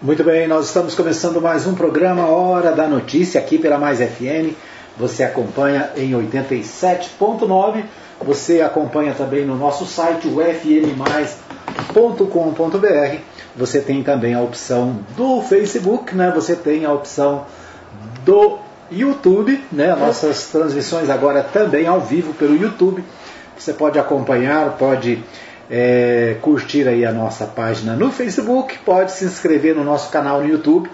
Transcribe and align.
Muito 0.00 0.22
bem, 0.22 0.46
nós 0.46 0.66
estamos 0.66 0.94
começando 0.94 1.40
mais 1.40 1.66
um 1.66 1.74
programa 1.74 2.28
Hora 2.28 2.70
da 2.70 2.86
Notícia 2.86 3.40
aqui 3.40 3.58
pela 3.58 3.78
Mais 3.78 3.98
FM. 3.98 4.54
Você 4.96 5.24
acompanha 5.24 5.90
em 5.96 6.12
87.9. 6.12 7.82
Você 8.24 8.60
acompanha 8.60 9.12
também 9.12 9.44
no 9.44 9.56
nosso 9.56 9.84
site, 9.86 10.28
ufmmais.com.br. 10.28 13.16
Você 13.56 13.80
tem 13.80 14.04
também 14.04 14.34
a 14.34 14.40
opção 14.40 15.00
do 15.16 15.42
Facebook, 15.42 16.14
né? 16.14 16.30
Você 16.32 16.54
tem 16.54 16.84
a 16.84 16.92
opção 16.92 17.46
do 18.24 18.58
YouTube, 18.92 19.60
né? 19.72 19.96
Nossas 19.96 20.44
transmissões 20.44 21.10
agora 21.10 21.42
também 21.42 21.88
ao 21.88 22.00
vivo 22.00 22.32
pelo 22.34 22.56
YouTube. 22.56 23.02
Você 23.58 23.72
pode 23.72 23.98
acompanhar, 23.98 24.76
pode 24.78 25.24
é, 25.70 26.36
curtir 26.40 26.88
aí 26.88 27.04
a 27.04 27.12
nossa 27.12 27.46
página 27.46 27.94
no 27.94 28.10
Facebook, 28.10 28.78
pode 28.78 29.12
se 29.12 29.24
inscrever 29.24 29.74
no 29.74 29.84
nosso 29.84 30.10
canal 30.10 30.40
no 30.40 30.48
YouTube. 30.48 30.90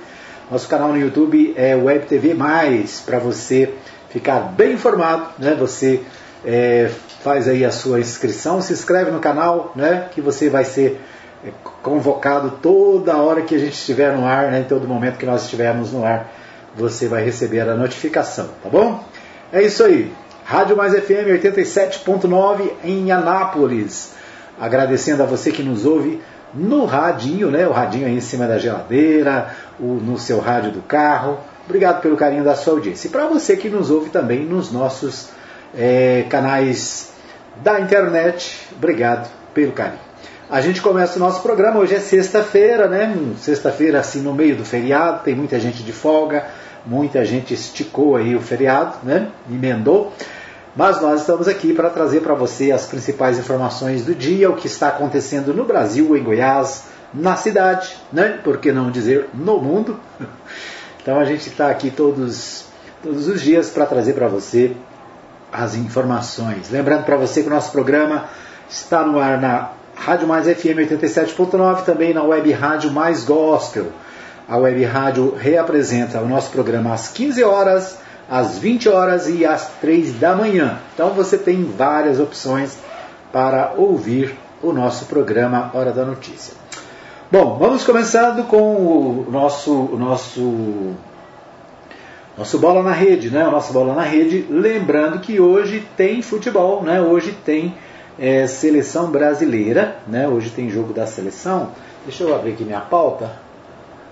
Nosso 0.51 0.69
canal 0.69 0.89
no 0.89 0.99
YouTube 0.99 1.55
é 1.57 1.75
Web 1.75 2.07
TV 2.07 2.35
Mais, 2.35 3.01
para 3.01 3.19
você 3.19 3.73
ficar 4.11 4.41
bem 4.41 4.73
informado, 4.73 5.29
né? 5.39 5.55
Você 5.59 6.03
é, 6.45 6.91
faz 7.23 7.49
aí 7.49 7.65
a 7.65 7.71
sua 7.71 8.01
inscrição, 8.01 8.61
se 8.61 8.73
inscreve 8.73 9.11
no 9.11 9.21
canal, 9.21 9.73
né? 9.75 10.09
Que 10.13 10.21
você 10.21 10.51
vai 10.51 10.65
ser 10.65 11.01
é, 11.45 11.51
convocado 11.83 12.59
toda 12.61 13.17
hora 13.17 13.43
que 13.43 13.55
a 13.55 13.59
gente 13.59 13.73
estiver 13.73 14.15
no 14.15 14.27
ar, 14.27 14.51
né? 14.51 14.61
Em 14.61 14.65
todo 14.65 14.87
momento 14.87 15.17
que 15.17 15.27
nós 15.27 15.45
estivermos 15.45 15.93
no 15.93 16.05
ar, 16.05 16.31
você 16.77 17.09
vai 17.09 17.25
receber 17.25 17.61
a 17.61 17.75
notificação, 17.75 18.51
tá 18.63 18.69
bom? 18.69 19.03
É 19.53 19.63
isso 19.63 19.83
aí. 19.85 20.13
Rádio 20.45 20.77
Mais 20.77 20.93
FM 20.93 21.29
87.9 21.43 22.71
em 22.85 23.11
Anápolis. 23.11 24.13
Agradecendo 24.59 25.23
a 25.23 25.27
você 25.27 25.51
que 25.51 25.63
nos 25.63 25.85
ouve 25.85 26.21
no 26.55 26.85
radinho, 26.85 27.51
né? 27.51 27.67
O 27.67 27.73
radinho 27.73 28.07
aí 28.07 28.17
em 28.17 28.21
cima 28.21 28.47
da 28.47 28.59
geladeira, 28.59 29.55
o, 29.79 29.95
no 29.95 30.19
seu 30.19 30.41
rádio 30.41 30.71
do 30.71 30.83
carro. 30.83 31.39
Obrigado 31.65 32.01
pelo 32.01 32.17
carinho 32.17 32.45
da 32.45 32.55
sua 32.55 32.75
audiência. 32.75 33.09
E 33.09 33.11
para 33.11 33.27
você 33.27 33.57
que 33.57 33.69
nos 33.69 33.91
ouve 33.91 34.11
também 34.11 34.45
nos 34.45 34.71
nossos 34.71 35.31
é, 35.75 36.25
canais 36.29 37.13
da 37.63 37.81
internet, 37.81 38.69
obrigado 38.77 39.29
pelo 39.53 39.73
carinho. 39.73 40.05
A 40.51 40.61
gente 40.61 40.81
começa 40.83 41.17
o 41.17 41.19
nosso 41.19 41.43
programa, 41.43 41.81
hoje 41.81 41.95
é 41.95 42.01
sexta-feira, 42.01 42.87
né? 42.87 43.17
Sexta-feira, 43.39 43.99
assim, 43.99 44.21
no 44.21 44.35
meio 44.35 44.57
do 44.57 44.65
feriado, 44.65 45.25
tem 45.25 45.35
muita 45.35 45.59
gente 45.59 45.83
de 45.83 45.93
folga, 45.93 46.45
muita 46.85 47.25
gente 47.25 47.55
esticou 47.55 48.17
aí 48.17 48.37
o 48.37 48.41
feriado, 48.41 48.99
né? 49.03 49.29
Emendou. 49.51 50.13
Mas 50.77 51.01
nós 51.01 51.21
estamos 51.21 51.47
aqui 51.47 51.73
para 51.73 51.89
trazer 51.89 52.21
para 52.21 52.35
você 52.35 52.73
as 52.73 52.87
principais 52.87 53.39
informações 53.39 54.05
do 54.05 54.15
dia, 54.15 54.51
o 54.51 54.57
que 54.57 54.67
está 54.67 54.89
acontecendo 54.89 55.55
no 55.55 55.65
Brasil, 55.65 56.17
em 56.17 56.23
Goiás, 56.23 56.85
na 57.13 57.37
cidade, 57.37 57.97
né? 58.13 58.41
por 58.43 58.59
que 58.59 58.73
não 58.73 58.91
dizer 58.91 59.29
no 59.33 59.61
mundo. 59.61 59.99
Então 61.01 61.21
a 61.21 61.25
gente 61.27 61.51
está 61.51 61.69
aqui 61.69 61.91
todos, 61.91 62.65
todos 63.03 63.29
os 63.29 63.43
dias 63.43 63.69
para 63.69 63.85
trazer 63.85 64.15
para 64.15 64.27
você 64.27 64.75
as 65.53 65.75
informações. 65.75 66.71
Lembrando 66.71 67.05
para 67.05 67.19
você 67.19 67.43
que 67.43 67.47
o 67.47 67.51
nosso 67.51 67.71
programa 67.73 68.25
está 68.71 69.05
no 69.05 69.21
ar 69.21 69.39
na 69.39 69.73
Rádio 69.95 70.27
Mais 70.27 70.47
FM 70.47 70.81
87.9, 70.91 71.85
também 71.85 72.15
na 72.15 72.23
Web 72.23 72.51
Rádio 72.53 72.91
Mais 72.91 73.23
Gospel. 73.23 73.93
A 74.49 74.57
Web 74.57 74.83
Rádio 74.85 75.35
reapresenta 75.37 76.21
o 76.21 76.27
nosso 76.27 76.51
programa 76.51 76.95
às 76.95 77.09
15 77.09 77.45
horas 77.45 77.99
às 78.29 78.59
20 78.59 78.89
horas 78.89 79.29
e 79.29 79.45
às 79.45 79.69
3 79.81 80.19
da 80.19 80.35
manhã. 80.35 80.79
Então 80.95 81.11
você 81.11 81.37
tem 81.37 81.65
várias 81.65 82.19
opções 82.21 82.79
para 83.33 83.75
ouvir 83.77 84.37
o 84.63 84.73
nosso 84.73 85.07
programa 85.07 85.71
Hora 85.75 85.93
da 85.93 86.05
Notícia. 86.05 86.55
Bom, 87.31 87.59
vamos 87.59 87.85
começando 87.85 88.47
com 88.47 88.77
o 88.77 89.27
nosso, 89.31 89.73
o 89.73 89.99
nosso, 89.99 90.95
nosso 92.39 92.59
bola 92.59 92.83
na 92.83 92.93
rede, 92.93 93.31
né? 93.31 93.47
O 93.47 93.51
nosso 93.51 93.73
bola 93.73 93.95
na 93.95 94.03
rede. 94.03 94.47
Lembrando 94.49 95.19
que 95.19 95.41
hoje 95.41 95.87
tem 95.97 96.23
futebol, 96.23 96.83
né? 96.83 97.01
Hoje 97.01 97.37
tem 97.45 97.75
é, 98.19 98.47
seleção 98.47 99.11
brasileira, 99.11 99.97
né? 100.07 100.29
Hoje 100.29 100.51
tem 100.51 100.71
jogo 100.71 100.93
da 100.93 101.07
seleção. 101.07 101.71
Deixa 102.05 102.23
eu 102.23 102.35
abrir 102.35 102.53
aqui 102.53 102.65
minha 102.65 102.81
pauta. 102.81 103.33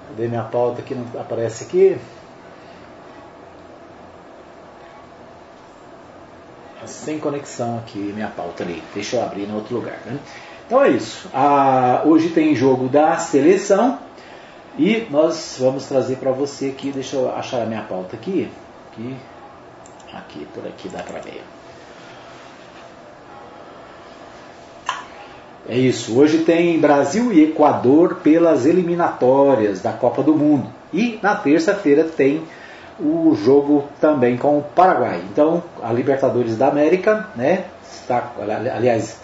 Cadê 0.09 0.27
minha 0.27 0.43
pauta 0.43 0.83
que 0.83 0.95
não 0.95 1.05
aparece 1.21 1.65
aqui? 1.65 1.97
Sem 6.87 7.19
conexão 7.19 7.79
aqui 7.79 7.99
minha 7.99 8.29
pauta 8.29 8.63
ali. 8.63 8.83
Deixa 8.95 9.17
eu 9.17 9.23
abrir 9.23 9.49
em 9.49 9.55
outro 9.55 9.75
lugar. 9.75 9.99
Né? 10.07 10.19
Então 10.67 10.83
é 10.83 10.91
isso. 10.91 11.29
Ah, 11.35 12.03
hoje 12.05 12.31
tem 12.31 12.55
jogo 12.55 12.89
da 12.89 13.17
seleção 13.19 13.99
e 14.79 15.07
nós 15.11 15.57
vamos 15.61 15.87
trazer 15.87 16.17
para 16.17 16.33
você 16.33 16.67
aqui. 16.67 16.91
Deixa 16.91 17.17
eu 17.17 17.35
achar 17.35 17.63
a 17.63 17.67
minha 17.67 17.83
pauta 17.83 18.17
aqui. 18.17 18.51
Aqui, 18.91 19.17
aqui 20.13 20.47
por 20.55 20.67
aqui 20.67 20.89
dá 20.89 21.03
para 21.03 21.21
ver. 21.21 21.43
É 25.69 25.77
isso. 25.77 26.19
Hoje 26.19 26.39
tem 26.39 26.79
Brasil 26.81 27.33
e 27.33 27.45
Equador 27.45 28.17
pelas 28.17 28.67
eliminatórias 28.67 29.81
da 29.81 29.93
Copa 29.93 30.23
do 30.23 30.35
Mundo. 30.35 30.69
E 30.93 31.19
na 31.23 31.37
terça-feira 31.37 32.05
tem 32.05 32.43
o 32.99 33.35
jogo 33.35 33.85
também 34.01 34.37
com 34.37 34.59
o 34.59 34.63
Paraguai. 34.63 35.21
Então, 35.31 35.63
a 35.83 35.93
Libertadores 35.93 36.57
da 36.57 36.69
América, 36.69 37.29
né, 37.35 37.65
está, 37.91 38.33
aliás, 38.75 39.21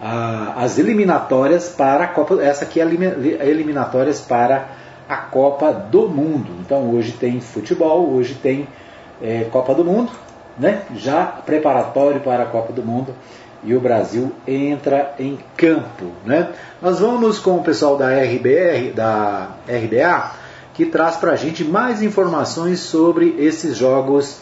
a, 0.00 0.54
as 0.62 0.78
eliminatórias 0.78 1.68
para 1.68 2.04
a 2.04 2.08
Copa, 2.08 2.42
essa 2.42 2.64
aqui 2.64 2.80
é 2.80 2.84
eliminatórias 3.48 4.20
para 4.20 4.68
a 5.08 5.16
Copa 5.16 5.72
do 5.72 6.08
Mundo. 6.08 6.50
Então, 6.60 6.90
hoje 6.94 7.12
tem 7.12 7.40
futebol, 7.40 8.12
hoje 8.12 8.34
tem 8.34 8.66
é, 9.22 9.44
Copa 9.50 9.74
do 9.74 9.84
Mundo, 9.84 10.10
né, 10.58 10.82
já 10.96 11.24
preparatório 11.24 12.20
para 12.20 12.42
a 12.42 12.46
Copa 12.46 12.72
do 12.72 12.82
Mundo 12.82 13.14
e 13.64 13.74
o 13.74 13.80
Brasil 13.80 14.32
entra 14.46 15.14
em 15.18 15.38
campo, 15.56 16.06
né? 16.24 16.48
Nós 16.80 16.98
vamos 16.98 17.38
com 17.38 17.56
o 17.56 17.62
pessoal 17.62 17.96
da 17.96 18.08
RBR, 18.08 18.92
da 18.94 19.50
RBA, 19.68 20.32
que 20.74 20.86
traz 20.86 21.16
para 21.16 21.32
a 21.32 21.36
gente 21.36 21.64
mais 21.64 22.02
informações 22.02 22.80
sobre 22.80 23.36
esses 23.38 23.76
jogos, 23.76 24.40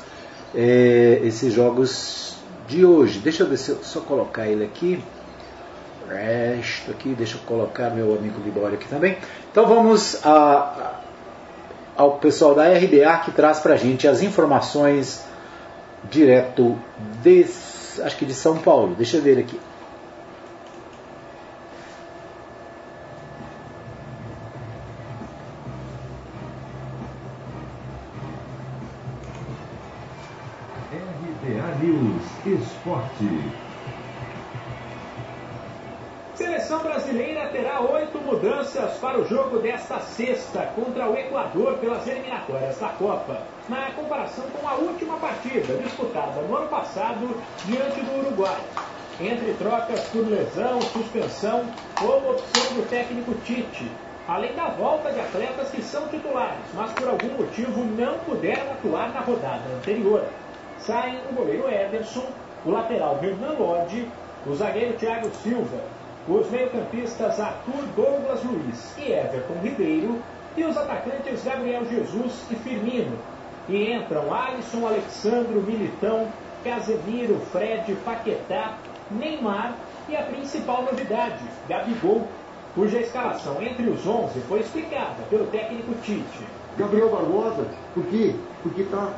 é, 0.54 1.20
esses 1.24 1.52
jogos 1.52 2.36
de 2.68 2.84
hoje. 2.84 3.18
Deixa 3.18 3.42
eu 3.42 3.48
ver 3.48 3.56
se 3.56 3.70
eu 3.70 3.78
só 3.82 4.00
colocar 4.00 4.46
ele 4.46 4.64
aqui. 4.64 5.02
Resto 6.08 6.90
aqui, 6.90 7.10
deixa 7.10 7.36
eu 7.36 7.40
colocar 7.42 7.90
meu 7.90 8.16
amigo 8.16 8.40
Libório 8.44 8.74
aqui 8.74 8.88
também. 8.88 9.16
Então 9.50 9.66
vamos 9.66 10.24
a, 10.24 10.32
a, 10.36 11.00
ao 11.96 12.18
pessoal 12.18 12.54
da 12.54 12.64
RBA 12.64 13.16
que 13.24 13.30
traz 13.30 13.60
para 13.60 13.74
a 13.74 13.76
gente 13.76 14.08
as 14.08 14.22
informações 14.22 15.24
direto 16.10 16.76
de, 17.22 17.46
acho 18.02 18.16
que 18.16 18.24
de 18.24 18.34
São 18.34 18.58
Paulo. 18.58 18.94
Deixa 18.96 19.18
eu 19.18 19.22
ver 19.22 19.38
aqui. 19.38 19.58
Esporte. 32.52 33.28
Seleção 36.34 36.80
brasileira 36.80 37.48
terá 37.50 37.80
oito 37.80 38.18
mudanças 38.18 38.96
para 38.98 39.20
o 39.20 39.28
jogo 39.28 39.58
desta 39.60 40.00
sexta 40.00 40.66
contra 40.74 41.08
o 41.08 41.16
Equador 41.16 41.74
pelas 41.78 42.04
eliminatórias 42.08 42.78
da 42.78 42.88
Copa, 42.88 43.42
na 43.68 43.92
comparação 43.92 44.44
com 44.50 44.66
a 44.66 44.74
última 44.74 45.16
partida 45.18 45.74
disputada 45.74 46.40
no 46.42 46.56
ano 46.56 46.68
passado 46.68 47.40
diante 47.64 48.00
do 48.00 48.18
Uruguai. 48.18 48.60
Entre 49.20 49.52
trocas 49.54 50.00
por 50.08 50.26
lesão, 50.26 50.80
suspensão 50.80 51.64
ou 52.02 52.32
opção 52.32 52.74
do 52.74 52.88
técnico 52.88 53.32
Tite, 53.44 53.92
além 54.26 54.54
da 54.54 54.70
volta 54.70 55.12
de 55.12 55.20
atletas 55.20 55.70
que 55.70 55.82
são 55.82 56.08
titulares, 56.08 56.64
mas 56.74 56.90
por 56.92 57.06
algum 57.06 57.28
motivo 57.28 57.84
não 57.84 58.18
puderam 58.20 58.72
atuar 58.72 59.12
na 59.12 59.20
rodada 59.20 59.68
anterior. 59.76 60.24
Saem 60.80 61.20
o 61.30 61.34
goleiro 61.34 61.68
Ederson, 61.68 62.26
o 62.64 62.70
lateral 62.70 63.18
Renan 63.20 63.52
Lodge, 63.58 64.08
o 64.46 64.54
zagueiro 64.54 64.94
Thiago 64.94 65.30
Silva, 65.42 65.80
os 66.26 66.50
meio-campistas 66.50 67.38
Arthur 67.38 67.84
Douglas 67.94 68.42
Luiz 68.44 68.96
e 68.98 69.12
Everton 69.12 69.60
Ribeiro 69.62 70.22
e 70.56 70.64
os 70.64 70.76
atacantes 70.76 71.44
Gabriel 71.44 71.84
Jesus 71.84 72.44
e 72.50 72.54
Firmino. 72.56 73.16
E 73.68 73.92
entram 73.92 74.32
Alisson, 74.32 74.86
Alexandro, 74.86 75.60
Militão, 75.62 76.28
Casemiro, 76.64 77.38
Fred, 77.52 77.94
Paquetá, 78.04 78.78
Neymar 79.10 79.74
e 80.08 80.16
a 80.16 80.22
principal 80.22 80.82
novidade, 80.82 81.42
Gabigol, 81.68 82.26
cuja 82.74 83.00
escalação 83.00 83.62
entre 83.62 83.88
os 83.88 84.06
11 84.06 84.40
foi 84.40 84.60
explicada 84.60 85.22
pelo 85.28 85.46
técnico 85.46 85.94
Tite. 86.02 86.46
Gabriel 86.76 87.10
Barbosa, 87.10 87.66
por 87.94 88.04
quê? 88.06 88.34
Porque 88.62 88.82
está 88.82 89.12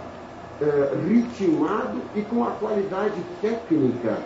é, 0.63 0.95
ritmado 1.09 2.01
e 2.15 2.23
com 2.23 2.45
a 2.45 2.53
qualidade 2.53 3.21
técnica, 3.41 4.19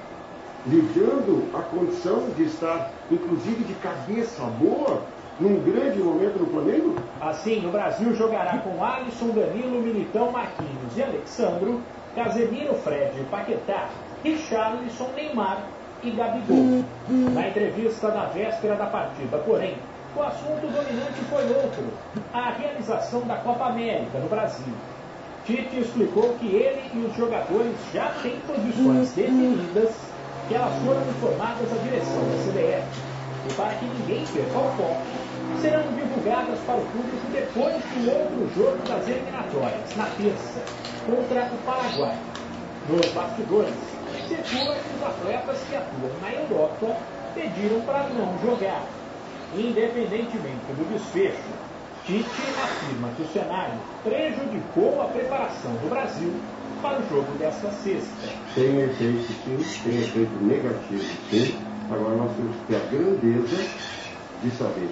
lhe 0.66 0.82
dando 0.94 1.48
a 1.56 1.62
condição 1.62 2.28
de 2.36 2.44
estar, 2.44 2.90
inclusive, 3.10 3.64
de 3.64 3.72
cabeça 3.74 4.42
boa 4.60 5.00
num 5.40 5.60
grande 5.60 5.98
momento 5.98 6.38
no 6.38 6.46
Flamengo? 6.46 6.94
Assim, 7.20 7.66
o 7.66 7.70
Brasil 7.70 8.14
jogará 8.14 8.58
com 8.58 8.84
Alisson, 8.84 9.28
Danilo, 9.28 9.80
Militão, 9.80 10.30
Marquinhos 10.30 10.96
e 10.96 11.02
Alexandro, 11.02 11.80
Casemiro, 12.14 12.74
Fred, 12.74 13.12
Paquetá, 13.30 13.88
Richarlison, 14.22 15.08
Neymar 15.14 15.62
e 16.02 16.10
Gabigol. 16.10 16.84
Na 17.32 17.48
entrevista 17.48 18.10
da 18.10 18.26
véspera 18.26 18.74
da 18.74 18.86
partida, 18.86 19.38
porém, 19.38 19.76
o 20.14 20.22
assunto 20.22 20.66
dominante 20.66 21.20
foi 21.30 21.44
outro: 21.44 21.84
a 22.32 22.50
realização 22.50 23.20
da 23.22 23.36
Copa 23.36 23.66
América 23.66 24.18
no 24.18 24.28
Brasil. 24.28 24.74
Tite 25.46 25.78
explicou 25.78 26.34
que 26.40 26.46
ele 26.46 26.90
e 26.92 27.06
os 27.06 27.16
jogadores 27.16 27.72
já 27.94 28.12
têm 28.20 28.40
posições 28.40 29.12
definidas, 29.12 29.94
que 30.48 30.54
elas 30.56 30.74
foram 30.84 31.00
informadas 31.08 31.72
à 31.72 31.76
direção 31.84 32.18
da 32.18 32.36
CBF. 32.42 32.82
E 33.48 33.54
para 33.54 33.74
que 33.74 33.84
ninguém 33.84 34.26
perca 34.26 34.58
o 34.58 34.70
foco, 34.76 35.02
serão 35.62 35.84
divulgadas 35.94 36.58
para 36.66 36.78
o 36.78 36.86
público 36.86 37.26
depois 37.32 37.76
do 37.76 38.10
outro 38.10 38.54
jogo 38.56 38.88
das 38.88 39.08
eliminatórias, 39.08 39.96
na 39.96 40.06
terça, 40.18 40.62
contra 41.06 41.46
o 41.46 41.58
Paraguai. 41.64 42.18
Nos 42.90 43.06
bastidores, 43.12 43.74
circula 44.26 44.74
que 44.74 44.96
os 44.96 45.02
atletas 45.04 45.58
que 45.68 45.76
atuam 45.76 46.10
na 46.22 46.32
Europa 46.32 46.96
pediram 47.36 47.80
para 47.82 48.08
não 48.08 48.36
jogar. 48.42 48.82
Independentemente 49.54 50.66
do 50.74 50.92
desfecho, 50.92 51.65
Tite 52.06 52.22
afirma 52.62 53.08
que 53.16 53.22
o 53.22 53.26
cenário 53.32 53.80
prejudicou 54.04 55.02
a 55.02 55.06
preparação 55.06 55.72
do 55.72 55.90
Brasil 55.90 56.32
para 56.80 57.00
o 57.00 57.08
jogo 57.10 57.32
desta 57.36 57.68
sexta. 57.72 58.28
Tem 58.54 58.80
efeito 58.80 59.26
sim, 59.42 59.58
tem 59.82 59.98
efeito 59.98 60.44
negativo 60.44 61.02
sim. 61.28 61.50
Agora 61.90 62.14
nós 62.14 62.36
temos 62.36 62.54
que 62.54 62.64
ter 62.66 62.76
a 62.76 62.86
grandeza 62.86 63.56
de 64.40 64.50
saber 64.52 64.88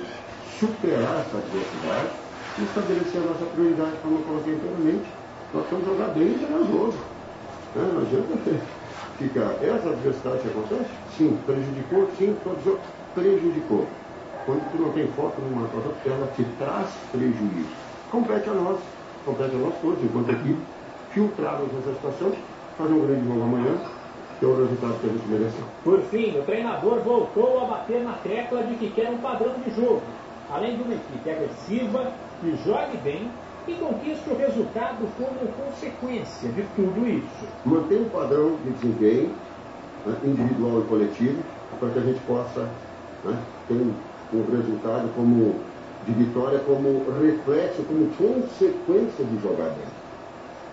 superar 0.58 1.20
essa 1.20 1.38
adversidade 1.38 2.10
e 2.58 2.64
estabelecer 2.64 3.20
a 3.22 3.26
nossa 3.26 3.46
prioridade, 3.46 3.96
como 4.02 4.18
eu 4.18 4.22
coloquei 4.24 4.54
anteriormente. 4.54 5.06
Nós 5.52 5.70
vamos 5.70 5.86
jogar 5.86 6.08
bem 6.08 6.34
e 6.34 6.34
ganhar 6.34 6.66
jogo. 6.66 6.94
É, 7.76 7.78
não 7.78 8.02
adianta 8.02 8.34
ficar. 9.18 9.62
Essa 9.62 9.90
adversidade 9.90 10.42
que 10.42 10.48
acontece, 10.48 10.90
sim, 11.16 11.36
prejudicou, 11.46 12.10
sim, 12.18 12.36
prejudicou. 13.14 14.03
Quando 14.46 14.60
tu 14.70 14.82
não 14.82 14.92
tem 14.92 15.06
foco 15.08 15.40
numa 15.40 15.66
coisa, 15.68 15.94
ela 16.04 16.26
te 16.36 16.44
traz 16.58 16.90
prejuízo. 17.10 17.70
Compete 18.10 18.50
a 18.50 18.52
nós, 18.52 18.78
compete 19.24 19.54
a 19.54 19.58
nós 19.58 19.74
todos, 19.80 20.04
enquanto 20.04 20.30
equipe, 20.30 20.60
filtrarmos 21.10 21.68
essa 21.80 21.94
situação, 21.94 22.32
fazer 22.76 22.92
um 22.92 23.06
grande 23.06 23.26
jogo 23.26 23.42
amanhã, 23.42 23.74
que 24.38 24.44
é 24.44 24.48
o 24.48 24.56
resultado 24.56 25.00
que 25.00 25.06
a 25.06 25.10
gente 25.10 25.28
merece. 25.28 25.56
Por 25.82 26.00
fim, 26.02 26.38
o 26.38 26.42
treinador 26.42 27.00
voltou 27.00 27.60
a 27.60 27.64
bater 27.64 28.02
na 28.02 28.12
tecla 28.14 28.62
de 28.64 28.74
que 28.74 28.90
quer 28.90 29.08
um 29.10 29.18
padrão 29.18 29.54
de 29.64 29.70
jogo, 29.70 30.02
além 30.52 30.76
de 30.76 30.82
uma 30.82 30.94
equipe 30.94 31.30
agressiva, 31.30 32.12
que 32.40 32.56
jogue 32.64 32.96
bem 32.98 33.30
e 33.66 33.74
conquiste 33.74 34.28
o 34.28 34.36
resultado 34.36 35.08
como 35.16 35.48
consequência 35.56 36.50
de 36.50 36.62
tudo 36.76 37.08
isso. 37.08 37.46
Manter 37.64 37.98
um 37.98 38.08
padrão 38.10 38.56
de 38.62 38.70
desempenho 38.72 39.30
né, 40.04 40.14
individual 40.22 40.80
e 40.80 40.84
coletivo, 40.84 41.42
para 41.80 41.88
que 41.90 41.98
a 41.98 42.02
gente 42.02 42.20
possa 42.26 42.68
né, 43.24 43.38
ter 43.66 43.74
um 43.74 43.94
o 44.36 44.56
resultado 44.56 45.08
como, 45.14 45.56
de 46.06 46.12
vitória 46.12 46.58
como 46.60 47.04
reflexo, 47.20 47.82
como 47.84 48.08
consequência 48.16 49.24
de 49.24 49.42
jogar 49.42 49.70
bem. 49.70 50.04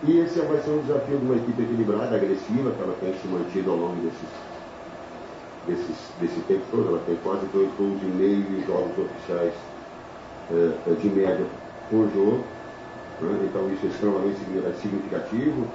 E 0.04 0.20
esse 0.20 0.40
vai 0.40 0.60
ser 0.62 0.72
um 0.72 0.82
desafio 0.82 1.20
de 1.20 1.26
uma 1.26 1.36
equipe 1.36 1.62
equilibrada, 1.62 2.16
agressiva, 2.16 2.72
que 2.72 2.82
ela 2.82 2.96
tem 3.00 3.14
se 3.14 3.28
mantido 3.28 3.70
ao 3.70 3.78
longo 3.78 4.02
desses, 4.02 4.30
desses, 5.68 5.96
desse 6.20 6.40
tempo 6.48 6.64
todo. 6.72 6.90
Ela 6.90 7.02
tem 7.06 7.16
quase 7.24 7.46
dois 7.54 7.70
gols 7.78 8.02
e 8.02 8.06
meio 8.06 8.40
em 8.40 8.66
jogos 8.66 8.98
oficiais 8.98 9.54
é, 10.50 10.94
de 11.00 11.08
média 11.08 11.46
por 11.90 12.10
jogo. 12.16 12.44
Né? 13.22 13.46
Então 13.48 13.72
isso 13.72 13.86
é 13.86 13.90
extremamente 13.90 14.40
significativo. 14.82 15.68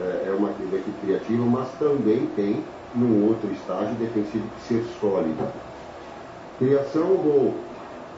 É, 0.00 0.28
é 0.28 0.34
uma, 0.36 0.50
equipe 0.50 0.92
criativa, 1.02 1.44
mas 1.44 1.68
também 1.78 2.26
tem, 2.36 2.64
num 2.94 3.26
outro 3.28 3.50
estágio 3.52 3.94
defensivo, 3.96 4.44
que 4.56 4.68
ser 4.68 4.84
sólida. 5.00 5.52
Criação 6.58 7.16
gol, 7.16 7.54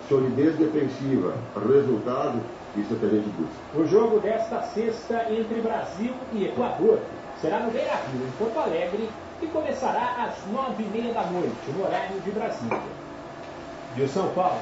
solidez 0.09 0.57
defensiva, 0.57 1.35
resultado, 1.57 2.41
isso 2.77 2.95
é 2.95 2.97
que 2.99 3.07
a 3.07 3.09
gente 3.09 3.29
busca. 3.29 3.79
O 3.79 3.87
jogo 3.87 4.19
desta 4.19 4.63
sexta 4.63 5.27
entre 5.31 5.61
Brasil 5.61 6.13
e 6.33 6.45
Equador 6.47 6.99
será 7.41 7.61
no 7.61 7.71
Beira 7.71 7.93
Rio, 8.13 8.27
em 8.27 8.31
Porto 8.39 8.59
Alegre, 8.59 9.09
e 9.41 9.47
começará 9.47 10.29
às 10.29 10.53
nove 10.53 10.83
e 10.83 10.87
meia 10.87 11.13
da 11.13 11.25
noite, 11.25 11.55
no 11.77 11.85
horário 11.85 12.21
de 12.21 12.31
Brasília. 12.31 12.81
De 13.95 14.09
São 14.09 14.29
Paulo, 14.29 14.59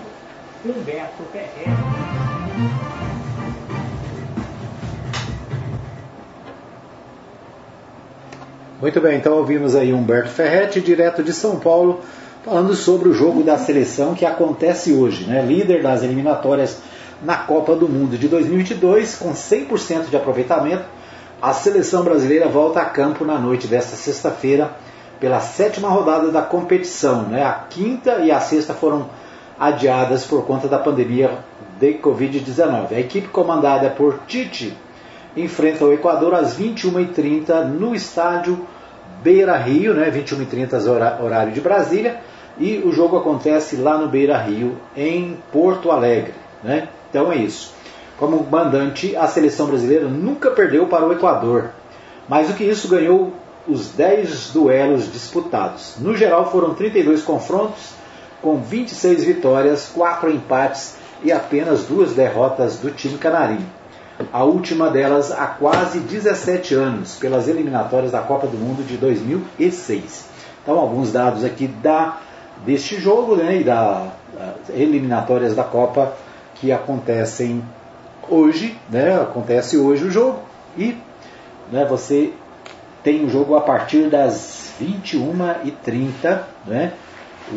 Humberto 0.65 1.23
Ferreira. 1.33 1.73
Muito 8.81 9.01
bem, 9.01 9.17
então 9.17 9.35
ouvimos 9.35 9.77
aí 9.77 9.93
Humberto 9.93 10.31
Ferretti, 10.31 10.81
direto 10.81 11.23
de 11.23 11.33
São 11.33 11.61
Paulo, 11.61 12.01
falando 12.45 12.75
sobre 12.75 13.09
o 13.09 13.15
jogo 13.15 13.43
da 13.43 13.57
seleção 13.57 14.15
que 14.15 14.27
acontece 14.27 14.93
hoje, 14.93 15.25
né? 15.25 15.43
líder 15.43 15.83
das 15.83 16.03
eliminatórias 16.03 16.79
na 17.23 17.37
Copa 17.37 17.77
do 17.77 17.89
Mundo 17.89 18.19
de 18.19 18.27
2022, 18.27 19.15
com 19.17 19.33
100% 19.33 20.11
de 20.11 20.17
aproveitamento. 20.17 20.85
A 21.41 21.53
seleção 21.53 22.03
brasileira 22.03 22.49
volta 22.49 22.81
a 22.81 22.85
campo 22.85 23.25
na 23.25 23.39
noite 23.39 23.69
desta 23.69 23.95
sexta-feira 23.97 24.73
pela 25.21 25.41
sétima 25.41 25.89
rodada 25.89 26.33
da 26.33 26.43
competição. 26.43 27.23
Né? 27.23 27.45
A 27.45 27.53
quinta 27.53 28.19
e 28.19 28.33
a 28.33 28.41
sexta 28.41 28.75
foram 28.75 29.09
adiadas 29.59 30.25
por 30.25 30.45
conta 30.45 30.67
da 30.67 30.79
pandemia 30.79 31.39
de 31.79 31.95
Covid-19. 31.95 32.93
A 32.93 32.99
equipe 32.99 33.29
comandada 33.29 33.89
por 33.91 34.21
Tite 34.27 34.77
enfrenta 35.37 35.85
o 35.85 35.93
Equador 35.93 36.35
às 36.35 36.59
21h30 36.59 37.65
no 37.67 37.95
estádio 37.95 38.67
Beira 39.23 39.57
Rio, 39.57 39.95
né? 39.95 40.11
21h30 40.11 41.21
horário 41.23 41.53
de 41.53 41.61
Brasília 41.61 42.21
e 42.59 42.79
o 42.79 42.93
jogo 42.93 43.17
acontece 43.17 43.77
lá 43.77 43.97
no 43.97 44.09
Beira 44.09 44.39
Rio, 44.39 44.77
em 44.97 45.39
Porto 45.53 45.91
Alegre. 45.91 46.35
Né? 46.63 46.89
Então 47.11 47.33
é 47.33 47.37
isso. 47.37 47.75
Como 48.19 48.47
mandante, 48.49 49.17
a 49.17 49.27
seleção 49.27 49.67
brasileira 49.67 50.07
nunca 50.07 50.51
perdeu 50.51 50.87
para 50.87 51.07
o 51.07 51.13
Equador. 51.13 51.71
Mais 52.29 52.49
do 52.49 52.55
que 52.55 52.65
isso, 52.65 52.89
ganhou 52.89 53.33
os 53.67 53.89
10 53.91 54.51
duelos 54.51 55.13
disputados. 55.13 55.97
No 55.99 56.17
geral, 56.17 56.51
foram 56.51 56.75
32 56.75 57.23
confrontos, 57.23 57.91
com 58.41 58.59
26 58.59 59.25
vitórias, 59.25 59.91
4 59.95 60.31
empates 60.31 60.97
e 61.23 61.33
apenas 61.33 61.85
duas 61.85 62.13
derrotas 62.13 62.79
do 62.79 62.91
time 62.91 63.19
canarinho. 63.19 63.67
A 64.33 64.45
última 64.45 64.91
delas 64.91 65.33
há 65.33 65.47
quase 65.47 65.99
17 66.01 66.75
anos, 66.75 67.17
pelas 67.17 67.49
eliminatórias 67.49 68.13
da 68.13 68.21
Copa 68.21 68.47
do 68.47 68.57
Mundo 68.57 68.87
de 68.87 68.97
2006. 68.97 70.27
Então, 70.63 70.79
alguns 70.79 71.11
dados 71.13 71.45
aqui 71.45 71.67
da 71.67 72.19
deste 72.65 73.01
jogo 73.01 73.37
né, 73.37 73.61
e 73.61 73.65
das 73.65 74.11
eliminatórias 74.71 75.55
da 75.55 75.65
Copa 75.65 76.15
que 76.57 76.71
acontecem 76.71 77.63
hoje, 78.29 78.79
né, 78.89 79.21
acontece 79.21 79.77
hoje 79.77 80.05
o 80.05 80.11
jogo 80.11 80.41
e 80.77 80.97
né, 81.71 81.85
você 81.85 82.33
tem 83.03 83.25
o 83.25 83.29
jogo 83.29 83.57
a 83.57 83.61
partir 83.61 84.09
das 84.09 84.73
21h30, 84.81 86.41
né, 86.67 86.93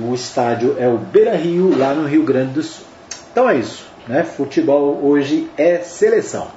o 0.02 0.14
estádio 0.14 0.76
é 0.80 0.88
o 0.88 0.98
Beira 0.98 1.36
Rio, 1.36 1.78
lá 1.78 1.94
no 1.94 2.08
Rio 2.08 2.24
Grande 2.24 2.54
do 2.54 2.64
Sul. 2.64 2.86
Então 3.32 3.50
é 3.50 3.58
isso, 3.58 3.86
né, 4.08 4.24
futebol 4.24 5.00
hoje 5.04 5.50
é 5.58 5.78
seleção. 5.80 6.48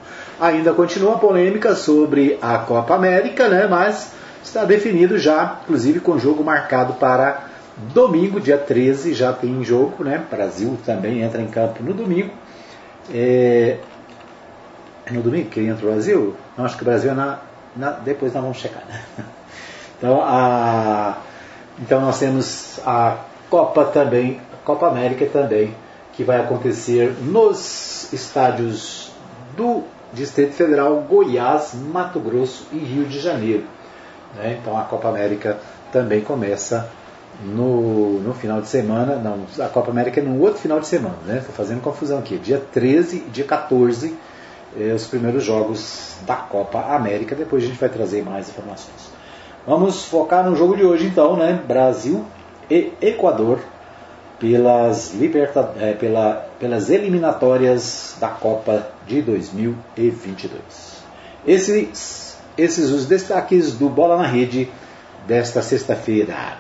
Ainda 0.40 0.72
continua 0.72 1.14
a 1.14 1.18
polêmica 1.18 1.74
sobre 1.74 2.38
a 2.40 2.58
Copa 2.58 2.94
América, 2.94 3.48
né, 3.48 3.66
mas 3.66 4.12
está 4.42 4.64
definido 4.64 5.18
já, 5.18 5.58
inclusive 5.64 6.00
com 6.00 6.18
jogo 6.18 6.42
marcado 6.42 6.94
para 6.94 7.48
Domingo, 7.94 8.40
dia 8.40 8.58
13, 8.58 9.14
já 9.14 9.32
tem 9.32 9.62
jogo, 9.62 10.02
né? 10.02 10.24
Brasil 10.30 10.76
também 10.84 11.22
entra 11.22 11.40
em 11.40 11.46
campo 11.46 11.82
no 11.82 11.94
domingo. 11.94 12.30
É, 13.12 13.78
no 15.10 15.22
domingo 15.22 15.48
que 15.48 15.60
entra 15.60 15.86
o 15.86 15.90
Brasil? 15.90 16.34
Não, 16.56 16.64
acho 16.64 16.76
que 16.76 16.82
o 16.82 16.84
Brasil 16.84 17.12
é 17.12 17.14
na, 17.14 17.38
na, 17.76 17.90
depois 17.92 18.34
nós 18.34 18.42
vamos 18.42 18.58
checar. 18.58 18.82
Né? 18.86 19.02
Então, 19.98 20.20
a, 20.22 21.18
então 21.80 22.00
nós 22.00 22.20
temos 22.20 22.78
a 22.86 23.16
Copa 23.50 23.84
também, 23.86 24.40
a 24.52 24.64
Copa 24.64 24.86
América 24.86 25.26
também, 25.26 25.74
que 26.12 26.22
vai 26.22 26.38
acontecer 26.38 27.16
nos 27.20 28.12
estádios 28.12 29.10
do 29.56 29.82
Distrito 30.12 30.52
Federal, 30.52 31.00
Goiás, 31.00 31.74
Mato 31.74 32.20
Grosso 32.20 32.68
e 32.72 32.78
Rio 32.78 33.06
de 33.06 33.18
Janeiro. 33.18 33.64
Né? 34.36 34.58
Então 34.60 34.78
a 34.78 34.84
Copa 34.84 35.08
América 35.08 35.58
também 35.90 36.20
começa 36.20 36.88
no, 37.44 38.20
no 38.20 38.34
final 38.34 38.60
de 38.60 38.68
semana, 38.68 39.16
não, 39.16 39.64
a 39.64 39.68
Copa 39.68 39.90
América 39.90 40.20
é 40.20 40.22
no 40.22 40.40
outro 40.40 40.60
final 40.60 40.80
de 40.80 40.86
semana, 40.86 41.18
né? 41.24 41.38
Estou 41.38 41.54
fazendo 41.54 41.80
confusão 41.80 42.18
aqui. 42.18 42.36
Dia 42.36 42.60
13 42.72 43.16
e 43.16 43.30
dia 43.30 43.44
14, 43.44 44.14
eh, 44.76 44.92
os 44.92 45.06
primeiros 45.06 45.44
jogos 45.44 46.16
da 46.26 46.34
Copa 46.34 46.80
América. 46.94 47.36
Depois 47.36 47.62
a 47.62 47.66
gente 47.66 47.78
vai 47.78 47.88
trazer 47.88 48.24
mais 48.24 48.48
informações. 48.48 49.10
Vamos 49.66 50.04
focar 50.04 50.48
no 50.48 50.56
jogo 50.56 50.76
de 50.76 50.84
hoje 50.84 51.06
então, 51.06 51.36
né? 51.36 51.62
Brasil 51.66 52.24
e 52.70 52.92
Equador 53.00 53.60
pelas, 54.38 55.14
liberta, 55.14 55.74
é, 55.78 55.92
pela, 55.92 56.46
pelas 56.58 56.90
eliminatórias 56.90 58.16
da 58.20 58.28
Copa 58.28 58.88
de 59.06 59.20
2022. 59.22 60.60
Esses, 61.46 62.36
esses 62.56 62.90
os 62.90 63.06
destaques 63.06 63.72
do 63.74 63.88
Bola 63.88 64.16
na 64.16 64.26
Rede 64.26 64.70
desta 65.26 65.60
sexta-feira. 65.62 66.58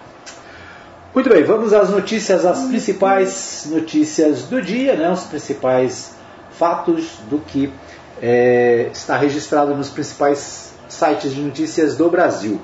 Muito 1.14 1.30
bem, 1.30 1.42
vamos 1.42 1.72
às 1.72 1.88
notícias, 1.88 2.44
as 2.44 2.64
principais 2.64 3.66
notícias 3.70 4.42
do 4.42 4.60
dia, 4.60 4.94
né, 4.94 5.10
os 5.10 5.24
principais 5.24 6.14
fatos 6.50 7.18
do 7.30 7.38
que 7.38 7.72
é, 8.20 8.90
está 8.92 9.16
registrado 9.16 9.74
nos 9.74 9.88
principais 9.88 10.74
sites 10.86 11.32
de 11.34 11.40
notícias 11.40 11.96
do 11.96 12.10
Brasil. 12.10 12.60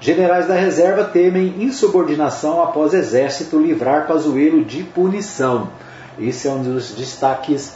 Generais 0.00 0.48
da 0.48 0.54
reserva 0.54 1.04
temem 1.04 1.54
insubordinação 1.62 2.60
após 2.60 2.92
exército 2.92 3.60
livrar 3.60 4.08
Pazuello 4.08 4.64
de 4.64 4.82
punição. 4.82 5.70
Esse 6.18 6.48
é 6.48 6.50
um 6.50 6.62
dos 6.64 6.90
destaques 6.96 7.74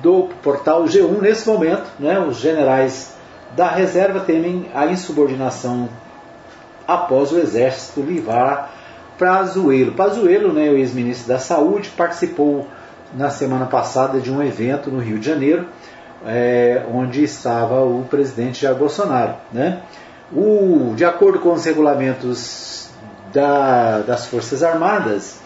do 0.00 0.30
portal 0.42 0.84
G1 0.84 1.20
nesse 1.20 1.46
momento. 1.46 1.84
Né? 1.98 2.18
Os 2.18 2.38
generais 2.38 3.12
da 3.54 3.68
reserva 3.68 4.20
temem 4.20 4.70
a 4.74 4.86
insubordinação 4.86 5.90
após 6.88 7.30
o 7.32 7.38
exército 7.38 8.00
livrar 8.00 8.81
Pazuello. 9.22 9.92
Pazuello, 9.92 10.52
né, 10.52 10.68
o 10.68 10.76
ex-ministro 10.76 11.28
da 11.28 11.38
Saúde, 11.38 11.90
participou 11.90 12.66
na 13.14 13.30
semana 13.30 13.66
passada 13.66 14.18
de 14.18 14.32
um 14.32 14.42
evento 14.42 14.90
no 14.90 14.98
Rio 14.98 15.16
de 15.16 15.26
Janeiro, 15.26 15.66
é, 16.26 16.84
onde 16.92 17.22
estava 17.22 17.84
o 17.84 18.04
presidente 18.10 18.60
Jair 18.60 18.76
Bolsonaro. 18.76 19.34
Né? 19.52 19.80
O, 20.32 20.92
de 20.96 21.04
acordo 21.04 21.38
com 21.38 21.52
os 21.52 21.64
regulamentos 21.64 22.90
da, 23.32 24.00
das 24.00 24.26
Forças 24.26 24.60
Armadas, 24.64 25.38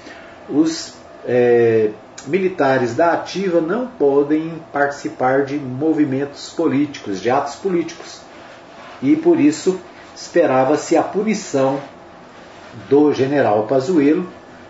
os 0.48 0.94
é, 1.26 1.90
militares 2.26 2.94
da 2.94 3.12
ativa 3.12 3.60
não 3.60 3.86
podem 3.86 4.62
participar 4.72 5.44
de 5.44 5.58
movimentos 5.58 6.48
políticos, 6.48 7.20
de 7.20 7.28
atos 7.28 7.56
políticos. 7.56 8.22
E 9.02 9.16
por 9.16 9.38
isso 9.38 9.78
esperava-se 10.14 10.96
a 10.96 11.02
punição 11.02 11.78
do 12.88 13.12
general 13.12 13.64
Pazuello, 13.64 14.26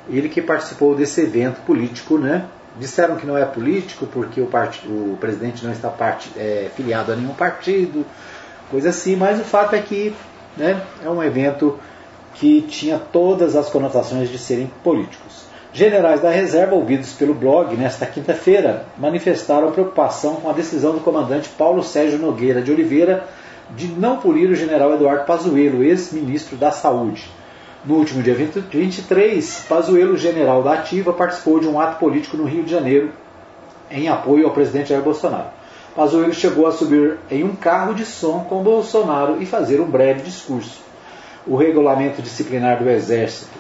ele 0.09 0.29
que 0.29 0.41
participou 0.41 0.95
desse 0.95 1.21
evento 1.21 1.61
político, 1.63 2.19
né? 2.19 2.47
Disseram 2.79 3.17
que 3.17 3.27
não 3.27 3.37
é 3.37 3.45
político 3.45 4.07
porque 4.07 4.41
o, 4.41 4.47
part... 4.47 4.87
o 4.87 5.17
presidente 5.21 5.65
não 5.65 5.73
está 5.73 5.89
part... 5.89 6.31
é, 6.37 6.71
filiado 6.75 7.13
a 7.13 7.17
nenhum 7.17 7.35
partido, 7.35 8.05
coisa 8.71 8.91
assim, 8.91 9.17
mas 9.17 9.41
o 9.41 9.45
fato 9.45 9.75
é 9.75 9.81
que 9.81 10.15
né, 10.57 10.81
é 11.05 11.09
um 11.09 11.23
evento 11.23 11.79
que 12.35 12.63
tinha 12.63 12.99
todas 12.99 13.57
as 13.57 13.69
conotações 13.69 14.29
de 14.29 14.39
serem 14.39 14.71
políticos. 14.85 15.47
Generais 15.73 16.21
da 16.21 16.31
reserva, 16.31 16.75
ouvidos 16.75 17.13
pelo 17.13 17.35
blog 17.35 17.77
nesta 17.77 18.07
quinta-feira, 18.07 18.87
manifestaram 18.97 19.73
preocupação 19.73 20.37
com 20.37 20.49
a 20.49 20.53
decisão 20.53 20.93
do 20.93 21.01
comandante 21.01 21.51
Paulo 21.51 21.83
Sérgio 21.83 22.19
Nogueira 22.19 22.63
de 22.63 22.73
Oliveira 22.73 23.25
de 23.75 23.89
não 23.89 24.19
punir 24.19 24.49
o 24.49 24.55
general 24.55 24.95
Eduardo 24.95 25.25
Pazuello, 25.25 25.83
ex-ministro 25.83 26.57
da 26.57 26.71
Saúde. 26.71 27.29
No 27.87 27.95
último 27.95 28.21
dia 28.21 28.35
23, 28.35 29.67
Pazuello, 29.69 30.17
general 30.17 30.61
da 30.61 30.73
Ativa, 30.73 31.13
participou 31.13 31.61
de 31.61 31.69
um 31.69 31.81
ato 31.81 32.01
político 32.01 32.37
no 32.37 32.43
Rio 32.43 32.65
de 32.65 32.71
Janeiro 32.73 33.13
em 33.89 34.09
apoio 34.09 34.45
ao 34.45 34.53
presidente 34.53 34.89
Jair 34.89 35.03
Bolsonaro. 35.03 35.51
Pazuello 35.95 36.35
chegou 36.35 36.67
a 36.67 36.73
subir 36.73 37.17
em 37.31 37.45
um 37.45 37.55
carro 37.55 37.95
de 37.95 38.05
som 38.05 38.41
com 38.41 38.61
Bolsonaro 38.61 39.41
e 39.41 39.47
fazer 39.47 39.81
um 39.81 39.89
breve 39.89 40.23
discurso. 40.23 40.81
O 41.47 41.55
regulamento 41.55 42.21
disciplinar 42.21 42.83
do 42.83 42.91
Exército 42.91 43.57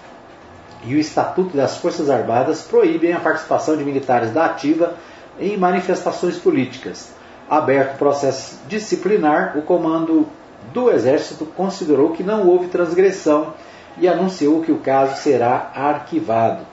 e 0.84 0.96
o 0.96 0.98
Estatuto 0.98 1.56
das 1.56 1.76
Forças 1.76 2.10
Armadas 2.10 2.62
proíbem 2.62 3.12
a 3.12 3.20
participação 3.20 3.76
de 3.76 3.84
militares 3.84 4.32
da 4.32 4.46
Ativa 4.46 4.94
em 5.38 5.56
manifestações 5.56 6.36
políticas. 6.36 7.10
Aberto 7.48 7.96
processo 7.96 8.58
disciplinar, 8.66 9.56
o 9.56 9.62
comando 9.62 10.26
do 10.72 10.90
Exército 10.90 11.46
considerou 11.46 12.10
que 12.10 12.24
não 12.24 12.44
houve 12.48 12.66
transgressão 12.66 13.54
e 13.98 14.08
anunciou 14.08 14.62
que 14.62 14.72
o 14.72 14.78
caso 14.78 15.20
será 15.22 15.70
arquivado. 15.74 16.64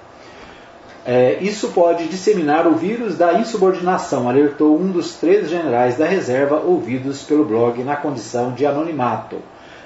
É, 1.05 1.37
isso 1.41 1.69
pode 1.69 2.07
disseminar 2.07 2.65
o 2.65 2.75
vírus 2.75 3.17
da 3.17 3.33
insubordinação, 3.33 4.29
alertou 4.29 4.79
um 4.79 4.89
dos 4.89 5.15
três 5.15 5.49
generais 5.49 5.97
da 5.97 6.05
reserva 6.05 6.61
ouvidos 6.61 7.23
pelo 7.23 7.43
blog 7.43 7.83
na 7.83 7.97
condição 7.97 8.53
de 8.53 8.65
anonimato. 8.65 9.37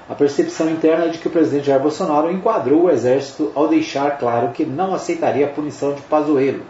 A 0.08 0.14
percepção 0.14 0.70
interna 0.70 1.06
é 1.06 1.08
de 1.08 1.18
que 1.18 1.26
o 1.26 1.30
presidente 1.30 1.66
Jair 1.66 1.82
Bolsonaro 1.82 2.30
enquadrou 2.30 2.84
o 2.84 2.90
exército 2.90 3.50
ao 3.54 3.68
deixar 3.68 4.16
claro 4.18 4.52
que 4.52 4.64
não 4.64 4.94
aceitaria 4.94 5.46
a 5.46 5.50
punição 5.50 5.92
de 5.92 6.00
Pazuello. 6.02 6.62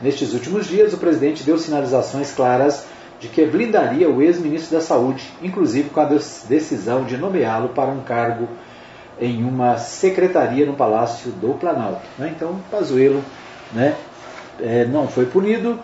Nestes 0.00 0.32
últimos 0.32 0.66
dias, 0.66 0.92
o 0.92 0.98
presidente 0.98 1.44
deu 1.44 1.58
sinalizações 1.58 2.32
claras 2.32 2.86
de 3.20 3.28
que 3.28 3.46
blindaria 3.46 4.10
o 4.10 4.20
ex-ministro 4.20 4.76
da 4.76 4.82
Saúde, 4.82 5.22
inclusive 5.40 5.90
com 5.90 6.00
a 6.00 6.10
decisão 6.48 7.04
de 7.04 7.16
nomeá-lo 7.16 7.68
para 7.68 7.90
um 7.90 8.00
cargo 8.00 8.48
em 9.22 9.44
uma 9.44 9.78
secretaria 9.78 10.66
no 10.66 10.74
Palácio 10.74 11.30
do 11.30 11.54
Planalto. 11.54 12.02
Né? 12.18 12.32
Então, 12.34 12.58
Pazuello 12.70 13.22
né, 13.72 13.94
é, 14.60 14.84
não 14.84 15.06
foi 15.06 15.26
punido, 15.26 15.78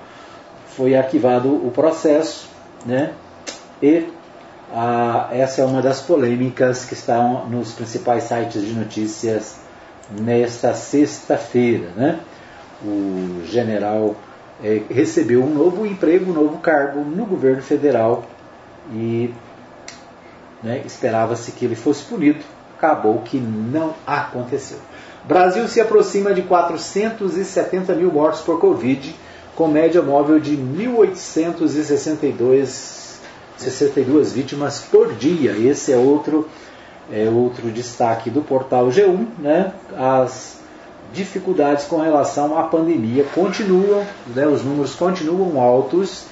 foi 0.66 0.97
arquivado 0.97 1.49
o 1.49 1.71
processo, 1.71 2.49
né, 2.85 3.12
e 3.80 4.09
a, 4.73 5.28
essa 5.30 5.62
é 5.62 5.64
uma 5.64 5.80
das 5.80 6.00
polêmicas 6.00 6.85
que 6.85 6.95
estão 6.95 7.47
nos 7.47 7.73
principais 7.73 8.25
sites 8.25 8.61
de 8.61 8.73
notícias 8.73 9.61
nesta 10.11 10.75
sexta-feira. 10.75 11.90
Né? 11.97 12.18
O 12.83 13.42
general 13.47 14.16
é, 14.62 14.83
recebeu 14.90 15.45
um 15.45 15.54
novo 15.54 15.87
emprego, 15.87 16.30
um 16.30 16.35
novo 16.35 16.59
cargo 16.59 17.00
no 17.00 17.25
governo 17.25 17.62
federal 17.62 18.25
e 18.92 19.33
né, 20.61 20.83
esperava-se 20.85 21.52
que 21.52 21.64
ele 21.64 21.76
fosse 21.76 22.04
punido 22.04 22.45
acabou 22.78 23.23
que 23.23 23.38
não 23.38 23.94
aconteceu. 24.06 24.78
Brasil 25.25 25.66
se 25.66 25.80
aproxima 25.80 26.32
de 26.32 26.42
470 26.42 27.92
mil 27.94 28.12
mortos 28.12 28.42
por 28.42 28.61
Covid, 28.61 29.16
com 29.56 29.66
média 29.66 30.00
móvel 30.00 30.38
de 30.38 30.56
1.862 30.56 33.08
62 33.56 34.32
vítimas 34.32 34.78
por 34.80 35.14
dia. 35.14 35.50
Esse 35.50 35.92
é 35.92 35.97
outro, 35.97 36.49
é 37.12 37.28
outro 37.28 37.68
destaque 37.73 38.30
do 38.30 38.40
portal 38.40 38.87
G1. 38.87 39.26
Né? 39.38 39.73
As 39.97 40.58
dificuldades 41.12 41.87
com 41.87 41.97
relação 41.97 42.56
à 42.56 42.62
pandemia 42.62 43.25
continuam, 43.35 44.06
né? 44.28 44.47
os 44.47 44.62
números 44.62 44.94
continuam 44.94 45.61
altos 45.61 46.26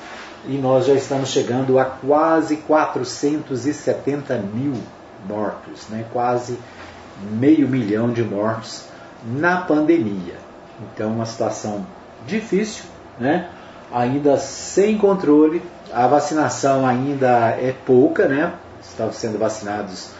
e 0.46 0.56
nós 0.56 0.86
já 0.86 0.94
estamos 0.94 1.30
chegando 1.30 1.80
a 1.80 1.84
quase 1.84 2.58
470 2.58 4.38
mil 4.38 4.74
mortos, 5.28 5.88
né? 5.88 6.04
quase 6.12 6.59
meio 7.33 7.68
milhão 7.68 8.12
de 8.12 8.23
mortos 8.23 8.85
na 9.25 9.59
pandemia. 9.59 10.35
Então, 10.80 11.12
uma 11.12 11.26
situação 11.26 11.87
difícil, 12.26 12.85
né? 13.18 13.49
ainda 13.92 14.37
sem 14.37 14.99
controle, 14.99 15.62
a 15.92 16.06
vacinação 16.06 16.87
ainda 16.87 17.50
é 17.50 17.75
pouca, 17.85 18.28
né? 18.28 18.52
estão 18.83 19.12
sendo 19.12 19.38
vacinados 19.38 20.11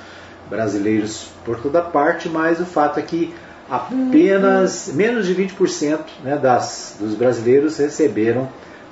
brasileiros 0.49 1.29
por 1.45 1.61
toda 1.61 1.83
parte, 1.83 2.29
mas 2.29 2.61
o 2.61 2.65
fato 2.65 2.99
é 2.99 3.03
que 3.03 3.35
apenas 3.69 4.91
menos 4.95 5.27
de 5.27 5.35
20% 5.35 5.99
né, 6.23 6.37
das, 6.37 6.97
dos 6.99 7.15
brasileiros 7.15 7.77
receberam 7.79 8.49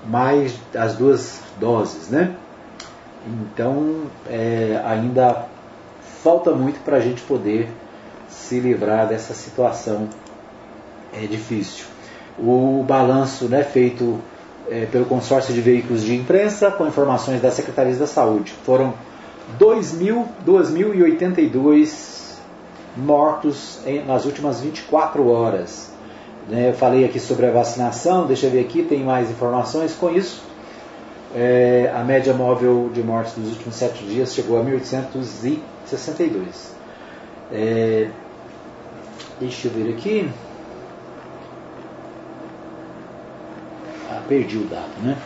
mais 0.06 0.54
as 0.76 0.94
duas 0.94 1.40
doses. 1.60 2.08
Né? 2.08 2.34
Então, 3.26 4.04
é, 4.28 4.80
ainda 4.84 5.46
falta 6.24 6.50
muito 6.52 6.82
para 6.82 6.96
a 6.96 7.00
gente 7.00 7.22
poder 7.22 7.68
se 8.30 8.58
livrar 8.58 9.06
dessa 9.06 9.34
situação 9.34 10.08
é 11.12 11.26
difícil. 11.26 11.84
O 12.38 12.82
balanço 12.82 13.44
né, 13.44 13.62
feito 13.62 14.18
é, 14.70 14.86
pelo 14.86 15.04
consórcio 15.04 15.52
de 15.52 15.60
veículos 15.60 16.02
de 16.02 16.16
imprensa, 16.16 16.70
com 16.70 16.86
informações 16.86 17.42
da 17.42 17.50
Secretaria 17.50 17.94
da 17.94 18.06
Saúde, 18.06 18.54
foram 18.64 18.94
2.082 19.60 22.38
mortos 22.96 23.80
em, 23.84 24.02
nas 24.02 24.24
últimas 24.24 24.62
24 24.62 25.28
horas. 25.28 25.92
Né, 26.48 26.70
eu 26.70 26.74
falei 26.74 27.04
aqui 27.04 27.20
sobre 27.20 27.44
a 27.44 27.52
vacinação, 27.52 28.26
deixa 28.26 28.46
eu 28.46 28.50
ver 28.50 28.60
aqui, 28.60 28.82
tem 28.82 29.04
mais 29.04 29.30
informações 29.30 29.92
com 29.92 30.10
isso. 30.10 30.42
É, 31.36 31.92
a 31.94 32.02
média 32.02 32.32
móvel 32.32 32.90
de 32.94 33.02
mortes 33.02 33.34
dos 33.34 33.50
últimos 33.50 33.76
sete 33.76 34.02
dias 34.04 34.32
chegou 34.32 34.58
a 34.58 34.64
1.800 34.64 35.42
62. 35.86 36.74
É, 37.52 38.08
deixa 39.40 39.68
eu 39.68 39.72
ver 39.72 39.92
aqui. 39.92 40.28
Ah, 44.10 44.22
perdi 44.28 44.58
o 44.58 44.64
dado, 44.64 45.02
né? 45.02 45.16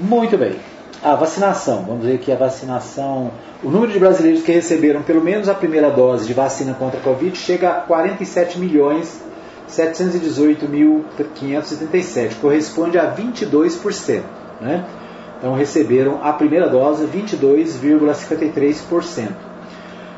Muito 0.00 0.36
bem. 0.36 0.56
A 1.02 1.14
vacinação, 1.14 1.84
vamos 1.84 2.04
ver 2.04 2.14
aqui 2.14 2.32
a 2.32 2.36
vacinação. 2.36 3.30
O 3.62 3.70
número 3.70 3.92
de 3.92 3.98
brasileiros 3.98 4.42
que 4.42 4.52
receberam 4.52 5.02
pelo 5.02 5.22
menos 5.22 5.48
a 5.48 5.54
primeira 5.54 5.90
dose 5.90 6.26
de 6.26 6.34
vacina 6.34 6.74
contra 6.74 6.98
a 6.98 7.02
Covid 7.02 7.36
chega 7.36 7.70
a 7.70 7.80
47 7.80 8.58
milhões 8.58 9.22
718.537, 9.68 12.36
corresponde 12.40 12.98
a 12.98 13.14
22%. 13.14 14.22
Né? 14.60 14.84
Então 15.38 15.54
receberam 15.54 16.20
a 16.22 16.32
primeira 16.32 16.68
dose 16.68 17.06
22,53%. 17.06 19.28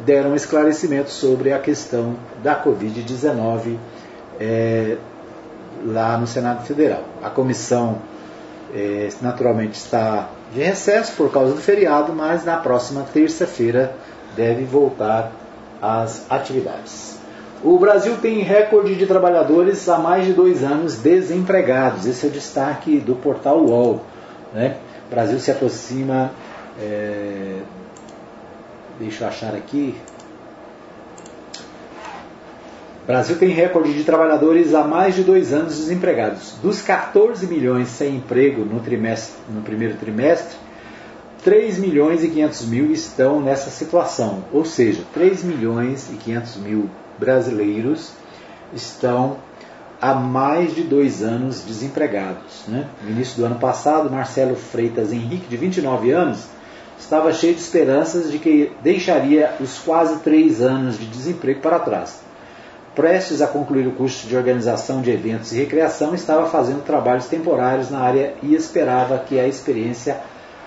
deram 0.07 0.35
esclarecimento 0.35 1.11
sobre 1.11 1.53
a 1.53 1.59
questão 1.59 2.15
da 2.43 2.63
Covid-19 2.63 3.77
é, 4.41 4.97
lá 5.85 6.17
no 6.17 6.27
Senado 6.27 6.65
Federal. 6.65 7.03
A 7.23 7.31
comissão 7.31 7.99
é, 8.75 9.09
naturalmente 9.21 9.75
está 9.75 10.29
de 10.53 10.63
recesso 10.63 11.13
por 11.17 11.31
causa 11.31 11.55
do 11.55 11.61
feriado, 11.61 12.13
mas 12.13 12.45
na 12.45 12.57
próxima 12.57 13.07
terça-feira 13.13 13.95
deve 14.37 14.65
voltar 14.65 15.33
às 15.81 16.31
atividades. 16.31 17.19
O 17.65 17.79
Brasil 17.79 18.17
tem 18.21 18.41
recorde 18.41 18.97
de 18.97 19.07
trabalhadores 19.07 19.89
há 19.89 19.97
mais 19.97 20.27
de 20.27 20.33
dois 20.33 20.65
anos 20.65 20.97
desempregados. 20.97 22.07
Esse 22.07 22.27
é 22.27 22.29
o 22.29 22.33
destaque 22.33 22.99
do 22.99 23.15
portal 23.15 23.65
UOL. 23.65 24.03
Né? 24.53 24.79
O 25.07 25.15
Brasil 25.15 25.39
se 25.39 25.51
aproxima. 25.51 26.33
É... 26.81 27.61
Deixa 28.99 29.25
eu 29.25 29.29
achar 29.29 29.55
aqui. 29.55 29.95
Brasil 33.07 33.37
tem 33.37 33.49
recorde 33.49 33.93
de 33.93 34.05
trabalhadores 34.05 34.75
há 34.75 34.85
mais 34.85 35.17
de 35.17 35.25
dois 35.25 35.53
anos 35.53 35.77
desempregados. 35.77 36.55
Dos 36.63 36.81
14 36.81 37.49
milhões 37.49 37.89
sem 37.89 38.15
emprego 38.17 38.65
no, 38.65 38.79
trimestre, 38.79 39.35
no 39.49 39.61
primeiro 39.61 39.97
trimestre, 39.97 40.57
3 41.43 41.79
milhões 41.79 42.23
e 42.23 42.29
500 42.29 42.67
mil 42.67 42.93
estão 42.93 43.41
nessa 43.41 43.71
situação. 43.71 44.45
Ou 44.53 44.65
seja, 44.65 45.03
3 45.13 45.43
milhões 45.43 46.09
e 46.13 46.15
500 46.15 46.57
mil 46.59 46.89
brasileiros 47.19 48.13
estão 48.73 49.39
há 50.01 50.15
mais 50.15 50.73
de 50.73 50.85
dois 50.85 51.25
anos 51.25 51.65
desempregados. 51.65 52.63
Né? 52.69 52.87
No 53.03 53.11
início 53.11 53.37
do 53.37 53.45
ano 53.45 53.59
passado, 53.59 54.09
Marcelo 54.09 54.55
Freitas 54.55 55.13
Henrique, 55.13 55.49
de 55.49 55.57
29 55.57 56.13
anos, 56.13 56.45
estava 57.01 57.33
cheio 57.33 57.55
de 57.55 57.61
esperanças 57.61 58.31
de 58.31 58.39
que 58.39 58.71
deixaria 58.81 59.57
os 59.59 59.81
quase 59.81 60.21
três 60.21 60.63
anos 60.63 60.97
de 60.97 61.07
desemprego 61.07 61.61
para 61.61 61.81
trás 61.81 62.31
prestes 62.95 63.41
a 63.41 63.47
concluir 63.47 63.87
o 63.87 63.93
curso 63.93 64.27
de 64.27 64.37
organização 64.37 65.01
de 65.01 65.11
eventos 65.11 65.53
e 65.53 65.59
recreação, 65.59 66.15
estava 66.15 66.47
fazendo 66.49 66.85
trabalhos 66.85 67.27
temporários 67.27 67.91
na 67.91 68.01
área 68.01 68.35
e 68.43 68.55
esperava 68.55 69.19
que 69.19 69.39
a 69.41 69.49
experiência 69.49 70.19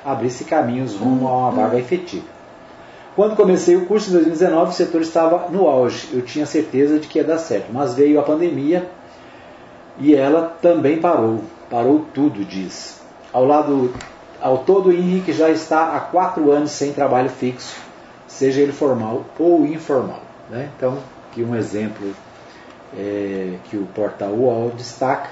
abrisse 0.04 0.44
caminhos 0.44 0.96
rumo 0.96 1.28
a 1.28 1.38
uma 1.38 1.52
vaga 1.52 1.78
efetiva. 1.78 2.36
Quando 3.16 3.36
comecei 3.36 3.78
o 3.78 3.86
curso 3.86 4.10
em 4.10 4.14
2019, 4.14 4.72
o 4.72 4.74
setor 4.74 5.02
estava 5.02 5.50
no 5.50 5.68
auge. 5.68 6.10
Eu 6.12 6.22
tinha 6.22 6.46
certeza 6.46 7.00
de 7.00 7.08
que 7.08 7.18
ia 7.18 7.24
dar 7.24 7.38
certo, 7.38 7.72
mas 7.72 7.94
veio 7.94 8.20
a 8.20 8.24
pandemia 8.24 8.90
e 9.98 10.14
ela 10.14 10.54
também 10.62 11.00
parou. 11.00 11.42
Parou 11.70 12.06
tudo, 12.14 12.44
diz. 12.44 13.00
Ao 13.32 13.46
lado, 13.46 13.94
ao 14.42 14.60
todo, 14.60 14.90
o 14.90 14.92
Henrique 14.92 15.32
já 15.32 15.50
está 15.50 15.96
há 15.96 16.00
quatro 16.02 16.52
anos 16.52 16.72
sem 16.72 16.92
trabalho 16.92 17.30
fixo, 17.30 17.78
seja 18.28 18.62
ele 18.62 18.74
formal 18.74 19.24
ou 19.40 19.66
informal. 19.66 20.22
Né? 20.50 20.70
Então, 20.78 20.98
aqui 21.32 21.42
um 21.42 21.56
exemplo 21.56 22.14
é, 22.98 23.58
que 23.66 23.78
o 23.78 23.86
portal 23.88 24.32
UOL 24.32 24.72
destaca 24.72 25.30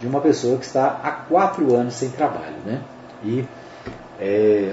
de 0.00 0.06
uma 0.06 0.20
pessoa 0.20 0.56
que 0.58 0.64
está 0.64 1.00
há 1.02 1.10
quatro 1.10 1.74
anos 1.74 1.94
sem 1.94 2.10
trabalho. 2.10 2.56
Né? 2.64 2.80
E 3.22 3.44
é, 4.18 4.72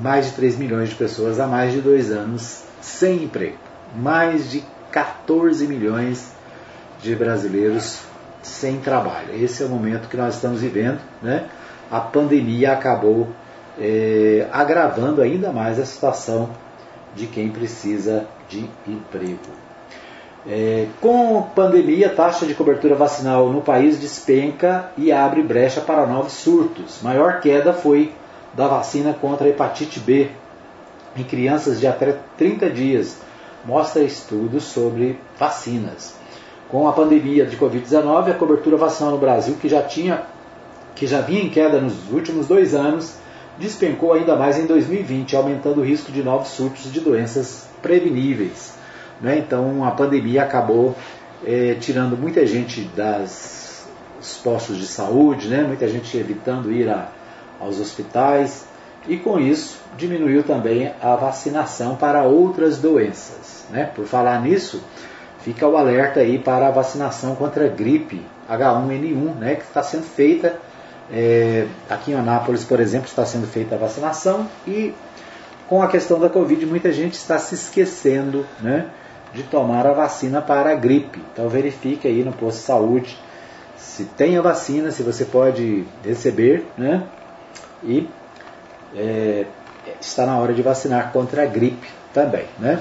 mais 0.00 0.26
de 0.26 0.32
3 0.32 0.56
milhões 0.56 0.90
de 0.90 0.94
pessoas 0.94 1.40
há 1.40 1.46
mais 1.46 1.72
de 1.72 1.80
dois 1.80 2.10
anos 2.10 2.64
sem 2.80 3.24
emprego. 3.24 3.58
Mais 3.96 4.50
de 4.50 4.64
14 4.90 5.66
milhões 5.66 6.32
de 7.00 7.14
brasileiros 7.14 8.00
sem 8.42 8.78
trabalho. 8.80 9.34
Esse 9.34 9.62
é 9.62 9.66
o 9.66 9.68
momento 9.68 10.08
que 10.08 10.16
nós 10.16 10.34
estamos 10.34 10.60
vivendo. 10.60 11.00
Né? 11.22 11.48
A 11.90 12.00
pandemia 12.00 12.72
acabou 12.72 13.28
é, 13.78 14.46
agravando 14.52 15.20
ainda 15.20 15.52
mais 15.52 15.78
a 15.78 15.84
situação 15.84 16.50
de 17.14 17.26
quem 17.26 17.50
precisa 17.50 18.26
de 18.48 18.68
emprego. 18.86 19.64
É, 20.46 20.88
com 21.00 21.40
pandemia, 21.54 22.08
a 22.08 22.14
taxa 22.14 22.44
de 22.44 22.54
cobertura 22.54 22.94
vacinal 22.94 23.48
no 23.48 23.62
país 23.62 23.98
despenca 23.98 24.90
e 24.96 25.10
abre 25.10 25.42
brecha 25.42 25.80
para 25.80 26.06
novos 26.06 26.34
surtos. 26.34 26.98
Maior 27.02 27.40
queda 27.40 27.72
foi 27.72 28.12
da 28.52 28.68
vacina 28.68 29.14
contra 29.14 29.46
a 29.46 29.50
hepatite 29.50 29.98
B 29.98 30.30
em 31.16 31.24
crianças 31.24 31.80
de 31.80 31.86
até 31.86 32.16
30 32.36 32.68
dias, 32.70 33.18
mostra 33.64 34.02
estudos 34.02 34.64
sobre 34.64 35.18
vacinas. 35.38 36.14
Com 36.68 36.88
a 36.88 36.92
pandemia 36.92 37.46
de 37.46 37.56
Covid-19, 37.56 38.30
a 38.30 38.34
cobertura 38.34 38.76
vacinal 38.76 39.12
no 39.12 39.18
Brasil, 39.18 39.56
que 39.60 39.68
já 39.68 39.82
tinha 39.82 40.22
que 40.94 41.08
já 41.08 41.20
vinha 41.20 41.42
em 41.42 41.48
queda 41.48 41.80
nos 41.80 42.08
últimos 42.12 42.46
dois 42.46 42.72
anos, 42.72 43.14
despencou 43.58 44.12
ainda 44.12 44.36
mais 44.36 44.58
em 44.58 44.66
2020, 44.66 45.34
aumentando 45.34 45.80
o 45.80 45.84
risco 45.84 46.12
de 46.12 46.22
novos 46.22 46.48
surtos 46.48 46.92
de 46.92 47.00
doenças 47.00 47.66
preveníveis. 47.82 48.74
Né? 49.20 49.38
Então 49.38 49.84
a 49.84 49.90
pandemia 49.90 50.42
acabou 50.42 50.94
é, 51.44 51.76
tirando 51.80 52.16
muita 52.16 52.46
gente 52.46 52.82
das 52.96 53.86
postos 54.42 54.78
de 54.78 54.86
saúde, 54.86 55.48
né? 55.48 55.62
muita 55.62 55.86
gente 55.88 56.16
evitando 56.16 56.72
ir 56.72 56.88
a, 56.88 57.08
aos 57.60 57.78
hospitais 57.80 58.66
e 59.06 59.16
com 59.16 59.38
isso 59.38 59.78
diminuiu 59.96 60.42
também 60.42 60.92
a 61.00 61.14
vacinação 61.14 61.96
para 61.96 62.22
outras 62.22 62.78
doenças. 62.78 63.66
Né? 63.70 63.90
Por 63.94 64.06
falar 64.06 64.40
nisso, 64.40 64.82
fica 65.40 65.66
o 65.66 65.76
alerta 65.76 66.20
aí 66.20 66.38
para 66.38 66.68
a 66.68 66.70
vacinação 66.70 67.34
contra 67.34 67.66
a 67.66 67.68
gripe 67.68 68.22
H1N1, 68.48 69.34
né? 69.36 69.54
que 69.56 69.62
está 69.62 69.82
sendo 69.82 70.04
feita 70.04 70.58
é, 71.12 71.66
aqui 71.88 72.12
em 72.12 72.14
Anápolis, 72.14 72.64
por 72.64 72.80
exemplo, 72.80 73.06
está 73.06 73.26
sendo 73.26 73.46
feita 73.46 73.74
a 73.74 73.78
vacinação 73.78 74.48
e 74.66 74.94
com 75.68 75.82
a 75.82 75.88
questão 75.88 76.18
da 76.18 76.28
Covid, 76.28 76.66
muita 76.66 76.92
gente 76.92 77.14
está 77.14 77.38
se 77.38 77.54
esquecendo 77.54 78.46
né, 78.60 78.86
de 79.34 79.42
tomar 79.42 79.86
a 79.86 79.92
vacina 79.92 80.40
para 80.40 80.70
a 80.70 80.74
gripe. 80.74 81.20
Então 81.32 81.48
verifique 81.48 82.06
aí 82.06 82.22
no 82.22 82.32
posto 82.32 82.58
de 82.58 82.64
saúde 82.64 83.18
se 83.76 84.04
tem 84.04 84.38
a 84.38 84.42
vacina, 84.42 84.90
se 84.90 85.02
você 85.02 85.24
pode 85.24 85.84
receber, 86.04 86.66
né? 86.78 87.02
E 87.82 88.08
é, 88.96 89.44
está 90.00 90.24
na 90.24 90.38
hora 90.38 90.54
de 90.54 90.62
vacinar 90.62 91.12
contra 91.12 91.42
a 91.42 91.46
gripe 91.46 91.88
também, 92.12 92.46
né? 92.58 92.80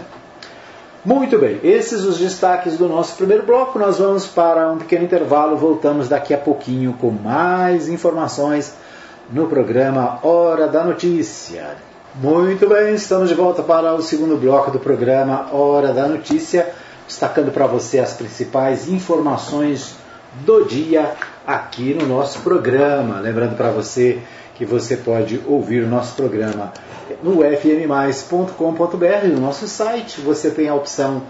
Muito 1.06 1.38
bem, 1.38 1.60
esses 1.64 2.06
os 2.06 2.18
destaques 2.18 2.78
do 2.78 2.88
nosso 2.88 3.18
primeiro 3.18 3.44
bloco. 3.44 3.78
Nós 3.78 4.00
vamos 4.00 4.26
para 4.26 4.72
um 4.72 4.78
pequeno 4.78 5.04
intervalo, 5.04 5.58
voltamos 5.58 6.08
daqui 6.08 6.34
a 6.34 6.38
pouquinho 6.38 6.94
com 6.94 7.12
mais 7.12 7.90
informações 7.90 8.74
no 9.30 9.48
programa 9.48 10.20
Hora 10.24 10.68
da 10.68 10.84
Notícia. 10.84 11.76
Muito 12.16 12.70
bem, 12.70 12.94
estamos 12.94 13.28
de 13.28 13.34
volta 13.34 13.64
para 13.64 13.96
o 13.96 14.02
segundo 14.04 14.38
bloco 14.38 14.70
do 14.70 14.78
programa 14.78 15.48
Hora 15.52 15.92
da 15.92 16.08
Notícia, 16.08 16.70
destacando 17.08 17.52
para 17.52 17.66
você 17.66 17.98
as 17.98 18.14
principais 18.14 18.88
informações 18.88 19.96
do 20.46 20.64
dia 20.64 21.16
aqui 21.46 21.96
no 21.96 22.06
nosso 22.06 22.42
programa. 22.42 23.20
Lembrando 23.20 23.58
para 23.58 23.72
você 23.72 24.20
que 24.54 24.64
você 24.64 24.96
pode 24.96 25.42
ouvir 25.48 25.84
o 25.84 25.88
nosso 25.88 26.14
programa 26.14 26.72
no 27.24 27.40
fmmais.com.br, 27.42 29.28
no 29.34 29.40
nosso 29.42 29.68
site. 29.68 30.22
Você 30.22 30.52
tem 30.52 30.70
a 30.70 30.76
opção 30.76 31.24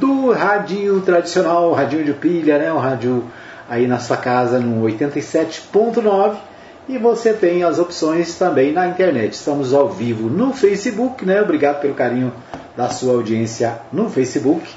do 0.00 0.32
radinho 0.32 1.00
tradicional, 1.02 1.72
radinho 1.72 2.04
de 2.04 2.14
pilha, 2.14 2.58
né? 2.58 2.72
o 2.72 2.78
rádio 2.78 3.22
aí 3.68 3.86
na 3.86 4.00
sua 4.00 4.16
casa 4.16 4.58
no 4.58 4.84
87.9 4.84 6.49
E 6.90 6.98
você 6.98 7.32
tem 7.32 7.62
as 7.62 7.78
opções 7.78 8.34
também 8.34 8.72
na 8.72 8.88
internet. 8.88 9.32
Estamos 9.32 9.72
ao 9.72 9.88
vivo 9.88 10.28
no 10.28 10.52
Facebook, 10.52 11.24
né? 11.24 11.40
Obrigado 11.40 11.80
pelo 11.80 11.94
carinho 11.94 12.32
da 12.76 12.88
sua 12.88 13.12
audiência 13.12 13.78
no 13.92 14.10
Facebook. 14.10 14.68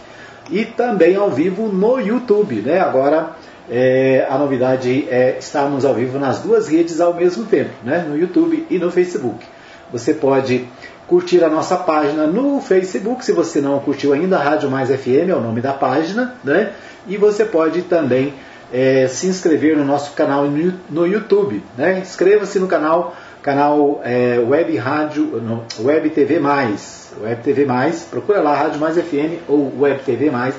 E 0.52 0.64
também 0.64 1.16
ao 1.16 1.32
vivo 1.32 1.70
no 1.70 2.00
YouTube, 2.00 2.62
né? 2.62 2.80
Agora 2.80 3.32
é, 3.68 4.28
a 4.30 4.38
novidade 4.38 5.08
é 5.10 5.38
estarmos 5.40 5.86
ao 5.86 5.96
vivo 5.96 6.20
nas 6.20 6.40
duas 6.40 6.68
redes 6.68 7.02
ao 7.02 7.16
mesmo 7.16 7.46
tempo, 7.46 7.72
né? 7.84 8.06
no 8.08 8.16
YouTube 8.16 8.64
e 8.70 8.78
no 8.78 8.92
Facebook. 8.92 9.44
Você 9.92 10.14
pode 10.14 10.68
curtir 11.08 11.44
a 11.44 11.50
nossa 11.50 11.78
página 11.78 12.28
no 12.28 12.62
Facebook, 12.62 13.26
se 13.26 13.32
você 13.32 13.60
não 13.60 13.80
curtiu 13.80 14.14
ainda, 14.14 14.38
Rádio 14.38 14.70
Mais 14.70 14.90
FM 14.90 15.30
é 15.30 15.36
o 15.36 15.42
nome 15.42 15.62
da 15.62 15.74
página, 15.74 16.36
né? 16.44 16.74
E 17.08 17.18
você 17.18 17.44
pode 17.44 17.82
também 17.82 18.36
é, 18.74 19.08
se 19.08 19.28
inscrever 19.28 19.78
no 19.78 19.86
nosso 19.86 20.14
canal 20.14 20.46
no 20.90 21.06
YouTube, 21.06 21.64
né? 21.78 22.00
Inscreva-se 22.00 22.58
no 22.58 22.68
canal, 22.68 23.16
canal 23.44 24.02
é, 24.04 24.40
Web 24.40 24.76
Rádio, 24.78 25.26
no, 25.40 25.64
Web 25.80 26.10
TV 26.10 26.40
Mais, 26.40 27.14
Web 27.22 27.44
TV 27.44 27.66
Mais, 27.66 28.02
procura 28.02 28.42
lá 28.42 28.56
Rádio 28.56 28.80
Mais 28.80 28.98
FM 28.98 29.48
ou 29.48 29.72
Web 29.80 30.02
TV 30.04 30.32
Mais, 30.32 30.56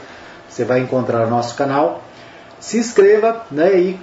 você 0.49 0.65
vai 0.65 0.79
encontrar 0.79 1.27
o 1.27 1.31
nosso 1.31 1.57
canal. 1.57 2.05
Se 2.61 2.79
inscreva 2.79 3.45
né, 3.51 3.77
e 3.77 3.99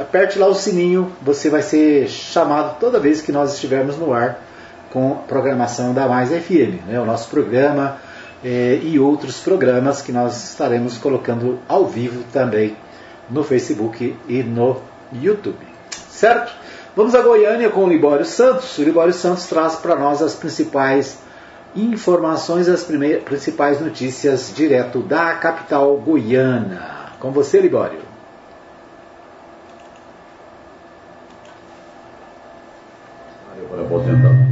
aperte 0.00 0.36
lá 0.36 0.48
o 0.48 0.54
sininho, 0.54 1.12
você 1.22 1.48
vai 1.48 1.62
ser 1.62 2.08
chamado 2.08 2.80
toda 2.80 2.98
vez 2.98 3.22
que 3.22 3.30
nós 3.30 3.54
estivermos 3.54 3.96
no 3.96 4.12
ar 4.12 4.42
com 4.92 5.18
programação 5.28 5.94
da 5.94 6.08
Mais 6.08 6.30
FM, 6.30 6.88
né, 6.88 7.00
o 7.00 7.04
nosso 7.04 7.30
programa 7.30 7.98
eh, 8.44 8.80
e 8.82 8.98
outros 8.98 9.38
programas 9.38 10.02
que 10.02 10.10
nós 10.10 10.50
estaremos 10.50 10.98
colocando 10.98 11.60
ao 11.68 11.86
vivo 11.86 12.24
também 12.32 12.76
no 13.30 13.44
Facebook 13.44 14.16
e 14.28 14.42
no 14.42 14.80
YouTube. 15.12 15.66
Certo? 15.90 16.52
Vamos 16.94 17.14
a 17.14 17.22
Goiânia 17.22 17.70
com 17.70 17.84
o 17.84 17.88
Libório 17.88 18.24
Santos. 18.24 18.76
O 18.78 18.82
Libório 18.82 19.12
Santos 19.12 19.46
traz 19.46 19.76
para 19.76 19.96
nós 19.96 20.20
as 20.20 20.34
principais 20.34 21.18
informações, 21.74 22.68
as 22.68 22.84
principais 23.24 23.80
notícias 23.80 24.52
direto 24.54 25.00
da 25.00 25.34
capital 25.34 25.96
goiana. 25.96 27.12
Com 27.18 27.30
você, 27.30 27.60
Libório. 27.60 28.12
Para 33.70 33.84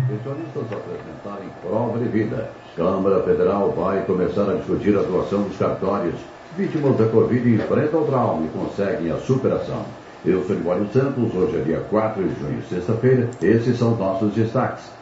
pensionistas 0.09 0.64
apresentarem 0.72 1.50
prova 1.62 1.98
de 1.98 2.09
vida. 2.09 2.50
Câmara 2.76 3.22
Federal 3.22 3.70
vai 3.72 4.02
começar 4.04 4.50
a 4.50 4.54
discutir 4.54 4.96
a 4.96 5.00
atuação 5.00 5.42
dos 5.42 5.56
cartórios. 5.59 6.14
Vítimas 6.56 6.96
da 6.96 7.06
Covid 7.06 7.48
enfrentam 7.48 8.02
o 8.02 8.06
trauma 8.06 8.44
e 8.44 8.48
conseguem 8.48 9.10
a 9.12 9.18
superação. 9.18 9.84
Eu 10.24 10.44
sou 10.44 10.56
Libório 10.56 10.88
Santos, 10.92 11.32
hoje 11.34 11.56
é 11.56 11.62
dia 11.62 11.80
4 11.88 12.22
de 12.22 12.40
junho, 12.40 12.62
sexta-feira. 12.68 13.30
Esses 13.40 13.78
são 13.78 13.94
nossos 13.96 14.34
destaques. 14.34 14.99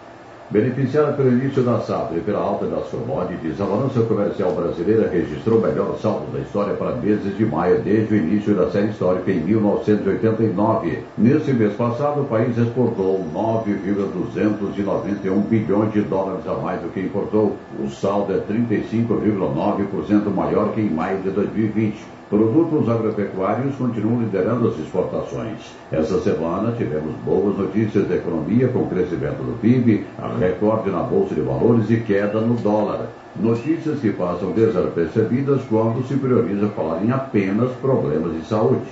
Beneficiada 0.50 1.12
pelo 1.12 1.30
início 1.30 1.62
da 1.62 1.78
safra 1.80 2.16
e 2.16 2.22
pela 2.22 2.38
alta 2.38 2.64
das 2.64 2.88
commodities, 2.88 3.60
a 3.60 3.66
balança 3.66 4.00
comercial 4.00 4.54
brasileira 4.54 5.06
registrou 5.06 5.58
o 5.58 5.62
melhor 5.62 5.98
saldo 6.00 6.32
da 6.32 6.38
história 6.38 6.72
para 6.72 6.96
meses 6.96 7.36
de 7.36 7.44
maio 7.44 7.82
desde 7.82 8.14
o 8.14 8.16
início 8.16 8.54
da 8.54 8.70
série 8.70 8.88
histórica 8.88 9.30
em 9.30 9.40
1989. 9.40 11.00
Nesse 11.18 11.52
mês 11.52 11.74
passado, 11.74 12.22
o 12.22 12.24
país 12.24 12.56
exportou 12.56 13.22
9,291 13.30 15.38
bilhões 15.42 15.92
de 15.92 16.00
dólares 16.00 16.46
a 16.46 16.54
mais 16.54 16.80
do 16.80 16.88
que 16.88 17.00
importou. 17.00 17.54
O 17.78 17.90
saldo 17.90 18.32
é 18.32 18.38
35,9% 18.38 20.34
maior 20.34 20.72
que 20.72 20.80
em 20.80 20.88
maio 20.88 21.20
de 21.20 21.28
2020. 21.28 22.17
Produtos 22.30 22.86
agropecuários 22.90 23.74
continuam 23.76 24.20
liderando 24.20 24.68
as 24.68 24.78
exportações. 24.78 25.74
Essa 25.90 26.20
semana 26.20 26.72
tivemos 26.72 27.14
boas 27.24 27.56
notícias 27.56 28.06
da 28.06 28.16
economia 28.16 28.68
com 28.68 28.86
crescimento 28.86 29.42
do 29.42 29.58
PIB, 29.62 30.04
recorde 30.38 30.90
na 30.90 31.02
Bolsa 31.02 31.34
de 31.34 31.40
Valores 31.40 31.90
e 31.90 31.96
queda 32.00 32.42
no 32.42 32.54
dólar. 32.56 33.06
Notícias 33.34 34.00
que 34.00 34.12
passam 34.12 34.50
desapercebidas 34.50 35.62
quando 35.70 36.06
se 36.06 36.18
prioriza 36.18 36.68
falar 36.68 37.02
em 37.02 37.10
apenas 37.10 37.70
problemas 37.80 38.34
de 38.34 38.46
saúde. 38.46 38.82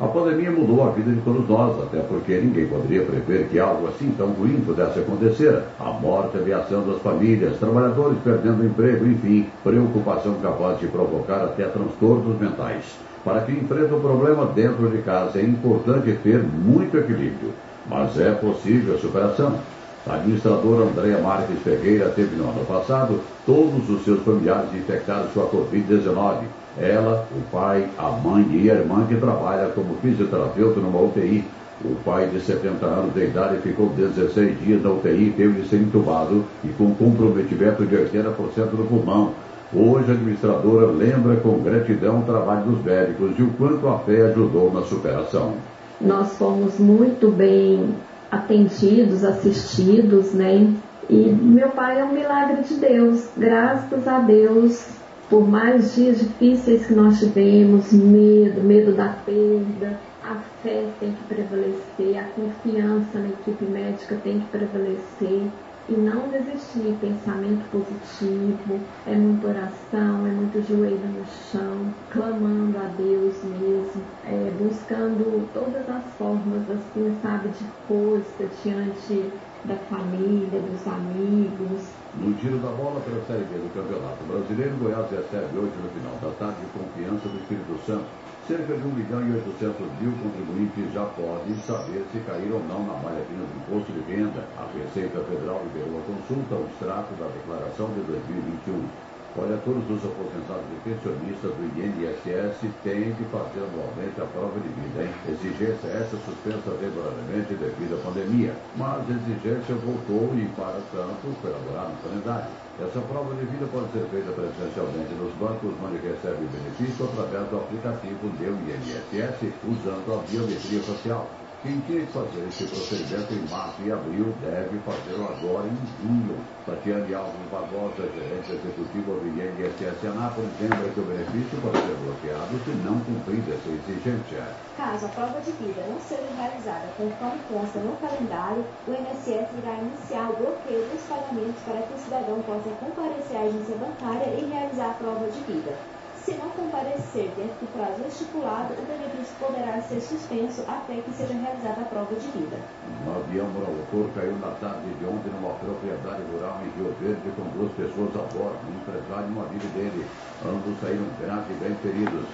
A 0.00 0.06
pandemia 0.06 0.52
mudou 0.52 0.86
a 0.86 0.92
vida 0.92 1.10
de 1.10 1.20
todos 1.22 1.48
nós, 1.48 1.76
até 1.82 1.98
porque 1.98 2.38
ninguém 2.38 2.68
poderia 2.68 3.04
prever 3.04 3.48
que 3.48 3.58
algo 3.58 3.88
assim 3.88 4.14
tão 4.16 4.28
ruim 4.28 4.62
pudesse 4.64 5.00
acontecer. 5.00 5.60
A 5.80 5.90
morte 5.90 6.38
ameaçando 6.38 6.94
as 6.94 7.02
famílias, 7.02 7.58
trabalhadores 7.58 8.16
perdendo 8.22 8.64
emprego, 8.64 9.04
enfim, 9.04 9.48
preocupação 9.64 10.34
capaz 10.34 10.78
de 10.78 10.86
provocar 10.86 11.42
até 11.42 11.64
transtornos 11.64 12.38
mentais. 12.38 12.84
Para 13.24 13.40
quem 13.40 13.56
enfrenta 13.56 13.96
o 13.96 14.00
problema 14.00 14.46
dentro 14.46 14.88
de 14.88 14.98
casa, 14.98 15.40
é 15.40 15.42
importante 15.42 16.16
ter 16.22 16.44
muito 16.44 16.96
equilíbrio, 16.96 17.52
mas 17.88 18.16
é 18.20 18.30
possível 18.34 18.94
a 18.94 18.98
superação. 18.98 19.58
A 20.06 20.14
administradora 20.14 20.84
Andréa 20.84 21.18
Marques 21.18 21.58
Ferreira 21.62 22.08
teve 22.10 22.36
no 22.36 22.44
ano 22.44 22.64
passado 22.64 23.20
todos 23.44 23.88
os 23.90 24.04
seus 24.04 24.22
familiares 24.22 24.72
infectados 24.74 25.32
com 25.32 25.40
a 25.40 25.46
Covid-19 25.46 26.44
ela, 26.80 27.26
o 27.32 27.40
pai, 27.50 27.88
a 27.98 28.10
mãe 28.10 28.46
e 28.52 28.70
a 28.70 28.74
irmã 28.74 29.04
que 29.06 29.16
trabalha 29.16 29.68
como 29.70 29.96
fisioterapeuta 29.96 30.80
numa 30.80 31.00
UTI. 31.00 31.44
O 31.84 31.94
pai 32.04 32.28
de 32.28 32.40
70 32.40 32.84
anos 32.84 33.14
de 33.14 33.24
idade 33.24 33.58
ficou 33.58 33.88
16 33.88 34.60
dias 34.60 34.82
na 34.82 34.90
UTI 34.90 35.28
e 35.28 35.34
teve 35.36 35.60
de 35.60 35.68
ser 35.68 35.76
entubado 35.76 36.44
e 36.64 36.68
com 36.68 36.94
comprometimento 36.94 37.86
de 37.86 37.96
80% 37.96 38.70
do 38.70 38.88
pulmão. 38.88 39.32
Hoje 39.72 40.10
a 40.10 40.14
administradora 40.14 40.86
lembra 40.86 41.36
com 41.36 41.62
gratidão 41.62 42.20
o 42.20 42.22
trabalho 42.22 42.64
dos 42.64 42.84
médicos 42.84 43.38
e 43.38 43.42
o 43.42 43.50
quanto 43.50 43.86
a 43.88 43.98
fé 43.98 44.26
ajudou 44.26 44.72
na 44.72 44.82
superação. 44.82 45.54
Nós 46.00 46.36
fomos 46.36 46.78
muito 46.78 47.30
bem 47.30 47.94
atendidos, 48.30 49.24
assistidos, 49.24 50.32
né? 50.32 50.72
E 51.08 51.14
meu 51.14 51.70
pai 51.70 52.00
é 52.00 52.04
um 52.04 52.12
milagre 52.12 52.62
de 52.62 52.74
Deus. 52.74 53.28
Graças 53.36 54.06
a 54.06 54.18
Deus 54.20 54.98
por 55.28 55.46
mais 55.46 55.94
dias 55.94 56.20
difíceis 56.20 56.86
que 56.86 56.94
nós 56.94 57.18
tivemos, 57.18 57.92
medo, 57.92 58.62
medo 58.62 58.92
da 58.92 59.08
perda, 59.26 60.00
a 60.24 60.36
fé 60.62 60.84
tem 60.98 61.12
que 61.12 61.34
prevalecer, 61.34 62.18
a 62.18 62.24
confiança 62.34 63.18
na 63.18 63.28
equipe 63.28 63.64
médica 63.64 64.16
tem 64.22 64.40
que 64.40 64.46
prevalecer 64.46 65.42
e 65.88 65.92
não 65.92 66.28
desistir. 66.28 66.96
Pensamento 67.00 67.64
positivo, 67.70 68.80
é 69.06 69.14
muita 69.14 69.48
oração, 69.48 70.26
é 70.26 70.30
muito 70.30 70.62
joelho 70.68 70.98
no 70.98 71.24
chão, 71.26 71.94
clamando 72.10 72.76
a 72.78 72.88
Deus 72.96 73.34
mesmo, 73.44 74.02
é, 74.26 74.50
buscando 74.58 75.48
todas 75.54 75.88
as 75.88 76.04
formas, 76.16 76.70
assim, 76.70 77.16
sabe, 77.22 77.48
de 77.48 77.64
força 77.86 78.44
diante 78.62 79.32
da 79.64 79.76
família, 79.76 80.60
dos 80.60 80.86
amigos, 80.86 81.98
no 82.14 82.34
giro 82.38 82.58
da 82.58 82.70
bola 82.70 83.00
pela 83.00 83.22
Série 83.26 83.44
B 83.44 83.58
do 83.58 83.72
Campeonato 83.74 84.24
Brasileiro, 84.24 84.76
Goiás 84.78 85.10
recebe 85.10 85.58
hoje 85.58 85.76
no 85.76 85.88
final 85.90 86.18
da 86.20 86.30
tarde 86.32 86.66
confiança 86.72 87.28
do 87.28 87.38
Espírito 87.38 87.78
Santo. 87.86 88.27
Cerca 88.48 88.72
de 88.72 88.80
1 88.80 88.88
milhão 88.96 89.20
e 89.28 89.44
800 89.44 89.76
mil 90.00 90.08
contribuintes 90.24 90.88
já 90.94 91.04
podem 91.04 91.52
saber 91.68 92.00
se 92.10 92.18
caíram 92.24 92.56
ou 92.56 92.64
não 92.64 92.80
na 92.80 92.96
malha 92.96 93.20
fina 93.28 93.44
do 93.44 93.52
imposto 93.60 93.92
de 93.92 94.00
renda. 94.08 94.40
A 94.56 94.64
Receita 94.72 95.20
Federal 95.28 95.60
liberou 95.68 96.00
a 96.00 96.08
consulta 96.08 96.56
ao 96.56 96.64
extrato 96.64 97.12
da 97.20 97.28
declaração 97.28 97.92
de 97.92 98.00
2021. 98.08 98.88
Olha, 99.36 99.60
todos 99.68 99.84
os 99.84 100.00
aposentados 100.00 100.64
e 100.64 100.80
pensionistas 100.80 101.52
do 101.60 101.62
INSS 101.76 102.72
têm 102.80 103.12
que 103.20 103.28
fazer 103.28 103.68
anualmente 103.68 104.16
a 104.16 104.24
prova 104.32 104.56
de 104.56 104.68
vida, 104.80 105.04
hein? 105.04 105.12
Exigência 105.28 105.92
essa 105.92 106.16
suspensa 106.16 106.72
temporariamente 106.80 107.52
devido 107.52 108.00
à 108.00 108.02
pandemia, 108.02 108.56
mas 108.80 109.04
a 109.04 109.12
exigência 109.12 109.76
voltou 109.76 110.32
e, 110.32 110.48
para 110.56 110.80
tanto, 110.88 111.36
foi 111.44 111.52
elaborado 111.52 111.92
no 111.92 112.00
calendário. 112.00 112.67
Essa 112.80 113.00
prova 113.00 113.34
de 113.34 113.44
vida 113.46 113.66
pode 113.72 113.90
ser 113.90 114.06
feita 114.06 114.30
presencialmente 114.30 115.12
nos 115.14 115.34
bancos, 115.34 115.74
onde 115.82 115.98
recebe 115.98 116.44
o 116.44 116.48
benefício 116.48 117.06
através 117.06 117.50
do 117.50 117.56
aplicativo 117.56 118.30
Meu 118.38 118.54
INSS, 118.54 119.52
usando 119.66 120.14
a 120.14 120.22
biometria 120.30 120.80
facial. 120.82 121.47
Quem 121.60 121.80
tinha 121.80 122.06
que 122.06 122.12
fazer 122.12 122.46
esse 122.46 122.64
procedimento 122.68 123.34
em 123.34 123.48
março 123.50 123.82
e 123.82 123.90
abril 123.90 124.26
deve 124.40 124.78
fazê-lo 124.78 125.24
agora 125.24 125.66
em 125.66 125.76
junho. 125.98 126.38
Tatiane 126.64 127.12
Alves 127.12 127.50
Barbosa, 127.50 128.08
gerente 128.14 128.52
executiva 128.52 129.14
do 129.14 129.26
INSS 129.26 130.04
Anápolis, 130.06 130.52
lembra 130.60 130.88
que 130.88 131.00
o 131.00 131.04
benefício 131.04 131.58
pode 131.60 131.78
ser 131.78 131.96
bloqueado 131.96 132.58
se 132.62 132.70
não 132.86 133.00
cumprir 133.00 133.42
essa 133.52 133.68
exigência. 133.70 134.54
Caso 134.76 135.06
a 135.06 135.08
prova 135.08 135.40
de 135.40 135.50
vida 135.52 135.84
não 135.88 135.98
seja 135.98 136.30
realizada 136.30 136.92
conforme 136.96 137.42
consta 137.48 137.80
no 137.80 137.96
calendário, 137.96 138.64
o 138.86 138.92
INSS 138.92 139.58
irá 139.58 139.82
iniciar 139.82 140.30
o 140.30 140.36
bloqueio 140.36 140.88
dos 140.90 141.02
pagamentos 141.06 141.62
para 141.62 141.82
que 141.82 141.94
o 141.94 141.98
cidadão 141.98 142.40
possa 142.42 142.70
comparecer 142.70 143.36
à 143.36 143.40
agência 143.42 143.76
bancária 143.76 144.32
e 144.38 144.46
realizar 144.46 144.90
a 144.90 144.94
prova 144.94 145.28
de 145.28 145.42
vida. 145.42 145.97
Se 146.28 146.34
não 146.36 146.50
comparecer 146.50 147.32
dentro 147.40 147.56
do 147.64 147.72
prazo 147.72 148.04
estipulado, 148.04 148.76
o 148.76 148.84
benefício 148.84 149.32
poderá 149.40 149.80
ser 149.80 149.96
suspenso 149.96 150.60
até 150.68 151.00
que 151.00 151.10
seja 151.16 151.32
realizada 151.32 151.80
a 151.80 151.88
prova 151.88 152.14
de 152.20 152.28
vida. 152.36 152.52
Um 152.84 153.16
avião 153.16 153.48
motor 153.48 154.12
caiu 154.12 154.36
na 154.36 154.52
tarde 154.60 154.92
de 154.92 155.08
ontem 155.08 155.32
numa 155.32 155.56
propriedade 155.56 156.20
rural 156.28 156.60
em 156.60 156.68
Rio 156.76 156.92
Verde 157.00 157.32
com 157.32 157.48
duas 157.56 157.72
pessoas 157.72 158.12
a 158.12 158.28
bordo, 158.36 158.60
um 158.60 158.76
empresário 158.76 159.24
e 159.24 159.32
uma 159.32 159.48
amigo 159.48 159.68
dele. 159.72 160.04
Ambos 160.44 160.76
saíram 160.84 161.08
graves 161.16 161.48
e 161.48 161.56
bem 161.64 161.74
feridos. 161.80 162.28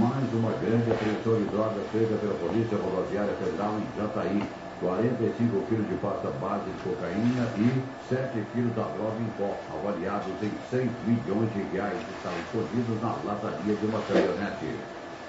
Mais 0.00 0.24
uma 0.32 0.52
grande 0.64 0.88
apreensão 0.88 1.36
de 1.36 1.52
drogas 1.52 1.84
feita 1.92 2.16
pela 2.16 2.36
Polícia 2.48 2.80
Rodoviária 2.80 3.36
Federal 3.44 3.76
em 3.76 3.84
Jataí. 3.92 4.40
45 4.80 5.66
quilos 5.66 5.88
de 5.88 5.96
pasta 5.98 6.30
base 6.38 6.70
de 6.70 6.78
cocaína 6.86 7.50
e 7.58 7.66
7 8.06 8.46
quilos 8.54 8.74
da 8.78 8.86
droga 8.94 9.18
em 9.18 9.30
pó, 9.34 9.50
avaliados 9.74 10.30
em 10.38 10.54
6 10.70 10.86
milhões 11.02 11.50
de 11.50 11.62
reais, 11.74 11.98
estavam 11.98 12.38
escondidos 12.38 13.02
na 13.02 13.10
lataria 13.26 13.74
de 13.74 13.86
uma 13.86 13.98
caminhonete. 14.06 14.70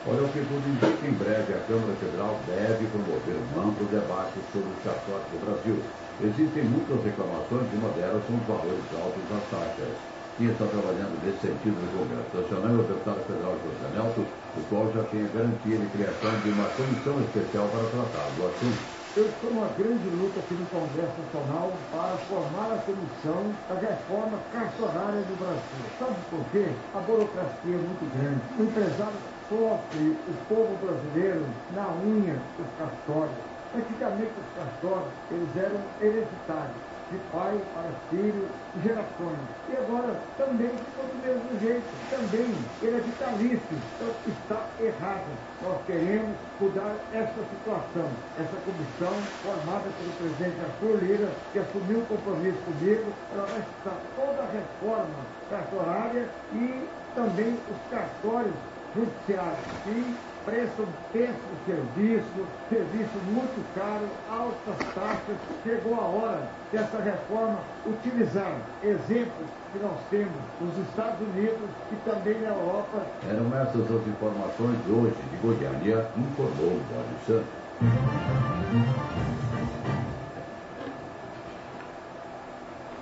Olha 0.05 0.21
o 0.21 0.29
que 0.29 0.39
tudo 0.45 0.63
indica, 0.69 1.01
em 1.01 1.15
breve 1.17 1.49
a 1.53 1.61
Câmara 1.65 1.97
Federal 1.97 2.37
deve 2.45 2.85
promover 2.93 3.35
um 3.35 3.67
amplo 3.67 3.85
debate 3.89 4.37
sobre 4.53 4.69
os 4.69 4.81
cartórios 4.85 5.27
do 5.33 5.39
Brasil. 5.41 5.77
Existem 6.21 6.63
muitas 6.69 7.01
reclamações 7.03 7.65
e 7.73 7.75
uma 7.81 7.89
delas 7.97 8.21
são 8.29 8.37
os 8.37 8.45
valores 8.45 8.85
altos 9.01 9.25
das 9.33 9.45
taxas. 9.49 9.97
Quem 10.37 10.47
está 10.47 10.65
trabalhando 10.71 11.19
nesse 11.25 11.41
sentido 11.41 11.75
no 11.75 11.89
Congresso 11.99 12.31
Nacional 12.31 12.71
é 12.71 12.79
o 12.79 12.87
deputado 12.87 13.21
federal 13.27 13.53
José 13.59 13.87
Nelson, 13.91 14.25
o 14.29 14.61
qual 14.69 14.85
já 14.93 15.03
tem 15.09 15.25
a 15.25 15.31
garantia 15.35 15.77
de 15.81 15.87
criação 15.91 16.31
de 16.39 16.49
uma 16.53 16.67
comissão 16.79 17.15
especial 17.19 17.67
para 17.67 17.91
tratar 17.91 18.29
do 18.37 18.47
assunto. 18.47 18.98
Estou 19.19 19.51
numa 19.51 19.67
grande 19.77 20.09
luta 20.15 20.39
aqui 20.39 20.53
no 20.53 20.65
Congresso 20.67 21.19
Nacional 21.19 21.73
para 21.91 22.15
formar 22.23 22.71
a 22.71 22.77
comissão 22.87 23.51
da 23.67 23.75
reforma 23.75 24.39
cartorária 24.53 25.19
do 25.27 25.35
Brasil. 25.35 25.83
Sabe 25.99 26.15
por 26.31 26.39
quê? 26.53 26.65
A 26.95 26.99
burocracia 27.03 27.75
é 27.75 27.83
muito 27.83 28.07
grande. 28.15 28.39
O 28.57 28.63
empresário 28.63 29.19
sofre, 29.49 30.15
o 30.23 30.33
povo 30.47 30.71
brasileiro, 30.79 31.45
na 31.75 31.91
unha 31.99 32.39
dos 32.55 32.67
cartórios. 32.79 33.35
Antigamente 33.75 34.31
os 34.39 34.49
cartórios, 34.55 35.11
eles 35.29 35.51
eram 35.57 35.81
hereditários 35.99 36.98
de 37.11 37.17
pai 37.31 37.59
para 37.73 37.91
filho, 38.09 38.47
gerações. 38.83 39.39
E 39.69 39.77
agora 39.77 40.19
também 40.37 40.69
ficou 40.69 41.05
do 41.05 41.17
mesmo 41.25 41.59
jeito, 41.59 41.83
também 42.09 42.55
ele 42.81 42.97
é 42.97 43.01
vitalício, 43.01 43.77
então 43.95 44.09
está 44.27 44.65
errado. 44.79 45.29
Nós 45.61 45.85
queremos 45.85 46.35
mudar 46.59 46.95
essa 47.13 47.41
situação, 47.49 48.09
essa 48.37 48.57
comissão 48.63 49.13
formada 49.43 49.89
pelo 49.97 50.11
presidente 50.17 50.61
Arthur 50.61 51.03
Lira, 51.03 51.29
que 51.51 51.59
assumiu 51.59 51.99
o 51.99 52.05
compromisso 52.05 52.59
comigo, 52.59 53.11
ela 53.33 53.45
vai 53.45 53.59
estar 53.59 53.97
toda 54.15 54.43
a 54.43 54.51
reforma 54.51 55.19
cartorária 55.49 56.29
e 56.53 56.87
também 57.15 57.57
os 57.69 57.91
cartórios 57.91 58.55
judiciários. 58.95 59.65
E 59.87 60.28
prestam 60.49 60.85
péssimo 61.13 61.55
serviço, 61.65 62.47
serviço 62.69 63.17
muito 63.27 63.63
caro, 63.75 64.07
altas 64.29 64.87
taxas. 64.93 65.35
Chegou 65.63 65.95
a 65.95 66.03
hora 66.03 66.41
dessa 66.71 66.97
reforma 66.97 67.59
utilizar 67.85 68.53
exemplos 68.83 69.47
que 69.71 69.79
nós 69.79 69.97
temos 70.09 70.33
nos 70.59 70.77
Estados 70.89 71.19
Unidos 71.21 71.69
e 71.91 71.95
também 72.09 72.41
na 72.41 72.49
Europa. 72.49 73.03
Eram 73.29 73.45
essas 73.61 73.83
as 73.83 74.07
informações 74.07 74.77
hoje 74.89 75.15
de 75.31 75.37
Goiânia, 75.37 76.07
informou 76.17 76.71
o 76.71 76.81
Mário 76.91 77.17
Santos. 77.27 77.59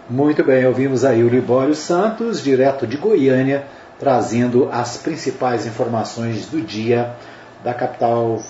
Muito 0.10 0.43
bem, 0.43 0.65
ouvimos 0.65 1.03
aí 1.03 1.23
o 1.23 1.27
Libório 1.27 1.75
Santos, 1.75 2.41
direto 2.41 2.88
de 2.88 2.95
Goiânia, 2.95 3.65
trazendo 3.99 4.69
as 4.71 4.97
principais 4.97 5.65
informações 5.65 6.45
do 6.45 6.62
dia 6.62 7.13
da 7.63 7.74
capital 7.74 8.41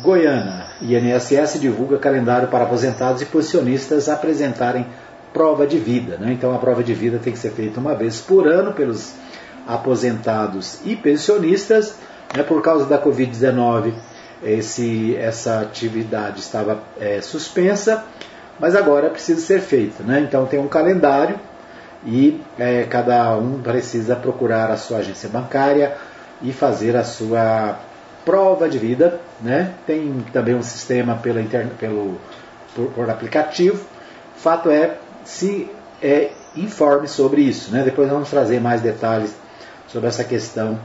goiana. 0.00 0.66
INSS 0.80 1.60
divulga 1.60 1.98
calendário 1.98 2.48
para 2.48 2.64
aposentados 2.64 3.22
e 3.22 3.26
pensionistas 3.26 4.08
apresentarem 4.08 4.86
prova 5.32 5.66
de 5.66 5.78
vida. 5.78 6.16
Né? 6.16 6.32
Então 6.32 6.54
a 6.54 6.58
prova 6.58 6.82
de 6.82 6.94
vida 6.94 7.18
tem 7.18 7.32
que 7.32 7.38
ser 7.38 7.50
feita 7.50 7.80
uma 7.80 7.94
vez 7.94 8.20
por 8.20 8.46
ano 8.46 8.72
pelos 8.72 9.12
aposentados 9.66 10.80
e 10.84 10.96
pensionistas. 10.96 11.96
Né? 12.34 12.42
Por 12.42 12.62
causa 12.62 12.86
da 12.86 12.98
Covid-19, 12.98 13.92
essa 14.42 15.60
atividade 15.60 16.40
estava 16.40 16.82
é, 17.00 17.20
suspensa, 17.20 18.04
mas 18.58 18.74
agora 18.74 19.10
precisa 19.10 19.40
ser 19.40 19.60
feita. 19.60 20.02
Né? 20.02 20.20
Então 20.20 20.46
tem 20.46 20.58
um 20.58 20.68
calendário 20.68 21.38
e 22.04 22.40
é, 22.58 22.84
cada 22.84 23.36
um 23.36 23.60
precisa 23.60 24.16
procurar 24.16 24.70
a 24.70 24.76
sua 24.76 24.98
agência 24.98 25.28
bancária 25.28 25.96
e 26.42 26.52
fazer 26.52 26.96
a 26.96 27.04
sua 27.04 27.78
prova 28.24 28.68
de 28.68 28.78
vida, 28.78 29.20
né? 29.40 29.74
tem 29.86 30.24
também 30.32 30.54
um 30.54 30.62
sistema 30.62 31.16
pela 31.16 31.40
internet, 31.40 31.74
pelo, 31.74 32.18
por, 32.74 32.86
por, 32.90 33.10
aplicativo. 33.10 33.84
Fato 34.36 34.70
é, 34.70 34.96
se 35.24 35.70
é, 36.02 36.30
informe 36.56 37.08
sobre 37.08 37.42
isso. 37.42 37.72
Né? 37.72 37.82
Depois 37.82 38.08
vamos 38.08 38.30
trazer 38.30 38.60
mais 38.60 38.80
detalhes 38.80 39.34
sobre 39.88 40.08
essa 40.08 40.24
questão 40.24 40.78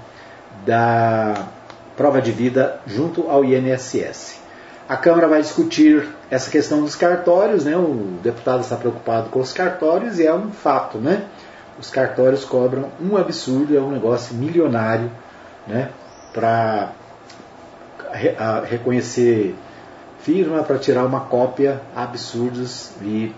da 0.66 1.48
prova 1.96 2.22
de 2.22 2.32
vida 2.32 2.80
junto 2.86 3.30
ao 3.30 3.44
INSS. 3.44 4.40
A 4.88 4.96
Câmara 4.96 5.28
vai 5.28 5.42
discutir 5.42 6.08
essa 6.30 6.50
questão 6.50 6.82
dos 6.82 6.96
cartórios, 6.96 7.66
né? 7.66 7.76
o 7.76 8.20
deputado 8.24 8.62
está 8.62 8.76
preocupado 8.76 9.30
com 9.30 9.40
os 9.40 9.52
cartórios 9.52 10.18
e 10.18 10.26
é 10.26 10.34
um 10.34 10.52
fato. 10.52 10.98
Né? 10.98 11.24
Os 11.80 11.90
cartórios 11.90 12.46
cobram 12.46 12.90
um 13.02 13.18
absurdo, 13.18 13.76
é 13.76 13.82
um 13.82 13.92
negócio 13.92 14.36
milionário 14.36 15.12
né? 15.68 15.90
para 16.34 16.92
a 18.38 18.62
reconhecer 18.62 19.56
firma 20.20 20.64
para 20.64 20.78
tirar 20.78 21.06
uma 21.06 21.22
cópia 21.22 21.82
absurdos 21.96 22.92
e 23.02 23.34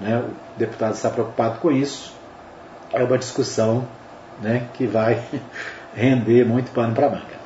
né, 0.00 0.24
o 0.26 0.58
deputado 0.58 0.94
está 0.94 1.10
preocupado 1.10 1.58
com 1.60 1.70
isso. 1.70 2.14
É 2.92 3.02
uma 3.02 3.18
discussão 3.18 3.86
né, 4.40 4.66
que 4.74 4.86
vai 4.86 5.22
render 5.94 6.44
muito 6.44 6.70
pano 6.70 6.94
para 6.94 7.08
manga. 7.08 7.44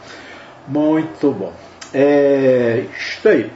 Muito 0.67 1.33
bom. 1.33 1.53
É, 1.93 2.85
isso 2.97 3.29
aí. 3.29 3.51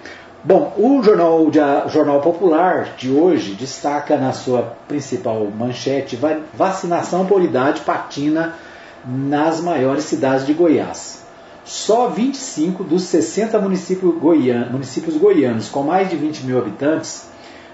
Bom, 0.45 0.75
o 0.77 1.01
jornal, 1.03 1.49
de, 1.51 1.61
jornal 1.89 2.21
Popular 2.21 2.95
de 2.97 3.11
hoje 3.11 3.55
destaca 3.55 4.17
na 4.17 4.33
sua 4.33 4.75
principal 4.89 5.47
manchete 5.47 6.19
vacinação 6.53 7.27
por 7.27 7.43
idade 7.43 7.83
patina 7.83 8.57
nas 9.05 9.61
maiores 9.61 10.05
cidades 10.05 10.45
de 10.45 10.53
Goiás. 10.53 11.25
Só 11.65 12.09
25 12.09 12.83
dos 12.83 13.05
60 13.05 13.59
municípios, 13.59 14.19
goianos, 14.19 14.73
municípios 14.73 15.17
goianos 15.17 15.69
com 15.69 15.83
mais 15.83 16.11
de 16.11 16.17
20 16.17 16.41
mil 16.45 16.59
habitantes 16.59 17.31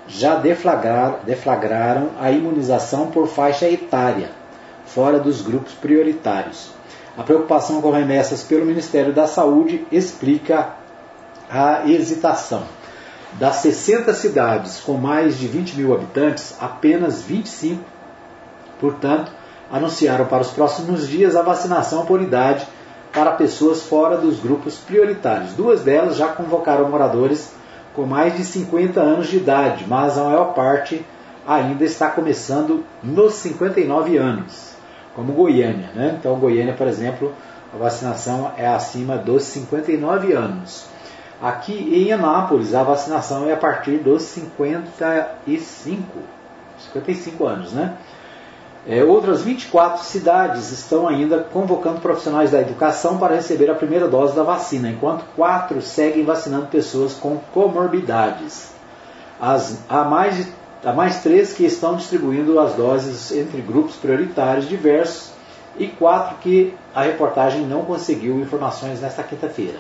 já 0.07 0.37
deflagraram 0.37 2.11
a 2.19 2.31
imunização 2.31 3.09
por 3.09 3.29
faixa 3.29 3.69
etária, 3.69 4.31
fora 4.87 5.19
dos 5.19 5.43
grupos 5.43 5.73
prioritários. 5.75 6.71
A 7.17 7.23
preocupação 7.23 7.83
com 7.83 7.91
remessas 7.91 8.43
pelo 8.43 8.65
Ministério 8.65 9.13
da 9.13 9.27
Saúde 9.27 9.87
explica 9.91 10.75
a 11.51 11.89
hesitação. 11.89 12.63
Das 13.33 13.57
60 13.57 14.15
cidades 14.15 14.81
com 14.81 14.95
mais 14.95 15.39
de 15.39 15.47
20 15.47 15.77
mil 15.77 15.95
habitantes, 15.95 16.55
apenas 16.61 17.23
25, 17.23 17.83
portanto, 18.81 19.33
anunciaram 19.71 20.27
para 20.27 20.43
os 20.43 20.51
próximos 20.51 21.07
dias 21.09 21.37
a 21.37 21.43
vacinação 21.43 22.07
por 22.07 22.23
idade 22.23 22.67
para 23.19 23.33
pessoas 23.33 23.83
fora 23.83 24.17
dos 24.17 24.39
grupos 24.39 24.77
prioritários. 24.77 25.53
Duas 25.55 25.81
delas 25.81 26.17
já 26.17 26.29
convocaram 26.29 26.89
moradores 26.89 27.53
com 27.93 28.07
mais 28.07 28.37
de 28.37 28.45
50 28.45 29.01
anos 29.01 29.27
de 29.27 29.39
idade, 29.39 29.85
mas 29.89 30.17
a 30.17 30.23
maior 30.23 30.55
parte 30.55 31.05
ainda 31.45 31.83
está 31.83 32.11
começando 32.11 32.85
nos 33.03 33.35
59 33.35 34.17
anos, 34.17 34.73
como 35.17 35.33
Goiânia. 35.33 35.91
Né? 35.97 36.17
Então, 36.17 36.39
Goiânia, 36.39 36.75
por 36.75 36.87
exemplo, 36.87 37.35
a 37.75 37.77
vacinação 37.77 38.53
é 38.57 38.69
acima 38.69 39.17
dos 39.17 39.43
59 39.43 40.33
anos. 40.33 40.87
Aqui 41.43 41.73
em 41.73 42.13
Anápolis, 42.13 42.73
a 42.73 42.85
vacinação 42.85 43.49
é 43.49 43.53
a 43.53 43.57
partir 43.57 43.97
dos 43.97 44.23
55, 44.23 46.05
55 46.79 47.47
anos, 47.47 47.73
né? 47.73 47.95
É, 48.87 49.05
outras 49.05 49.43
24 49.43 50.03
cidades 50.05 50.71
estão 50.71 51.07
ainda 51.07 51.41
convocando 51.41 52.01
profissionais 52.01 52.51
da 52.53 52.61
educação 52.61 53.19
para 53.19 53.35
receber 53.35 53.71
a 53.71 53.75
primeira 53.75 54.09
dose 54.09 54.35
da 54.35 54.43
vacina, 54.43 54.89
enquanto 54.89 55.25
quatro 55.37 55.83
seguem 55.83 56.25
vacinando 56.25 56.67
pessoas 56.67 57.13
com 57.15 57.39
comorbidades. 57.53 58.71
As, 59.41 59.79
há, 59.89 60.05
mais, 60.05 60.49
há 60.85 60.93
mais 60.93 61.23
três 61.23 61.53
que 61.53 61.65
estão 61.65 61.97
distribuindo 61.97 62.59
as 62.59 62.75
doses 62.75 63.31
entre 63.33 63.61
grupos 63.61 63.97
prioritários 63.97 64.69
diversos 64.69 65.33
e 65.79 65.87
quatro 65.87 66.37
que 66.39 66.75
a 66.95 67.03
reportagem 67.03 67.63
não 67.63 67.85
conseguiu 67.85 68.41
informações 68.41 69.01
nesta 69.01 69.23
quinta-feira. 69.23 69.79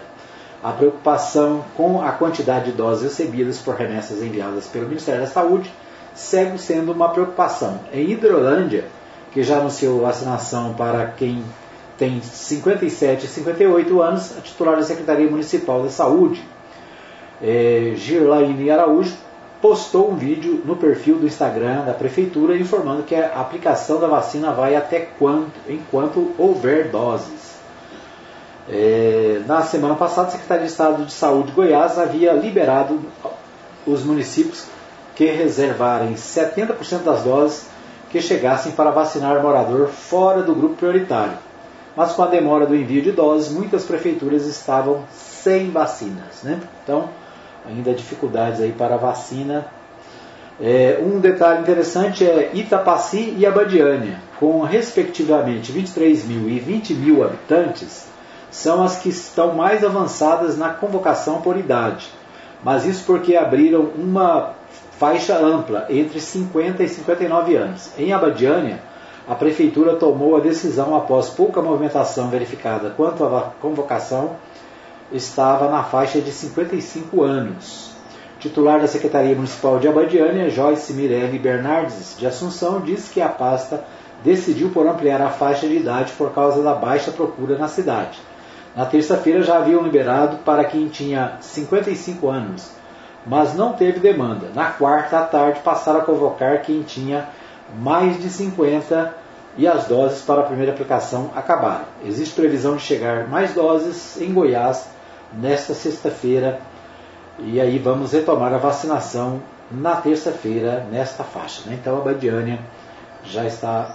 A 0.62 0.72
preocupação 0.72 1.64
com 1.76 2.02
a 2.02 2.12
quantidade 2.12 2.66
de 2.66 2.72
doses 2.72 3.04
recebidas 3.04 3.58
por 3.58 3.74
remessas 3.74 4.22
enviadas 4.22 4.66
pelo 4.66 4.88
Ministério 4.88 5.20
da 5.20 5.26
Saúde 5.26 5.72
segue 6.18 6.59
sendo 6.59 6.92
uma 6.92 7.11
preocupação. 7.11 7.78
Em 7.92 8.11
Hidrolândia, 8.11 8.87
que 9.33 9.42
já 9.44 9.59
anunciou 9.59 10.00
vacinação 10.00 10.74
para 10.74 11.07
quem 11.07 11.44
tem 11.96 12.20
57 12.20 13.24
e 13.24 13.28
58 13.28 14.02
anos, 14.02 14.37
a 14.37 14.40
titular 14.40 14.76
da 14.76 14.83
Secretaria 14.83 15.31
Municipal 15.31 15.83
da 15.83 15.90
Saúde, 15.90 16.42
é, 17.40 17.92
Girlaine 17.94 18.68
Araújo, 18.68 19.16
postou 19.62 20.11
um 20.11 20.16
vídeo 20.16 20.61
no 20.64 20.76
perfil 20.76 21.16
do 21.18 21.26
Instagram 21.26 21.85
da 21.85 21.94
Prefeitura 21.94 22.57
informando 22.57 23.04
que 23.04 23.14
a 23.14 23.40
aplicação 23.40 24.00
da 24.00 24.07
vacina 24.09 24.52
vai 24.52 24.74
até 24.74 25.00
quanto, 25.00 25.52
enquanto 25.68 26.33
houver 26.37 26.90
doses. 26.90 27.59
É, 28.68 29.40
na 29.46 29.62
semana 29.62 29.94
passada, 29.94 30.28
a 30.28 30.31
Secretaria 30.33 30.64
de 30.64 30.70
Estado 30.70 31.04
de 31.04 31.12
Saúde 31.12 31.48
de 31.48 31.54
Goiás 31.54 31.96
havia 31.96 32.33
liberado 32.33 33.00
os 33.87 34.04
municípios 34.04 34.66
que 35.18 35.24
reservarem 35.26 36.14
70% 36.14 37.02
das 37.02 37.24
doses 37.24 37.66
que 38.09 38.22
chegassem 38.22 38.70
para 38.70 38.92
vacinar 38.92 39.42
morador 39.42 39.88
fora 39.88 40.44
do 40.44 40.54
grupo 40.54 40.76
prioritário. 40.76 41.37
Mas 41.96 42.12
com 42.12 42.22
a 42.22 42.28
demora 42.28 42.66
do 42.66 42.76
envio 42.76 43.02
de 43.02 43.11
doses, 43.11 43.50
muitas 43.50 43.85
prefeituras 43.85 44.46
estavam 44.46 45.02
sem 45.11 45.72
vacinas. 45.72 46.44
Né? 46.44 46.61
Então, 46.85 47.09
ainda 47.68 47.92
dificuldades 47.92 48.61
aí 48.61 48.70
para 48.70 48.94
a 48.94 48.98
vacina. 48.98 49.66
É, 50.61 51.00
um 51.02 51.18
detalhe 51.18 51.62
interessante 51.62 52.24
é 52.24 52.52
Itapaci 52.54 53.35
e 53.37 53.44
Abadiânia, 53.44 54.20
com 54.38 54.62
respectivamente 54.62 55.72
23 55.72 56.26
mil 56.26 56.48
e 56.48 56.61
20 56.61 56.94
mil 56.94 57.24
habitantes, 57.24 58.07
são 58.52 58.85
as 58.85 58.98
que 58.98 59.09
estão 59.09 59.52
mais 59.52 59.85
avançadas 59.85 60.57
na 60.57 60.68
convocação 60.70 61.40
por 61.40 61.57
idade. 61.57 62.09
Mas 62.62 62.85
isso 62.87 63.02
porque 63.04 63.35
abriram 63.35 63.83
uma 63.96 64.57
faixa 64.98 65.38
ampla 65.38 65.87
entre 65.88 66.20
50 66.20 66.82
e 66.82 66.88
59 66.88 67.54
anos. 67.54 67.90
Em 67.96 68.12
Abadiânia, 68.12 68.80
a 69.28 69.34
prefeitura 69.34 69.94
tomou 69.94 70.37
a 70.37 70.40
decisão 70.40 70.96
após 70.96 71.28
pouca 71.28 71.62
movimentação 71.62 72.28
verificada 72.28 72.90
quanto 72.96 73.24
à 73.24 73.52
convocação 73.61 74.32
estava 75.12 75.70
na 75.70 75.84
faixa 75.84 76.20
de 76.20 76.32
55 76.32 77.22
anos. 77.22 77.92
Titular 78.40 78.80
da 78.80 78.88
Secretaria 78.88 79.34
Municipal 79.34 79.78
de 79.78 79.87
Abadiânia, 79.87 80.50
Joyce 80.50 80.92
Mirelli 80.92 81.38
Bernardes 81.38 82.16
de 82.18 82.26
Assunção, 82.26 82.80
disse 82.80 83.12
que 83.12 83.20
a 83.20 83.28
pasta 83.28 83.84
decidiu 84.24 84.70
por 84.70 84.87
ampliar 84.87 85.20
a 85.20 85.30
faixa 85.30 85.68
de 85.68 85.76
idade 85.76 86.12
por 86.18 86.32
causa 86.32 86.62
da 86.62 86.74
baixa 86.74 87.12
procura 87.12 87.56
na 87.56 87.68
cidade. 87.68 88.18
Na 88.74 88.84
terça-feira 88.84 89.42
já 89.42 89.58
haviam 89.58 89.82
liberado 89.82 90.38
para 90.38 90.64
quem 90.64 90.88
tinha 90.88 91.37
55 91.40 92.28
anos, 92.28 92.77
mas 93.28 93.54
não 93.54 93.74
teve 93.74 94.00
demanda. 94.00 94.48
Na 94.54 94.70
quarta 94.70 95.18
à 95.18 95.22
tarde 95.22 95.60
passaram 95.60 96.00
a 96.00 96.04
convocar 96.04 96.62
quem 96.62 96.82
tinha 96.82 97.28
mais 97.78 98.20
de 98.20 98.30
50 98.30 99.14
e 99.56 99.68
as 99.68 99.86
doses 99.86 100.22
para 100.22 100.40
a 100.40 100.44
primeira 100.44 100.72
aplicação 100.72 101.30
acabaram. 101.36 101.84
Existe 102.04 102.34
previsão 102.34 102.76
de 102.76 102.82
chegar 102.82 103.28
mais 103.28 103.52
doses 103.52 104.18
em 104.20 104.32
Goiás 104.32 104.88
nesta 105.32 105.74
sexta-feira 105.74 106.58
e 107.38 107.60
aí 107.60 107.78
vamos 107.78 108.12
retomar 108.12 108.52
a 108.54 108.58
vacinação 108.58 109.42
na 109.70 109.96
terça-feira 109.96 110.86
nesta 110.90 111.22
faixa. 111.22 111.68
Né? 111.68 111.78
Então 111.80 111.98
a 111.98 112.00
Badiânia 112.00 112.58
já 113.24 113.44
está 113.44 113.94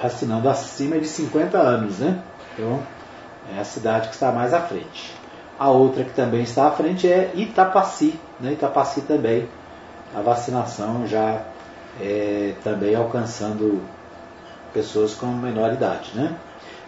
vacinando 0.00 0.48
acima 0.50 0.98
de 0.98 1.06
50 1.06 1.58
anos, 1.58 1.98
né? 1.98 2.20
Então 2.52 2.80
é 3.56 3.60
a 3.60 3.64
cidade 3.64 4.08
que 4.08 4.14
está 4.14 4.30
mais 4.30 4.52
à 4.52 4.60
frente. 4.60 5.17
A 5.58 5.70
outra 5.70 6.04
que 6.04 6.12
também 6.12 6.42
está 6.42 6.68
à 6.68 6.70
frente 6.70 7.10
é 7.10 7.32
Itapaci, 7.34 8.18
né? 8.40 8.52
Itapaci 8.52 9.02
também 9.02 9.48
a 10.14 10.20
vacinação 10.20 11.06
já 11.06 11.42
é, 12.00 12.54
também 12.62 12.94
alcançando 12.94 13.82
pessoas 14.72 15.14
com 15.14 15.26
menor 15.26 15.72
idade, 15.72 16.12
né? 16.14 16.36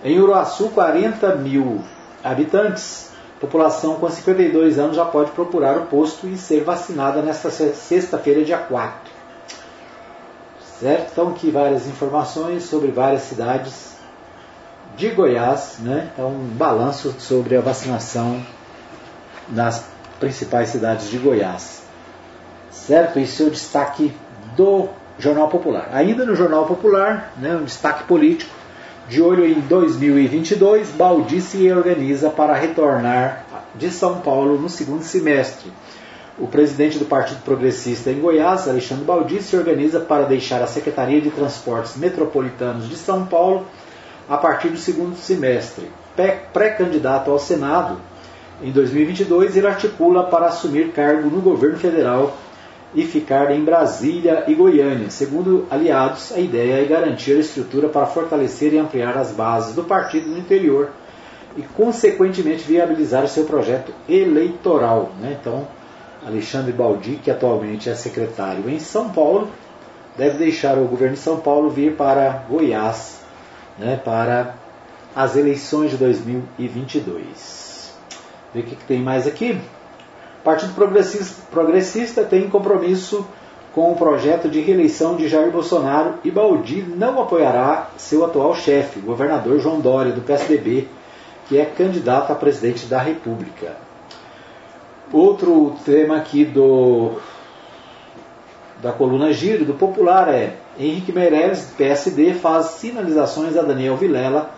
Em 0.04 0.18
Uruaçu, 0.18 0.70
40 0.70 1.36
mil 1.36 1.82
habitantes 2.22 3.10
População 3.40 3.94
com 3.94 4.10
52 4.10 4.78
anos 4.78 4.96
já 4.96 5.04
pode 5.06 5.30
procurar 5.30 5.78
o 5.78 5.86
posto 5.86 6.28
e 6.28 6.36
ser 6.36 6.62
vacinada 6.62 7.22
nesta 7.22 7.50
sexta-feira, 7.50 8.44
dia 8.44 8.58
4. 8.58 9.10
Certo? 10.78 11.12
Então, 11.12 11.28
aqui 11.28 11.50
várias 11.50 11.86
informações 11.86 12.64
sobre 12.64 12.90
várias 12.90 13.22
cidades 13.22 13.94
de 14.94 15.08
Goiás, 15.08 15.78
né? 15.78 16.10
Então, 16.12 16.28
um 16.28 16.48
balanço 16.48 17.14
sobre 17.18 17.56
a 17.56 17.62
vacinação 17.62 18.44
nas 19.50 19.84
principais 20.18 20.68
cidades 20.68 21.10
de 21.10 21.18
Goiás. 21.18 21.82
Certo? 22.70 23.18
Esse 23.18 23.42
é 23.42 23.46
o 23.46 23.50
destaque 23.50 24.14
do 24.56 24.88
Jornal 25.18 25.48
Popular. 25.48 25.90
Ainda 25.92 26.24
no 26.24 26.34
Jornal 26.34 26.66
Popular, 26.66 27.32
né, 27.36 27.56
um 27.56 27.64
destaque 27.64 28.04
político 28.04 28.60
de 29.08 29.20
olho 29.20 29.44
em 29.44 29.60
2022, 29.60 30.90
Baldi 30.90 31.40
se 31.40 31.70
organiza 31.70 32.30
para 32.30 32.54
retornar 32.54 33.44
de 33.74 33.90
São 33.90 34.20
Paulo 34.20 34.56
no 34.58 34.68
segundo 34.68 35.02
semestre. 35.02 35.72
O 36.38 36.46
presidente 36.46 36.98
do 36.98 37.04
Partido 37.04 37.42
Progressista 37.42 38.10
em 38.10 38.20
Goiás, 38.20 38.68
Alexandre 38.68 39.04
Baldi, 39.04 39.42
se 39.42 39.56
organiza 39.56 40.00
para 40.00 40.24
deixar 40.24 40.62
a 40.62 40.66
Secretaria 40.66 41.20
de 41.20 41.30
Transportes 41.30 41.96
Metropolitanos 41.96 42.88
de 42.88 42.96
São 42.96 43.26
Paulo 43.26 43.66
a 44.28 44.36
partir 44.36 44.68
do 44.68 44.78
segundo 44.78 45.16
semestre. 45.16 45.90
Pré-candidato 46.52 47.30
ao 47.30 47.38
Senado, 47.38 48.00
em 48.62 48.70
2022, 48.70 49.56
ele 49.56 49.66
articula 49.66 50.24
para 50.24 50.46
assumir 50.46 50.92
cargo 50.92 51.30
no 51.30 51.40
governo 51.40 51.78
federal 51.78 52.36
e 52.94 53.04
ficar 53.04 53.50
em 53.52 53.64
Brasília 53.64 54.44
e 54.48 54.54
Goiânia. 54.54 55.10
Segundo 55.10 55.66
aliados, 55.70 56.32
a 56.32 56.38
ideia 56.38 56.82
é 56.82 56.84
garantir 56.84 57.32
a 57.32 57.40
estrutura 57.40 57.88
para 57.88 58.06
fortalecer 58.06 58.74
e 58.74 58.78
ampliar 58.78 59.16
as 59.16 59.32
bases 59.32 59.74
do 59.74 59.84
partido 59.84 60.28
no 60.28 60.38
interior 60.38 60.90
e, 61.56 61.62
consequentemente, 61.62 62.64
viabilizar 62.64 63.24
o 63.24 63.28
seu 63.28 63.44
projeto 63.44 63.92
eleitoral. 64.08 65.12
Né? 65.20 65.38
Então, 65.40 65.66
Alexandre 66.26 66.72
Baldi, 66.72 67.20
que 67.22 67.30
atualmente 67.30 67.88
é 67.88 67.94
secretário 67.94 68.68
em 68.68 68.78
São 68.78 69.08
Paulo, 69.08 69.48
deve 70.18 70.36
deixar 70.36 70.76
o 70.76 70.84
governo 70.84 71.14
de 71.14 71.20
São 71.20 71.38
Paulo 71.38 71.70
vir 71.70 71.94
para 71.94 72.44
Goiás 72.48 73.20
né, 73.78 73.98
para 74.04 74.54
as 75.16 75.36
eleições 75.36 75.90
de 75.92 75.96
2022. 75.96 77.59
Ver 78.54 78.60
o 78.60 78.62
que, 78.64 78.76
que 78.76 78.84
tem 78.84 79.00
mais 79.00 79.26
aqui. 79.26 79.60
Partido 80.42 80.74
Progressista, 80.74 81.42
Progressista 81.50 82.24
tem 82.24 82.48
compromisso 82.48 83.26
com 83.74 83.92
o 83.92 83.96
projeto 83.96 84.48
de 84.48 84.60
reeleição 84.60 85.16
de 85.16 85.28
Jair 85.28 85.50
Bolsonaro 85.50 86.14
e 86.24 86.30
Baldi 86.30 86.82
não 86.82 87.20
apoiará 87.20 87.90
seu 87.96 88.24
atual 88.24 88.54
chefe, 88.54 88.98
o 88.98 89.02
governador 89.02 89.60
João 89.60 89.80
Dória, 89.80 90.12
do 90.12 90.22
PSDB, 90.22 90.88
que 91.48 91.58
é 91.58 91.64
candidato 91.64 92.32
a 92.32 92.34
presidente 92.34 92.86
da 92.86 93.00
República. 93.00 93.76
Outro 95.12 95.76
tema 95.84 96.16
aqui 96.16 96.44
do 96.44 97.12
da 98.80 98.92
coluna 98.92 99.30
Giro, 99.32 99.66
do 99.66 99.74
Popular, 99.74 100.28
é 100.28 100.54
Henrique 100.78 101.12
Meirelles, 101.12 101.66
do 101.66 101.76
PSD, 101.76 102.32
faz 102.32 102.66
sinalizações 102.66 103.56
a 103.56 103.62
Daniel 103.62 103.96
Vilela 103.96 104.54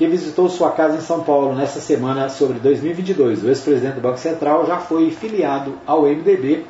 que 0.00 0.06
visitou 0.06 0.48
sua 0.48 0.70
casa 0.70 0.96
em 0.96 1.02
São 1.02 1.22
Paulo 1.22 1.54
nesta 1.54 1.78
semana 1.78 2.30
sobre 2.30 2.58
2022. 2.58 3.44
O 3.44 3.48
ex-presidente 3.48 3.96
do 3.96 4.00
Banco 4.00 4.18
Central 4.18 4.66
já 4.66 4.78
foi 4.78 5.10
filiado 5.10 5.74
ao 5.86 6.04
MDB, 6.04 6.64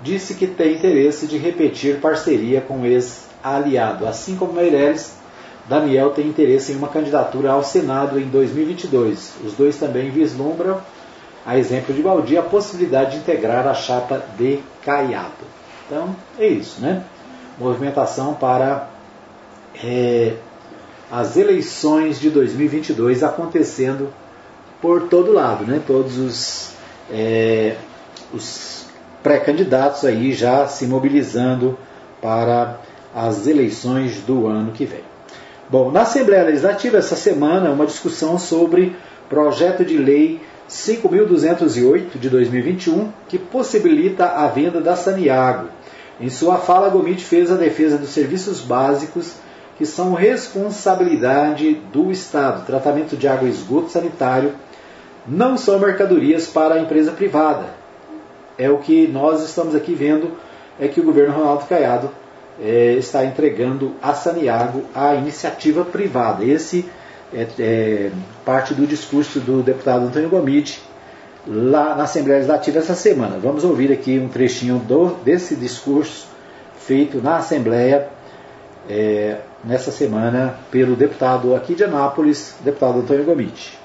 disse 0.00 0.34
que 0.34 0.46
tem 0.46 0.74
interesse 0.74 1.26
de 1.26 1.36
repetir 1.36 2.00
parceria 2.00 2.60
com 2.60 2.82
o 2.82 2.86
ex-aliado. 2.86 4.06
Assim 4.06 4.36
como 4.36 4.52
Meirelles, 4.52 5.16
Daniel 5.68 6.10
tem 6.10 6.28
interesse 6.28 6.70
em 6.70 6.76
uma 6.76 6.86
candidatura 6.86 7.50
ao 7.50 7.64
Senado 7.64 8.20
em 8.20 8.28
2022. 8.28 9.32
Os 9.44 9.54
dois 9.54 9.76
também 9.76 10.08
vislumbram, 10.08 10.80
a 11.44 11.58
exemplo 11.58 11.92
de 11.92 12.00
Baldi, 12.00 12.38
a 12.38 12.42
possibilidade 12.42 13.10
de 13.10 13.16
integrar 13.16 13.66
a 13.66 13.74
chapa 13.74 14.22
de 14.38 14.60
Caiado. 14.84 15.32
Então, 15.88 16.14
é 16.38 16.46
isso, 16.46 16.80
né? 16.80 17.02
Movimentação 17.58 18.34
para 18.34 18.88
é, 19.82 20.34
as 21.10 21.36
eleições 21.36 22.20
de 22.20 22.30
2022 22.30 23.22
acontecendo 23.22 24.12
por 24.80 25.08
todo 25.08 25.32
lado, 25.32 25.64
né? 25.64 25.82
Todos 25.84 26.18
os, 26.18 26.72
é, 27.10 27.76
os 28.32 28.86
pré-candidatos 29.22 30.04
aí 30.04 30.32
já 30.32 30.66
se 30.66 30.86
mobilizando 30.86 31.76
para 32.22 32.78
as 33.14 33.46
eleições 33.46 34.20
do 34.20 34.46
ano 34.46 34.72
que 34.72 34.84
vem. 34.84 35.02
Bom, 35.68 35.90
na 35.90 36.02
Assembleia 36.02 36.44
Legislativa 36.44 36.98
essa 36.98 37.16
semana 37.16 37.70
uma 37.70 37.86
discussão 37.86 38.38
sobre 38.38 38.96
projeto 39.28 39.84
de 39.84 39.96
lei 39.96 40.40
5.208 40.68 42.18
de 42.18 42.28
2021 42.28 43.10
que 43.28 43.38
possibilita 43.38 44.26
a 44.26 44.46
venda 44.46 44.80
da 44.80 44.94
Saniago. 44.94 45.68
Em 46.20 46.28
sua 46.28 46.58
fala, 46.58 46.88
Gomit 46.88 47.24
fez 47.24 47.50
a 47.50 47.56
defesa 47.56 47.98
dos 47.98 48.10
serviços 48.10 48.60
básicos 48.60 49.34
que 49.80 49.86
são 49.86 50.12
responsabilidade 50.12 51.72
do 51.90 52.12
Estado. 52.12 52.66
Tratamento 52.66 53.16
de 53.16 53.26
água 53.26 53.48
e 53.48 53.50
esgoto 53.50 53.88
sanitário 53.88 54.52
não 55.26 55.56
são 55.56 55.78
mercadorias 55.78 56.46
para 56.46 56.74
a 56.74 56.80
empresa 56.80 57.12
privada. 57.12 57.64
É 58.58 58.68
o 58.68 58.76
que 58.76 59.06
nós 59.06 59.42
estamos 59.42 59.74
aqui 59.74 59.94
vendo, 59.94 60.32
é 60.78 60.86
que 60.86 61.00
o 61.00 61.02
governo 61.02 61.34
Ronaldo 61.34 61.64
Caiado 61.64 62.10
é, 62.60 62.92
está 62.98 63.24
entregando 63.24 63.94
a 64.02 64.12
Saniago 64.12 64.82
à 64.94 65.14
iniciativa 65.14 65.82
privada. 65.82 66.44
Esse 66.44 66.84
é, 67.32 67.46
é 67.58 68.10
parte 68.44 68.74
do 68.74 68.86
discurso 68.86 69.40
do 69.40 69.62
deputado 69.62 70.04
Antônio 70.04 70.28
Gomide 70.28 70.78
lá 71.46 71.94
na 71.94 72.02
Assembleia 72.02 72.40
Legislativa 72.40 72.80
essa 72.80 72.94
semana. 72.94 73.38
Vamos 73.38 73.64
ouvir 73.64 73.90
aqui 73.90 74.18
um 74.18 74.28
trechinho 74.28 74.78
do, 74.78 75.14
desse 75.24 75.56
discurso 75.56 76.28
feito 76.76 77.22
na 77.22 77.38
Assembleia 77.38 78.10
é, 78.86 79.38
nessa 79.64 79.90
semana 79.90 80.58
pelo 80.70 80.96
deputado 80.96 81.54
aqui 81.54 81.74
de 81.74 81.84
Anápolis, 81.84 82.56
deputado 82.60 83.00
Antônio 83.00 83.24
Gomiti. 83.24 83.78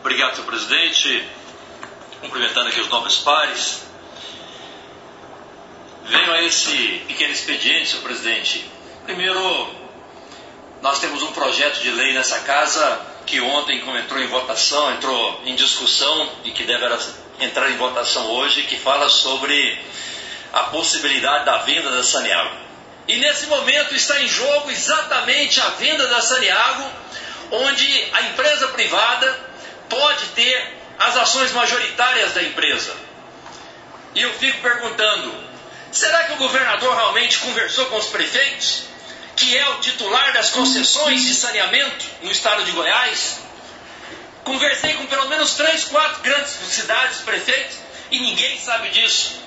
Obrigado, 0.00 0.36
senhor 0.36 0.46
presidente. 0.46 1.28
Cumprimentando 2.20 2.68
aqui 2.68 2.80
os 2.80 2.88
novos 2.88 3.18
pares. 3.18 3.82
Venho 6.04 6.32
a 6.32 6.42
esse 6.42 7.02
pequeno 7.08 7.32
expediente, 7.32 7.90
senhor 7.90 8.02
presidente. 8.02 8.70
Primeiro, 9.04 9.68
nós 10.80 11.00
temos 11.00 11.22
um 11.22 11.32
projeto 11.32 11.80
de 11.80 11.90
lei 11.90 12.12
nessa 12.12 12.40
casa 12.40 13.00
que 13.26 13.40
ontem, 13.40 13.80
como 13.80 13.98
entrou 13.98 14.22
em 14.22 14.28
votação, 14.28 14.92
entrou 14.92 15.40
em 15.44 15.56
discussão 15.56 16.30
e 16.44 16.52
que 16.52 16.62
deverá 16.64 16.96
entrar 17.40 17.70
em 17.70 17.76
votação 17.76 18.26
hoje, 18.30 18.62
que 18.62 18.76
fala 18.76 19.08
sobre 19.08 19.78
a 20.52 20.64
possibilidade 20.64 21.44
da 21.44 21.58
venda 21.58 21.90
da 21.90 22.02
Saniago. 22.02 22.56
E 23.08 23.16
nesse 23.16 23.46
momento 23.46 23.94
está 23.94 24.20
em 24.20 24.28
jogo 24.28 24.70
exatamente 24.70 25.60
a 25.60 25.68
venda 25.70 26.06
da 26.08 26.20
Saniago, 26.20 26.90
onde 27.50 28.08
a 28.12 28.22
empresa 28.22 28.68
privada 28.68 29.38
pode 29.88 30.24
ter 30.26 30.76
as 30.98 31.16
ações 31.16 31.52
majoritárias 31.52 32.32
da 32.32 32.42
empresa. 32.42 32.94
E 34.14 34.22
eu 34.22 34.32
fico 34.34 34.60
perguntando: 34.60 35.32
será 35.92 36.24
que 36.24 36.32
o 36.32 36.36
governador 36.36 36.94
realmente 36.96 37.38
conversou 37.38 37.86
com 37.86 37.96
os 37.96 38.06
prefeitos, 38.06 38.84
que 39.36 39.56
é 39.56 39.68
o 39.70 39.80
titular 39.80 40.32
das 40.32 40.50
concessões 40.50 41.22
de 41.22 41.34
saneamento 41.34 42.06
no 42.22 42.32
estado 42.32 42.64
de 42.64 42.72
Goiás? 42.72 43.45
Conversei 44.46 44.94
com 44.94 45.06
pelo 45.06 45.28
menos 45.28 45.54
três, 45.54 45.86
quatro 45.86 46.22
grandes 46.22 46.52
cidades, 46.52 47.18
prefeitos, 47.18 47.78
e 48.12 48.20
ninguém 48.20 48.56
sabe 48.60 48.90
disso. 48.90 49.40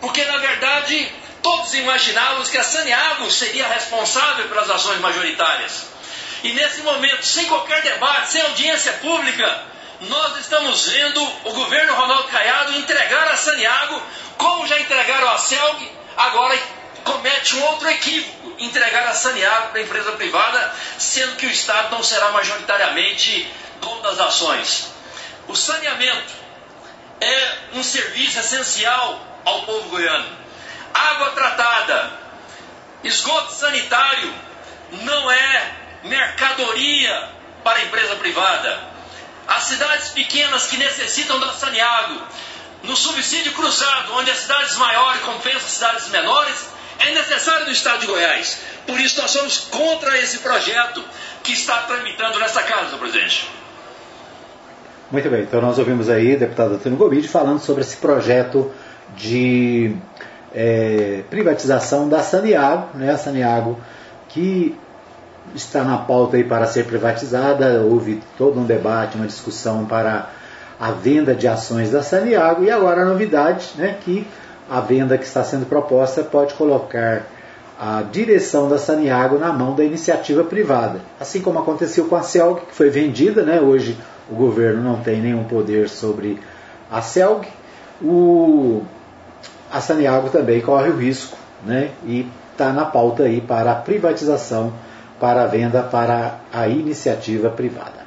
Porque, 0.00 0.24
na 0.24 0.36
verdade, 0.36 1.12
todos 1.42 1.74
imaginávamos 1.74 2.48
que 2.48 2.56
a 2.56 2.62
Saneago 2.62 3.28
seria 3.28 3.66
responsável 3.66 4.46
pelas 4.46 4.70
ações 4.70 5.00
majoritárias. 5.00 5.86
E 6.44 6.52
nesse 6.52 6.82
momento, 6.82 7.26
sem 7.26 7.46
qualquer 7.46 7.82
debate, 7.82 8.30
sem 8.30 8.40
audiência 8.40 8.92
pública, 8.92 9.64
nós 10.02 10.38
estamos 10.38 10.90
vendo 10.90 11.20
o 11.42 11.52
governo 11.52 11.96
Ronaldo 11.96 12.28
Caiado 12.28 12.76
entregar 12.76 13.26
a 13.26 13.36
Saniago, 13.36 14.00
como 14.38 14.68
já 14.68 14.78
entregaram 14.78 15.28
a 15.28 15.38
Celg, 15.38 15.90
agora 16.16 16.56
comete 17.02 17.56
um 17.56 17.64
outro 17.64 17.90
equívoco, 17.90 18.54
entregar 18.60 19.08
a 19.08 19.12
Saniago 19.12 19.70
para 19.70 19.80
a 19.80 19.82
empresa 19.82 20.12
privada, 20.12 20.72
sendo 20.98 21.34
que 21.34 21.46
o 21.46 21.50
Estado 21.50 21.90
não 21.90 22.04
será 22.04 22.30
majoritariamente 22.30 23.65
dono 23.80 24.02
das 24.02 24.18
ações. 24.18 24.88
O 25.48 25.54
saneamento 25.54 26.32
é 27.20 27.58
um 27.74 27.82
serviço 27.82 28.38
essencial 28.38 29.40
ao 29.44 29.62
povo 29.62 29.88
goiano. 29.90 30.36
Água 30.92 31.30
tratada, 31.30 32.12
esgoto 33.04 33.52
sanitário 33.52 34.34
não 35.02 35.30
é 35.30 35.72
mercadoria 36.04 37.30
para 37.62 37.78
a 37.78 37.82
empresa 37.82 38.16
privada 38.16 38.96
as 39.46 39.64
cidades 39.64 40.08
pequenas 40.08 40.66
que 40.66 40.76
necessitam 40.76 41.38
da 41.38 41.52
Saniago, 41.52 42.20
no 42.82 42.96
subsídio 42.96 43.52
cruzado, 43.52 44.14
onde 44.14 44.30
as 44.30 44.38
cidades 44.38 44.76
maiores 44.76 45.22
compensam 45.22 45.66
as 45.66 45.72
cidades 45.72 46.08
menores, 46.08 46.68
é 46.98 47.10
necessário 47.12 47.66
no 47.66 47.72
estado 47.72 48.00
de 48.00 48.06
Goiás. 48.06 48.60
Por 48.86 48.98
isso 49.00 49.20
nós 49.20 49.30
somos 49.30 49.58
contra 49.70 50.18
esse 50.18 50.38
projeto 50.38 51.04
que 51.42 51.52
está 51.52 51.82
tramitando 51.82 52.38
nessa 52.38 52.62
casa, 52.62 52.96
presidente. 52.96 53.48
Muito 55.16 55.30
bem, 55.30 55.44
então 55.44 55.62
nós 55.62 55.78
ouvimos 55.78 56.10
aí 56.10 56.36
o 56.36 56.38
deputado 56.38 56.74
Antônio 56.74 56.98
Gomide 56.98 57.26
falando 57.26 57.58
sobre 57.58 57.80
esse 57.80 57.96
projeto 57.96 58.70
de 59.16 59.96
é, 60.54 61.22
privatização 61.30 62.06
da 62.06 62.20
Saniago, 62.20 62.88
né, 62.98 63.12
a 63.12 63.16
Saniago 63.16 63.78
que 64.28 64.76
está 65.54 65.82
na 65.82 65.96
pauta 65.96 66.36
aí 66.36 66.44
para 66.44 66.66
ser 66.66 66.84
privatizada, 66.84 67.80
houve 67.80 68.22
todo 68.36 68.60
um 68.60 68.66
debate, 68.66 69.16
uma 69.16 69.26
discussão 69.26 69.86
para 69.86 70.28
a 70.78 70.90
venda 70.90 71.34
de 71.34 71.48
ações 71.48 71.90
da 71.90 72.02
Saniago 72.02 72.62
e 72.62 72.70
agora 72.70 73.00
a 73.00 73.06
novidade, 73.06 73.70
né, 73.76 73.96
que 74.04 74.26
a 74.68 74.82
venda 74.82 75.16
que 75.16 75.24
está 75.24 75.42
sendo 75.42 75.64
proposta 75.64 76.22
pode 76.22 76.52
colocar 76.52 77.24
a 77.80 78.02
direção 78.02 78.68
da 78.68 78.76
Saniago 78.76 79.38
na 79.38 79.50
mão 79.50 79.74
da 79.74 79.82
iniciativa 79.82 80.44
privada. 80.44 81.00
Assim 81.18 81.40
como 81.40 81.58
aconteceu 81.58 82.04
com 82.04 82.16
a 82.16 82.22
Celg, 82.22 82.60
que 82.66 82.74
foi 82.74 82.90
vendida, 82.90 83.42
né, 83.42 83.62
hoje 83.62 83.96
o 84.30 84.34
governo 84.34 84.82
não 84.82 85.00
tem 85.00 85.20
nenhum 85.20 85.44
poder 85.44 85.88
sobre 85.88 86.38
a 86.90 87.00
Celg, 87.02 87.46
o, 88.02 88.82
a 89.70 89.80
Saniago 89.80 90.30
também 90.30 90.60
corre 90.60 90.90
o 90.90 90.96
risco 90.96 91.36
né, 91.64 91.90
e 92.04 92.26
está 92.52 92.72
na 92.72 92.84
pauta 92.84 93.24
aí 93.24 93.40
para 93.40 93.72
a 93.72 93.74
privatização 93.74 94.72
para 95.20 95.44
a 95.44 95.46
venda 95.46 95.82
para 95.82 96.40
a 96.52 96.68
iniciativa 96.68 97.48
privada. 97.48 98.06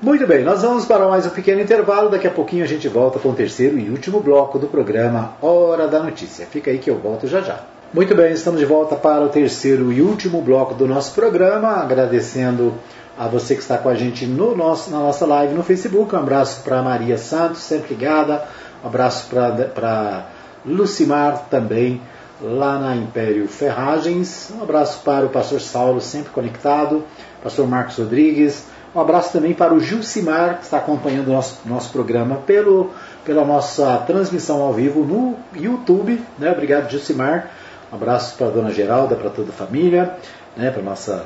Muito 0.00 0.26
bem, 0.26 0.42
nós 0.42 0.62
vamos 0.62 0.84
para 0.84 1.06
mais 1.06 1.24
um 1.26 1.30
pequeno 1.30 1.60
intervalo. 1.60 2.10
Daqui 2.10 2.26
a 2.26 2.30
pouquinho 2.30 2.64
a 2.64 2.66
gente 2.66 2.88
volta 2.88 3.18
com 3.18 3.28
o 3.28 3.34
terceiro 3.34 3.78
e 3.78 3.88
último 3.88 4.20
bloco 4.20 4.58
do 4.58 4.66
programa 4.66 5.34
Hora 5.40 5.86
da 5.86 6.02
Notícia. 6.02 6.44
Fica 6.44 6.70
aí 6.70 6.78
que 6.78 6.90
eu 6.90 6.98
volto 6.98 7.28
já 7.28 7.40
já. 7.40 7.60
Muito 7.94 8.14
bem, 8.14 8.32
estamos 8.32 8.58
de 8.58 8.66
volta 8.66 8.96
para 8.96 9.22
o 9.22 9.28
terceiro 9.28 9.92
e 9.92 10.02
último 10.02 10.40
bloco 10.40 10.74
do 10.74 10.88
nosso 10.88 11.14
programa. 11.14 11.68
Agradecendo 11.76 12.74
a 13.22 13.28
você 13.28 13.54
que 13.54 13.62
está 13.62 13.78
com 13.78 13.88
a 13.88 13.94
gente 13.94 14.26
no 14.26 14.56
nosso, 14.56 14.90
na 14.90 14.98
nossa 14.98 15.24
live 15.24 15.54
no 15.54 15.62
Facebook. 15.62 16.12
Um 16.12 16.18
abraço 16.18 16.62
para 16.64 16.82
Maria 16.82 17.16
Santos, 17.16 17.60
sempre 17.60 17.94
ligada. 17.94 18.42
Um 18.82 18.88
abraço 18.88 19.28
para 19.28 20.26
Lucimar 20.66 21.46
também 21.48 22.02
lá 22.40 22.80
na 22.80 22.96
Império 22.96 23.46
Ferragens. 23.46 24.52
Um 24.58 24.60
abraço 24.60 25.02
para 25.04 25.24
o 25.24 25.28
pastor 25.28 25.60
Saulo, 25.60 26.00
sempre 26.00 26.32
conectado, 26.32 27.04
pastor 27.40 27.68
Marcos 27.68 27.96
Rodrigues. 27.96 28.64
Um 28.92 29.00
abraço 29.00 29.32
também 29.32 29.54
para 29.54 29.72
o 29.72 29.78
Gilcimar, 29.78 30.58
que 30.58 30.64
está 30.64 30.78
acompanhando 30.78 31.28
o 31.28 31.32
nosso, 31.32 31.60
nosso 31.64 31.92
programa 31.92 32.36
pelo, 32.44 32.90
pela 33.24 33.44
nossa 33.44 33.98
transmissão 33.98 34.60
ao 34.60 34.72
vivo 34.72 35.04
no 35.04 35.36
YouTube. 35.54 36.20
Né? 36.40 36.50
Obrigado, 36.50 36.90
Gilcimar. 36.90 37.50
Um 37.92 37.94
abraço 37.94 38.36
para 38.36 38.48
a 38.48 38.50
dona 38.50 38.72
Geralda, 38.72 39.14
para 39.14 39.30
toda 39.30 39.50
a 39.50 39.54
família, 39.54 40.16
né? 40.56 40.72
para 40.72 40.82
nossa, 40.82 41.24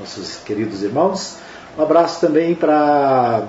nossos 0.00 0.36
queridos 0.38 0.82
irmãos. 0.82 1.36
Um 1.78 1.82
abraço 1.82 2.20
também 2.20 2.54
para 2.54 3.44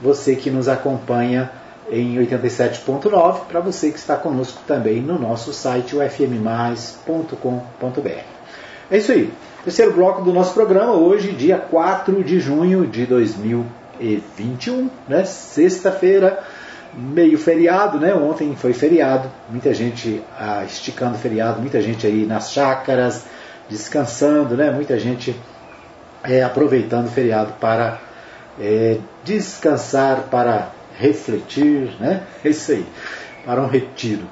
você 0.00 0.36
que 0.36 0.50
nos 0.50 0.68
acompanha 0.68 1.50
em 1.90 2.16
87.9 2.16 3.40
para 3.48 3.60
você 3.60 3.90
que 3.90 3.98
está 3.98 4.16
conosco 4.16 4.62
também 4.66 5.00
no 5.00 5.18
nosso 5.18 5.52
site 5.52 5.96
ufmmais.com.br. 5.96 7.36
É 8.90 8.98
isso 8.98 9.12
aí. 9.12 9.32
Terceiro 9.64 9.92
bloco 9.92 10.22
do 10.22 10.32
nosso 10.32 10.54
programa, 10.54 10.92
hoje, 10.92 11.32
dia 11.32 11.58
4 11.58 12.22
de 12.22 12.38
junho 12.38 12.86
de 12.86 13.04
2021, 13.04 14.88
né? 15.08 15.24
sexta-feira, 15.24 16.40
meio 16.94 17.36
feriado, 17.36 17.98
né? 17.98 18.14
Ontem 18.14 18.54
foi 18.54 18.72
feriado, 18.72 19.28
muita 19.50 19.74
gente 19.74 20.22
ah, 20.38 20.62
esticando 20.64 21.18
feriado, 21.18 21.60
muita 21.60 21.82
gente 21.82 22.06
aí 22.06 22.24
nas 22.24 22.52
chácaras, 22.52 23.24
descansando, 23.68 24.56
né? 24.56 24.70
Muita 24.70 24.98
gente 25.00 25.34
é, 26.28 26.42
aproveitando 26.42 27.06
o 27.06 27.10
feriado 27.10 27.54
para 27.60 28.00
é, 28.60 28.98
descansar, 29.24 30.24
para 30.30 30.70
refletir, 30.98 31.94
né? 32.00 32.22
É 32.44 32.48
isso 32.48 32.72
aí, 32.72 32.86
para 33.44 33.60
um 33.60 33.66
retiro. 33.66 34.24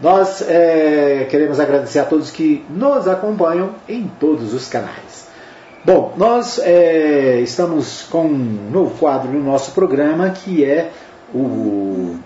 Nós 0.00 0.42
é, 0.42 1.26
queremos 1.30 1.60
agradecer 1.60 1.98
a 1.98 2.04
todos 2.04 2.30
que 2.30 2.64
nos 2.70 3.06
acompanham 3.06 3.74
em 3.88 4.10
todos 4.18 4.54
os 4.54 4.66
canais. 4.66 5.28
Bom, 5.84 6.14
nós 6.16 6.58
é, 6.58 7.40
estamos 7.40 8.02
com 8.10 8.24
um 8.24 8.70
novo 8.70 8.98
quadro 8.98 9.30
no 9.30 9.42
nosso 9.42 9.72
programa 9.72 10.30
que 10.30 10.64
é 10.64 10.90
o 11.34 12.16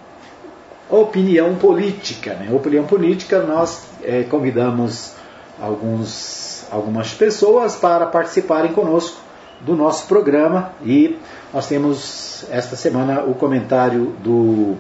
Opinião 0.89 1.57
Política. 1.57 2.35
Né? 2.35 2.49
Opinião 2.53 2.85
Política, 2.85 3.41
nós 3.41 3.87
é, 4.03 4.23
convidamos 4.25 5.13
alguns, 5.61 6.54
algumas 6.71 7.13
pessoas 7.13 7.77
para 7.77 8.07
participarem 8.07 8.73
conosco 8.73 9.21
do 9.61 9.75
nosso 9.75 10.07
programa 10.07 10.73
e 10.85 11.19
nós 11.53 11.67
temos 11.67 12.45
esta 12.51 12.77
semana 12.77 13.23
o 13.23 13.35
comentário 13.35 14.15
do 14.23 14.77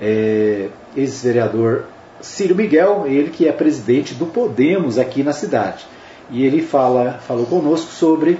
é, 0.00 0.68
ex-vereador 0.96 1.84
Ciro 2.20 2.54
Miguel, 2.54 3.04
ele 3.06 3.30
que 3.30 3.48
é 3.48 3.52
presidente 3.52 4.14
do 4.14 4.26
Podemos 4.26 4.98
aqui 4.98 5.22
na 5.22 5.32
cidade. 5.32 5.86
E 6.30 6.44
ele 6.44 6.62
fala, 6.62 7.18
falou 7.26 7.46
conosco 7.46 7.90
sobre 7.90 8.38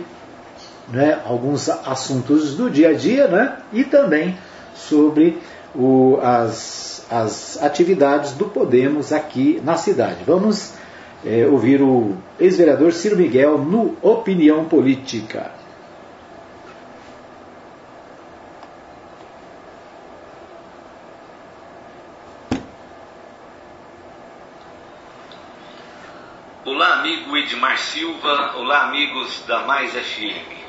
né, 0.89 1.21
alguns 1.25 1.69
assuntos 1.69 2.57
do 2.57 2.71
dia 2.71 2.91
a 2.91 2.93
dia 2.93 3.27
né, 3.27 3.57
e 3.73 3.85
também 3.85 4.37
sobre 4.75 5.39
o, 5.75 6.19
as, 6.23 7.05
as 7.11 7.63
atividades 7.63 8.33
do 8.33 8.47
Podemos 8.47 9.13
aqui 9.13 9.61
na 9.65 9.77
cidade. 9.77 10.19
Vamos 10.27 10.73
é, 11.25 11.47
ouvir 11.47 11.83
o 11.83 12.17
ex-vereador 12.39 12.93
Ciro 12.93 13.17
Miguel 13.17 13.59
no 13.59 13.97
Opinião 14.03 14.65
Política. 14.65 15.53
Olá, 26.65 27.01
amigo 27.01 27.37
Edmar 27.37 27.79
Silva. 27.79 28.55
Olá, 28.57 28.85
amigos 28.85 29.45
da 29.47 29.67
Mais 29.67 29.93
FM. 29.93 30.61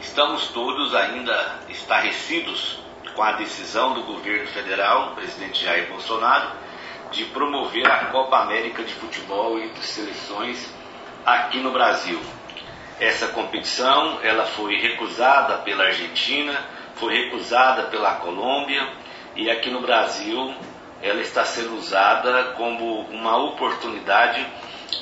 Estamos 0.00 0.48
todos 0.48 0.94
ainda 0.94 1.56
estarrecidos 1.68 2.78
com 3.14 3.22
a 3.22 3.32
decisão 3.32 3.94
do 3.94 4.02
governo 4.02 4.46
federal, 4.46 5.14
presidente 5.16 5.64
Jair 5.64 5.88
Bolsonaro, 5.88 6.52
de 7.10 7.24
promover 7.26 7.90
a 7.90 8.06
Copa 8.06 8.38
América 8.38 8.82
de 8.82 8.92
Futebol 8.92 9.58
entre 9.58 9.82
seleções 9.82 10.74
aqui 11.24 11.58
no 11.58 11.70
Brasil. 11.70 12.20
Essa 13.00 13.28
competição 13.28 14.18
ela 14.22 14.44
foi 14.44 14.76
recusada 14.76 15.58
pela 15.58 15.84
Argentina, 15.84 16.52
foi 16.96 17.24
recusada 17.24 17.84
pela 17.84 18.16
Colômbia 18.16 18.88
e 19.36 19.48
aqui 19.50 19.70
no 19.70 19.80
Brasil 19.80 20.54
ela 21.00 21.20
está 21.20 21.44
sendo 21.44 21.76
usada 21.76 22.54
como 22.56 23.02
uma 23.02 23.36
oportunidade 23.36 24.44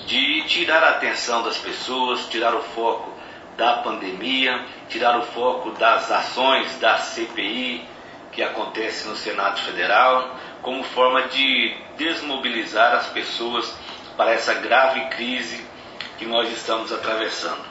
de 0.06 0.42
tirar 0.42 0.82
a 0.82 0.90
atenção 0.90 1.42
das 1.42 1.56
pessoas, 1.56 2.26
tirar 2.28 2.54
o 2.54 2.62
foco 2.62 3.10
da 3.56 3.78
pandemia, 3.78 4.64
tirar 4.88 5.18
o 5.18 5.22
foco 5.22 5.70
das 5.70 6.10
ações 6.10 6.78
da 6.78 6.98
CPI 6.98 7.96
que 8.32 8.42
acontece 8.42 9.08
no 9.08 9.16
Senado 9.16 9.58
Federal, 9.60 10.36
como 10.66 10.82
forma 10.82 11.28
de 11.28 11.76
desmobilizar 11.96 12.92
as 12.96 13.06
pessoas 13.10 13.72
para 14.16 14.32
essa 14.32 14.52
grave 14.54 15.00
crise 15.10 15.64
que 16.18 16.26
nós 16.26 16.50
estamos 16.50 16.92
atravessando. 16.92 17.64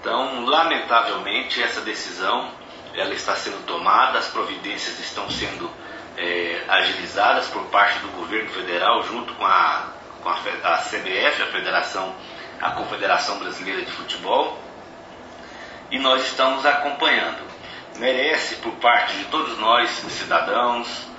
Então, 0.00 0.42
lamentavelmente, 0.46 1.62
essa 1.62 1.82
decisão 1.82 2.50
ela 2.94 3.12
está 3.12 3.36
sendo 3.36 3.62
tomada, 3.66 4.18
as 4.18 4.28
providências 4.28 4.98
estão 4.98 5.28
sendo 5.28 5.70
é, 6.16 6.64
agilizadas 6.68 7.48
por 7.48 7.64
parte 7.64 7.98
do 7.98 8.08
governo 8.12 8.48
federal 8.48 9.02
junto 9.02 9.34
com 9.34 9.44
a, 9.44 9.90
com 10.22 10.30
a, 10.30 10.36
a 10.72 10.78
CBF, 10.78 11.42
a 11.42 11.46
Federação, 11.52 12.14
a 12.62 12.70
Confederação 12.70 13.40
Brasileira 13.40 13.82
de 13.82 13.92
Futebol, 13.92 14.58
e 15.90 15.98
nós 15.98 16.22
estamos 16.22 16.64
acompanhando. 16.64 17.42
Merece 17.98 18.54
por 18.56 18.72
parte 18.76 19.18
de 19.18 19.24
todos 19.26 19.58
nós, 19.58 19.90
cidadãos, 19.90 21.11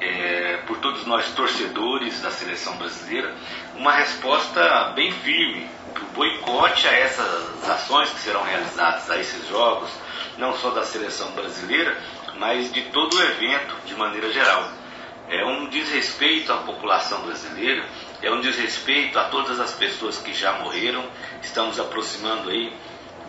é, 0.00 0.58
por 0.66 0.78
todos 0.78 1.06
nós 1.06 1.28
torcedores 1.32 2.20
da 2.20 2.30
seleção 2.30 2.76
brasileira, 2.76 3.34
uma 3.76 3.92
resposta 3.92 4.92
bem 4.94 5.12
firme, 5.12 5.68
o 6.00 6.04
boicote 6.14 6.86
a 6.86 6.92
essas 6.92 7.68
ações 7.68 8.10
que 8.10 8.20
serão 8.20 8.42
realizadas, 8.42 9.10
a 9.10 9.18
esses 9.18 9.48
jogos, 9.48 9.90
não 10.36 10.56
só 10.56 10.70
da 10.70 10.84
seleção 10.84 11.30
brasileira, 11.32 11.96
mas 12.38 12.72
de 12.72 12.82
todo 12.82 13.16
o 13.16 13.22
evento 13.22 13.76
de 13.84 13.94
maneira 13.94 14.32
geral. 14.32 14.70
É 15.28 15.44
um 15.44 15.68
desrespeito 15.68 16.52
à 16.52 16.58
população 16.58 17.20
brasileira, 17.22 17.84
é 18.22 18.30
um 18.30 18.40
desrespeito 18.40 19.18
a 19.18 19.24
todas 19.24 19.60
as 19.60 19.72
pessoas 19.72 20.18
que 20.18 20.32
já 20.32 20.52
morreram. 20.54 21.04
Estamos 21.42 21.78
aproximando 21.78 22.48
aí 22.48 22.72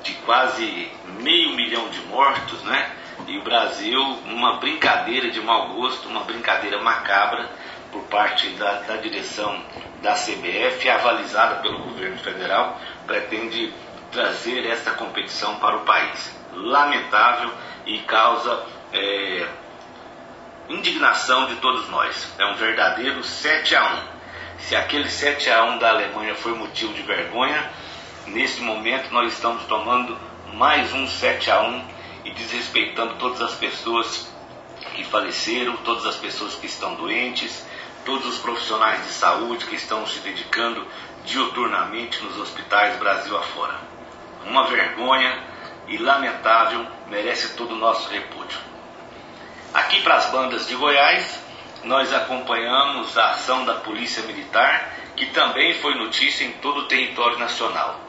de 0.03 0.13
quase 0.26 0.89
meio 1.20 1.55
milhão 1.55 1.89
de 1.89 1.99
mortos, 2.01 2.61
né? 2.63 2.95
E 3.28 3.38
o 3.38 3.43
Brasil, 3.43 4.01
uma 4.26 4.57
brincadeira 4.57 5.30
de 5.30 5.41
mau 5.41 5.70
gosto, 5.74 6.07
uma 6.07 6.22
brincadeira 6.22 6.82
macabra 6.82 7.49
por 7.91 8.03
parte 8.03 8.49
da, 8.51 8.82
da 8.82 8.97
direção 8.97 9.61
da 10.01 10.13
CBF, 10.13 10.89
avalizada 10.89 11.55
pelo 11.57 11.80
governo 11.80 12.17
federal, 12.20 12.80
pretende 13.05 13.74
trazer 14.11 14.65
essa 14.65 14.91
competição 14.91 15.55
para 15.55 15.78
o 15.78 15.82
país. 15.82 16.36
Lamentável 16.53 17.51
e 17.86 17.99
causa 17.99 18.65
é, 18.93 19.47
indignação 20.70 21.47
de 21.47 21.55
todos 21.55 21.89
nós. 21.89 22.34
É 22.38 22.45
um 22.45 22.55
verdadeiro 22.55 23.24
7 23.24 23.76
a 23.76 23.93
1. 23.93 24.20
Se 24.59 24.76
aquele 24.76 25.09
7 25.09 25.49
a 25.49 25.63
1 25.65 25.78
da 25.78 25.89
Alemanha 25.89 26.36
foi 26.36 26.53
motivo 26.53 26.93
de 26.93 27.01
vergonha, 27.01 27.70
nesse 28.28 28.61
momento 28.61 29.11
nós 29.11 29.34
estamos 29.34 29.63
tomando 29.65 30.17
mais 30.53 30.93
um 30.93 31.07
7 31.07 31.51
a 31.51 31.61
1 31.61 31.98
e 32.30 32.32
desrespeitando 32.32 33.15
todas 33.15 33.41
as 33.41 33.55
pessoas 33.55 34.32
que 34.95 35.03
faleceram, 35.03 35.77
todas 35.77 36.05
as 36.05 36.15
pessoas 36.15 36.53
que 36.55 36.67
estão 36.67 36.93
doentes, 36.93 37.65
todos 38.05 38.25
os 38.27 38.38
profissionais 38.38 39.03
de 39.05 39.11
saúde 39.13 39.65
que 39.65 39.75
estão 39.75 40.05
se 40.05 40.19
dedicando 40.19 40.86
diuturnamente 41.25 42.23
nos 42.23 42.38
hospitais 42.38 42.97
Brasil 42.97 43.36
afora. 43.36 43.80
Uma 44.45 44.67
vergonha 44.67 45.43
e 45.88 45.97
lamentável, 45.97 46.86
merece 47.07 47.55
todo 47.55 47.73
o 47.73 47.77
nosso 47.80 48.07
repúdio. 48.09 48.59
Aqui 49.73 50.01
para 50.01 50.15
as 50.15 50.27
bandas 50.32 50.67
de 50.67 50.75
Goiás, 50.75 51.39
nós 51.84 52.13
acompanhamos 52.13 53.17
a 53.17 53.32
ação 53.32 53.65
da 53.65 53.75
Polícia 53.75 54.21
Militar, 54.23 54.93
que 55.15 55.25
também 55.27 55.73
foi 55.75 55.95
notícia 55.95 56.45
em 56.45 56.51
todo 56.53 56.82
o 56.82 56.88
território 56.88 57.39
nacional. 57.39 57.99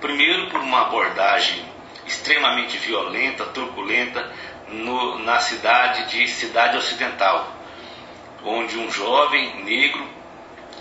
Primeiro, 0.00 0.50
por 0.50 0.60
uma 0.60 0.82
abordagem 0.82 1.64
extremamente 2.10 2.76
violenta, 2.78 3.44
turbulenta, 3.46 4.30
no, 4.68 5.18
na 5.20 5.38
cidade 5.40 6.10
de 6.10 6.28
Cidade 6.28 6.76
Ocidental, 6.76 7.56
onde 8.44 8.78
um 8.78 8.90
jovem 8.90 9.64
negro 9.64 10.06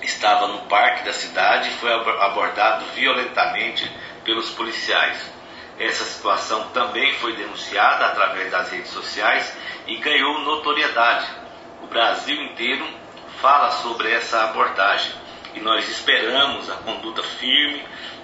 estava 0.01 0.47
no 0.47 0.59
parque 0.61 1.03
da 1.03 1.13
cidade 1.13 1.69
e 1.69 1.73
foi 1.73 1.91
abordado 1.91 2.85
violentamente 2.95 3.89
pelos 4.23 4.49
policiais. 4.51 5.17
Essa 5.77 6.03
situação 6.03 6.69
também 6.69 7.13
foi 7.15 7.35
denunciada 7.35 8.07
através 8.07 8.51
das 8.51 8.69
redes 8.71 8.91
sociais 8.91 9.55
e 9.87 9.97
ganhou 9.97 10.39
notoriedade. 10.41 11.27
O 11.81 11.87
Brasil 11.87 12.35
inteiro 12.43 12.85
fala 13.41 13.71
sobre 13.71 14.11
essa 14.11 14.45
abordagem 14.45 15.13
e 15.55 15.59
nós 15.59 15.87
esperamos 15.87 16.69
a 16.69 16.75
conduta 16.75 17.23
firme 17.23 17.83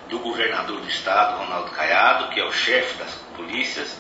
do 0.10 0.20
governador 0.20 0.80
do 0.80 0.88
estado, 0.88 1.38
Ronaldo 1.38 1.72
Caiado, 1.72 2.30
que 2.30 2.39
é 2.39 2.45
o 2.45 2.51
chefe 2.51 2.97
das 2.97 3.14
polícias, 3.36 3.99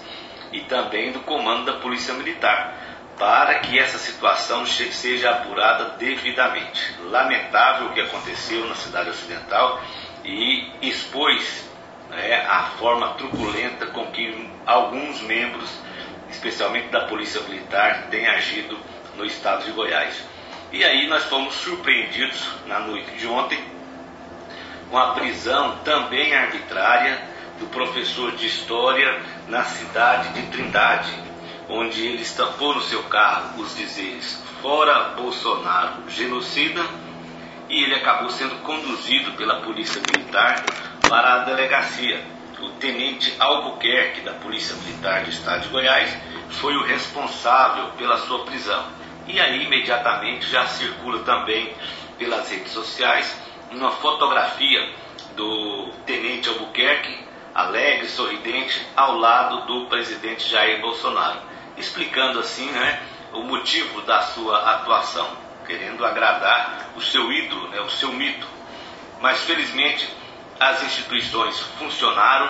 e 0.51 0.61
também 0.61 1.11
do 1.11 1.19
comando 1.21 1.65
da 1.65 1.79
Polícia 1.79 2.13
Militar, 2.13 2.73
para 3.17 3.59
que 3.59 3.79
essa 3.79 3.97
situação 3.97 4.65
seja 4.65 5.31
apurada 5.31 5.95
devidamente. 5.97 6.95
Lamentável 7.03 7.87
o 7.87 7.93
que 7.93 8.01
aconteceu 8.01 8.67
na 8.67 8.75
cidade 8.75 9.09
ocidental 9.09 9.81
e 10.23 10.71
expôs 10.81 11.69
né, 12.09 12.45
a 12.47 12.63
forma 12.77 13.13
truculenta 13.13 13.87
com 13.87 14.07
que 14.11 14.49
alguns 14.65 15.21
membros, 15.21 15.69
especialmente 16.29 16.89
da 16.89 17.05
Polícia 17.05 17.41
Militar, 17.41 18.07
têm 18.09 18.27
agido 18.27 18.77
no 19.15 19.25
estado 19.25 19.63
de 19.63 19.71
Goiás. 19.71 20.23
E 20.71 20.83
aí 20.83 21.07
nós 21.07 21.23
fomos 21.25 21.53
surpreendidos 21.55 22.45
na 22.65 22.79
noite 22.79 23.11
de 23.11 23.27
ontem 23.27 23.74
com 24.95 24.99
a 24.99 25.11
prisão 25.11 25.79
também 25.83 26.33
arbitrária 26.33 27.21
do 27.59 27.65
professor 27.65 28.31
de 28.31 28.45
História 28.45 29.21
na 29.49 29.61
cidade 29.65 30.29
de 30.29 30.43
Trindade, 30.43 31.11
onde 31.67 32.07
ele 32.07 32.21
estampou 32.21 32.73
no 32.73 32.81
seu 32.81 33.03
carro 33.03 33.61
os 33.61 33.75
dizeres 33.75 34.41
Fora 34.61 35.09
Bolsonaro, 35.17 36.09
genocida, 36.09 36.81
e 37.67 37.83
ele 37.83 37.95
acabou 37.95 38.29
sendo 38.29 38.55
conduzido 38.63 39.33
pela 39.33 39.59
Polícia 39.63 40.01
Militar 40.09 40.63
para 41.09 41.33
a 41.33 41.39
delegacia. 41.39 42.23
O 42.61 42.69
tenente 42.79 43.35
Albuquerque, 43.37 44.21
da 44.21 44.31
Polícia 44.35 44.77
Militar 44.77 45.25
do 45.25 45.29
Estado 45.29 45.63
de 45.63 45.67
Goiás, 45.67 46.09
foi 46.51 46.73
o 46.77 46.85
responsável 46.85 47.87
pela 47.97 48.15
sua 48.19 48.45
prisão. 48.45 48.85
E 49.27 49.41
aí, 49.41 49.61
imediatamente, 49.65 50.49
já 50.49 50.65
circula 50.67 51.19
também 51.23 51.75
pelas 52.17 52.49
redes 52.49 52.71
sociais 52.71 53.43
uma 53.75 53.91
fotografia 53.91 54.93
do 55.35 55.89
tenente 56.05 56.49
Albuquerque, 56.49 57.25
alegre, 57.53 58.07
sorridente, 58.07 58.85
ao 58.95 59.17
lado 59.17 59.65
do 59.65 59.85
presidente 59.87 60.47
Jair 60.49 60.81
Bolsonaro, 60.81 61.39
explicando 61.77 62.39
assim 62.39 62.69
né, 62.71 63.01
o 63.33 63.43
motivo 63.43 64.01
da 64.01 64.21
sua 64.21 64.57
atuação, 64.75 65.27
querendo 65.65 66.05
agradar 66.05 66.91
o 66.95 67.01
seu 67.01 67.31
ídolo, 67.31 67.67
né, 67.69 67.81
o 67.81 67.89
seu 67.89 68.11
mito. 68.11 68.47
Mas 69.21 69.41
felizmente 69.43 70.09
as 70.59 70.83
instituições 70.83 71.59
funcionaram, 71.77 72.49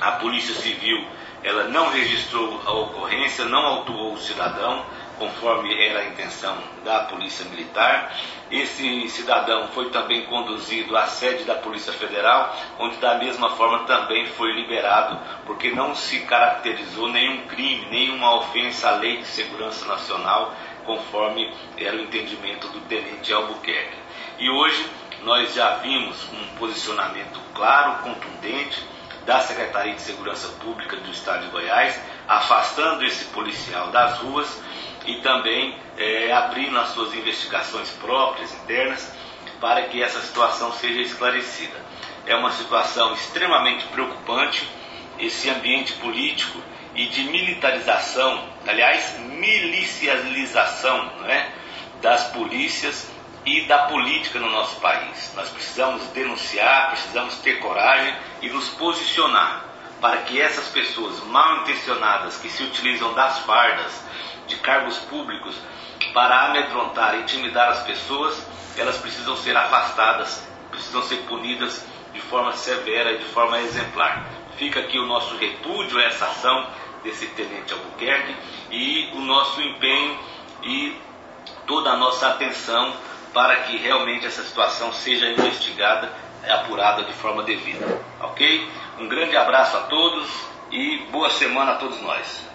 a 0.00 0.12
Polícia 0.12 0.54
Civil 0.54 1.06
ela 1.42 1.64
não 1.64 1.90
registrou 1.90 2.62
a 2.64 2.72
ocorrência, 2.72 3.44
não 3.46 3.64
autuou 3.66 4.12
o 4.12 4.20
cidadão, 4.20 4.84
conforme 5.22 5.72
era 5.80 6.00
a 6.00 6.04
intenção 6.06 6.58
da 6.84 7.04
Polícia 7.04 7.44
Militar. 7.44 8.12
Esse 8.50 9.08
cidadão 9.08 9.68
foi 9.68 9.88
também 9.90 10.26
conduzido 10.26 10.96
à 10.96 11.06
sede 11.06 11.44
da 11.44 11.54
Polícia 11.54 11.92
Federal, 11.92 12.52
onde 12.80 12.96
da 12.96 13.14
mesma 13.14 13.50
forma 13.50 13.84
também 13.84 14.26
foi 14.26 14.52
liberado, 14.52 15.16
porque 15.46 15.70
não 15.70 15.94
se 15.94 16.22
caracterizou 16.22 17.08
nenhum 17.08 17.46
crime, 17.46 17.86
nenhuma 17.88 18.34
ofensa 18.34 18.88
à 18.88 18.96
Lei 18.96 19.18
de 19.18 19.26
Segurança 19.26 19.86
Nacional, 19.86 20.52
conforme 20.84 21.54
era 21.78 21.96
o 21.96 22.00
entendimento 22.00 22.66
do 22.68 22.80
tenente 22.80 23.32
Albuquerque. 23.32 23.96
E 24.40 24.50
hoje 24.50 24.90
nós 25.22 25.54
já 25.54 25.76
vimos 25.76 26.16
um 26.32 26.56
posicionamento 26.56 27.38
claro, 27.54 28.02
contundente 28.02 28.84
da 29.24 29.38
Secretaria 29.38 29.94
de 29.94 30.00
Segurança 30.00 30.48
Pública 30.60 30.96
do 30.96 31.12
Estado 31.12 31.44
de 31.44 31.50
Goiás, 31.52 31.96
afastando 32.26 33.04
esse 33.04 33.26
policial 33.26 33.86
das 33.92 34.18
ruas 34.18 34.60
e 35.06 35.16
também 35.16 35.76
é, 35.96 36.32
abrindo 36.32 36.78
as 36.78 36.88
suas 36.88 37.14
investigações 37.14 37.90
próprias, 37.90 38.52
internas, 38.54 39.12
para 39.60 39.82
que 39.82 40.02
essa 40.02 40.20
situação 40.20 40.72
seja 40.72 41.00
esclarecida. 41.00 41.80
É 42.26 42.34
uma 42.34 42.52
situação 42.52 43.12
extremamente 43.12 43.84
preocupante, 43.86 44.68
esse 45.18 45.50
ambiente 45.50 45.92
político 45.94 46.60
e 46.94 47.06
de 47.06 47.24
militarização, 47.24 48.48
aliás, 48.66 49.18
milicialização 49.18 51.04
né, 51.20 51.52
das 52.00 52.24
polícias 52.28 53.10
e 53.44 53.62
da 53.66 53.86
política 53.86 54.38
no 54.38 54.50
nosso 54.50 54.80
país. 54.80 55.32
Nós 55.34 55.48
precisamos 55.48 56.02
denunciar, 56.08 56.90
precisamos 56.90 57.36
ter 57.38 57.58
coragem 57.58 58.14
e 58.40 58.48
nos 58.48 58.68
posicionar 58.70 59.71
para 60.02 60.22
que 60.22 60.40
essas 60.40 60.66
pessoas 60.66 61.22
mal 61.26 61.58
intencionadas 61.58 62.36
que 62.36 62.50
se 62.50 62.64
utilizam 62.64 63.14
das 63.14 63.38
fardas, 63.38 64.04
de 64.48 64.56
cargos 64.56 64.98
públicos, 64.98 65.56
para 66.12 66.46
amedrontar 66.46 67.14
e 67.14 67.22
intimidar 67.22 67.68
as 67.68 67.84
pessoas, 67.84 68.44
elas 68.76 68.98
precisam 68.98 69.36
ser 69.36 69.56
afastadas, 69.56 70.44
precisam 70.72 71.02
ser 71.04 71.18
punidas 71.28 71.86
de 72.12 72.20
forma 72.20 72.52
severa 72.52 73.12
e 73.12 73.18
de 73.18 73.26
forma 73.26 73.60
exemplar. 73.60 74.26
Fica 74.56 74.80
aqui 74.80 74.98
o 74.98 75.06
nosso 75.06 75.36
repúdio 75.36 75.96
a 75.98 76.02
essa 76.02 76.26
ação 76.26 76.68
desse 77.04 77.28
tenente 77.28 77.72
Albuquerque 77.72 78.36
e 78.72 79.08
o 79.14 79.20
nosso 79.20 79.62
empenho 79.62 80.18
e 80.64 81.00
toda 81.64 81.90
a 81.90 81.96
nossa 81.96 82.26
atenção 82.26 82.92
para 83.32 83.54
que 83.62 83.76
realmente 83.76 84.26
essa 84.26 84.42
situação 84.42 84.92
seja 84.92 85.28
investigada 85.28 86.12
e 86.46 86.50
apurada 86.50 87.04
de 87.04 87.12
forma 87.12 87.42
devida. 87.42 87.86
Ok? 88.20 88.68
Um 88.98 89.08
grande 89.08 89.36
abraço 89.36 89.76
a 89.76 89.80
todos 89.80 90.28
e 90.70 90.98
boa 91.10 91.30
semana 91.30 91.72
a 91.72 91.74
todos 91.76 92.00
nós. 92.00 92.52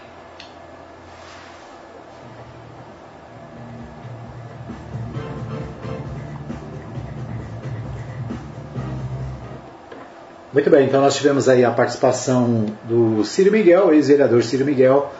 Muito 10.58 10.72
bem, 10.72 10.88
então 10.88 11.02
nós 11.02 11.16
tivemos 11.16 11.48
aí 11.48 11.64
a 11.64 11.70
participação 11.70 12.66
do 12.86 13.24
Ciro 13.24 13.52
Miguel, 13.52 13.94
ex-vereador 13.94 14.42
Ciro 14.42 14.66
Miguel, 14.66 15.12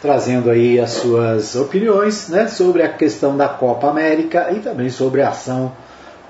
trazendo 0.00 0.48
aí 0.48 0.78
as 0.78 0.90
suas 0.92 1.56
opiniões 1.56 2.28
né, 2.28 2.46
sobre 2.46 2.84
a 2.84 2.88
questão 2.92 3.36
da 3.36 3.48
Copa 3.48 3.88
América 3.88 4.52
e 4.52 4.60
também 4.60 4.88
sobre 4.88 5.22
a 5.22 5.30
ação 5.30 5.72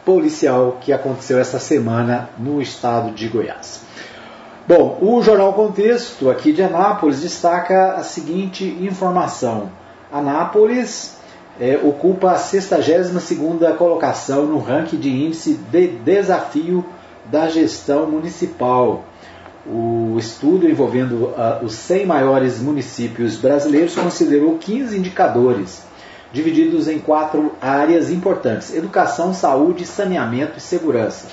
policial 0.06 0.78
que 0.80 0.92
aconteceu 0.92 1.38
essa 1.38 1.58
semana 1.58 2.30
no 2.38 2.62
estado 2.62 3.10
de 3.10 3.26
Goiás. 3.26 3.80
Bom, 4.66 4.98
o 5.02 5.20
Jornal 5.20 5.52
Contexto 5.52 6.30
aqui 6.30 6.52
de 6.52 6.62
Anápolis 6.62 7.20
destaca 7.20 7.94
a 7.94 8.04
seguinte 8.04 8.64
informação. 8.64 9.70
Anápolis 10.10 11.16
é, 11.60 11.78
ocupa 11.82 12.32
a 12.32 12.36
62ª 12.36 13.76
colocação 13.76 14.46
no 14.46 14.58
ranking 14.58 14.96
de 14.96 15.10
índice 15.10 15.54
de 15.54 15.88
desafio 15.88 16.84
da 17.24 17.48
gestão 17.48 18.06
municipal. 18.06 19.04
O 19.66 20.16
estudo 20.18 20.68
envolvendo 20.68 21.24
uh, 21.24 21.64
os 21.64 21.74
100 21.74 22.06
maiores 22.06 22.60
municípios 22.60 23.36
brasileiros 23.36 23.96
considerou 23.96 24.56
15 24.58 24.96
indicadores, 24.96 25.82
divididos 26.32 26.88
em 26.88 26.98
quatro 26.98 27.52
áreas 27.60 28.10
importantes: 28.10 28.74
educação, 28.74 29.32
saúde, 29.32 29.86
saneamento 29.86 30.58
e 30.58 30.60
segurança. 30.60 31.26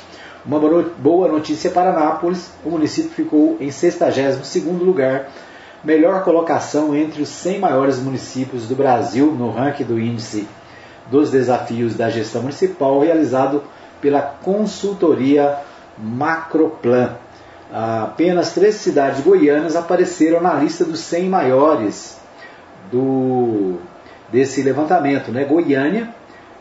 Uma 0.46 0.60
boa 0.98 1.28
notícia 1.28 1.72
para 1.72 1.92
Anápolis: 1.92 2.52
o 2.66 2.70
município 2.70 3.12
ficou 3.12 3.58
em 3.60 3.72
62 3.72 4.54
lugar, 4.82 5.30
melhor 5.84 6.24
colocação 6.24 6.96
entre 6.96 7.22
os 7.22 7.30
100 7.30 7.60
maiores 7.60 8.00
municípios 8.00 8.68
do 8.68 8.76
Brasil 8.76 9.28
no 9.32 9.52
ranking 9.52 9.86
do 9.86 10.00
índice 10.00 10.48
dos 11.10 11.30
desafios 11.32 11.96
da 11.96 12.10
gestão 12.10 12.42
municipal, 12.42 13.00
realizado 13.00 13.64
pela 14.02 14.22
consultoria 14.22 15.58
Macroplan. 15.98 17.16
Apenas 17.72 18.54
três 18.54 18.76
cidades 18.76 19.22
goianas 19.22 19.76
apareceram 19.76 20.42
na 20.42 20.54
lista 20.54 20.86
dos 20.86 21.00
100 21.00 21.30
maiores 21.30 22.18
do, 22.92 23.80
desse 24.34 24.62
levantamento. 24.64 25.32
Né? 25.32 25.46
Goiânia, 25.46 26.10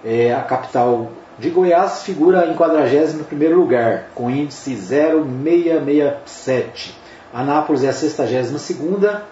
é, 0.05 0.35
a 0.35 0.43
capital 0.43 1.11
de 1.39 1.49
Goiás, 1.49 2.03
figura 2.03 2.45
em 2.47 2.55
41º 2.55 3.55
lugar, 3.55 4.11
com 4.14 4.31
índice 4.31 4.77
0,667. 4.77 6.95
Anápolis 7.33 7.83
é 7.83 7.89
a 7.89 7.93
62ª, 7.93 9.23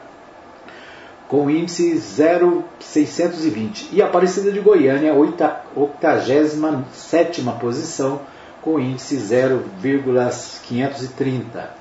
com 1.28 1.50
índice 1.50 1.98
0,620. 1.98 3.90
E 3.92 4.00
Aparecida 4.00 4.50
de 4.50 4.60
Goiânia, 4.60 5.14
87ª 5.14 7.58
posição, 7.58 8.22
com 8.62 8.80
índice 8.80 9.16
0,530. 9.16 11.79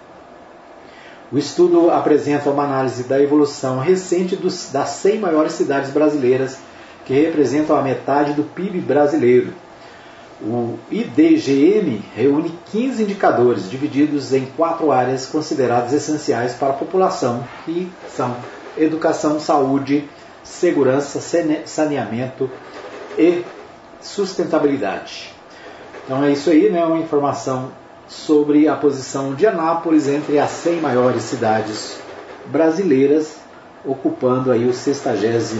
O 1.31 1.37
estudo 1.37 1.91
apresenta 1.91 2.49
uma 2.49 2.63
análise 2.63 3.03
da 3.03 3.21
evolução 3.21 3.79
recente 3.79 4.35
dos, 4.35 4.71
das 4.71 4.89
100 4.89 5.19
maiores 5.19 5.53
cidades 5.53 5.91
brasileiras, 5.91 6.57
que 7.05 7.13
representam 7.13 7.77
a 7.77 7.81
metade 7.81 8.33
do 8.33 8.43
PIB 8.43 8.79
brasileiro. 8.79 9.53
O 10.41 10.79
IDGM 10.89 12.01
reúne 12.15 12.57
15 12.71 13.03
indicadores 13.03 13.69
divididos 13.69 14.33
em 14.33 14.45
quatro 14.57 14.91
áreas 14.91 15.25
consideradas 15.25 15.93
essenciais 15.93 16.53
para 16.53 16.69
a 16.69 16.73
população, 16.73 17.43
que 17.65 17.91
são 18.07 18.35
educação, 18.77 19.39
saúde, 19.39 20.09
segurança, 20.43 21.19
saneamento 21.65 22.49
e 23.17 23.43
sustentabilidade. 24.01 25.33
Então 26.05 26.23
é 26.23 26.31
isso 26.31 26.49
aí, 26.49 26.69
né? 26.69 26.83
Uma 26.85 26.97
informação 26.97 27.71
sobre 28.09 28.67
a 28.67 28.75
posição 28.75 29.35
de 29.35 29.45
Anápolis 29.45 30.07
entre 30.07 30.39
as 30.39 30.49
100 30.49 30.81
maiores 30.81 31.23
cidades 31.23 31.99
brasileiras, 32.47 33.37
ocupando 33.85 34.51
aí 34.51 34.67
o 34.67 34.73
62 34.73 35.53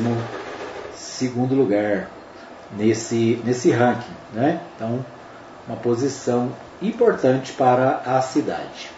segundo 0.96 1.54
lugar 1.54 2.10
nesse, 2.76 3.40
nesse 3.46 3.70
ranking. 3.70 4.14
Né? 4.34 4.60
Então, 4.76 5.06
uma 5.68 5.78
posição 5.78 6.52
importante 6.82 7.54
para 7.54 8.02
a 8.06 8.20
cidade. 8.22 8.90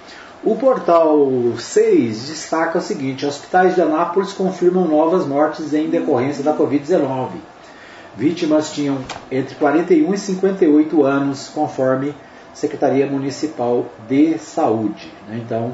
O 0.44 0.56
portal 0.56 1.30
6 1.58 2.30
destaca 2.30 2.80
o 2.80 2.82
seguinte: 2.82 3.26
hospitais 3.26 3.76
de 3.76 3.82
Anápolis 3.82 4.34
confirmam 4.34 4.88
novas 4.88 5.28
mortes 5.28 5.74
em 5.74 5.90
decorrência 5.90 6.44
da 6.44 6.56
Covid-19. 6.56 7.32
Vítimas 8.16 8.72
tinham 8.72 8.98
entre 9.30 9.56
41 9.56 10.14
e 10.14 10.18
58 10.18 11.04
anos, 11.04 11.50
conforme 11.54 12.16
Secretaria 12.54 13.08
Municipal 13.08 13.86
de 14.08 14.38
Saúde. 14.38 15.12
Né? 15.28 15.42
Então, 15.44 15.74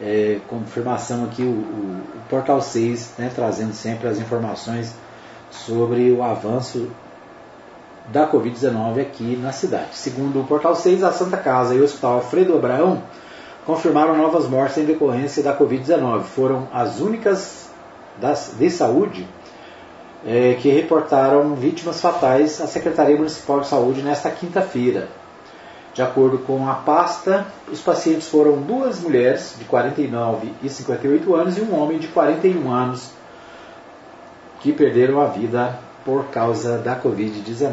é, 0.00 0.38
confirmação 0.48 1.24
aqui 1.24 1.42
o, 1.42 1.46
o, 1.46 2.00
o 2.16 2.20
Portal 2.28 2.60
6, 2.60 3.14
né, 3.18 3.30
trazendo 3.34 3.72
sempre 3.72 4.08
as 4.08 4.18
informações 4.18 4.94
sobre 5.50 6.10
o 6.10 6.22
avanço 6.22 6.90
da 8.08 8.28
Covid-19 8.30 9.00
aqui 9.00 9.36
na 9.36 9.52
cidade. 9.52 9.96
Segundo 9.96 10.40
o 10.40 10.44
Portal 10.44 10.74
6, 10.74 11.02
a 11.02 11.12
Santa 11.12 11.36
Casa 11.36 11.74
e 11.74 11.80
o 11.80 11.84
Hospital 11.84 12.14
Alfredo 12.14 12.54
Abraão 12.54 13.02
confirmaram 13.64 14.16
novas 14.16 14.46
mortes 14.46 14.78
em 14.78 14.84
decorrência 14.84 15.42
da 15.42 15.56
Covid-19. 15.56 16.22
Foram 16.22 16.68
as 16.72 17.00
únicas 17.00 17.70
das, 18.20 18.54
de 18.58 18.68
saúde 18.70 19.26
é, 20.26 20.54
que 20.60 20.68
reportaram 20.68 21.54
vítimas 21.54 22.00
fatais 22.00 22.60
à 22.60 22.66
Secretaria 22.66 23.16
Municipal 23.16 23.60
de 23.60 23.68
Saúde 23.68 24.02
nesta 24.02 24.30
quinta-feira. 24.30 25.08
De 25.94 26.02
acordo 26.02 26.38
com 26.38 26.68
a 26.68 26.74
pasta, 26.74 27.46
os 27.70 27.80
pacientes 27.80 28.28
foram 28.28 28.60
duas 28.60 29.00
mulheres 29.00 29.54
de 29.56 29.64
49 29.64 30.52
e 30.62 30.68
58 30.68 31.34
anos 31.34 31.56
e 31.56 31.60
um 31.60 31.80
homem 31.80 31.98
de 31.98 32.08
41 32.08 32.70
anos 32.70 33.12
que 34.60 34.72
perderam 34.72 35.20
a 35.20 35.26
vida 35.26 35.78
por 36.04 36.24
causa 36.26 36.76
da 36.78 37.00
Covid-19. 37.00 37.72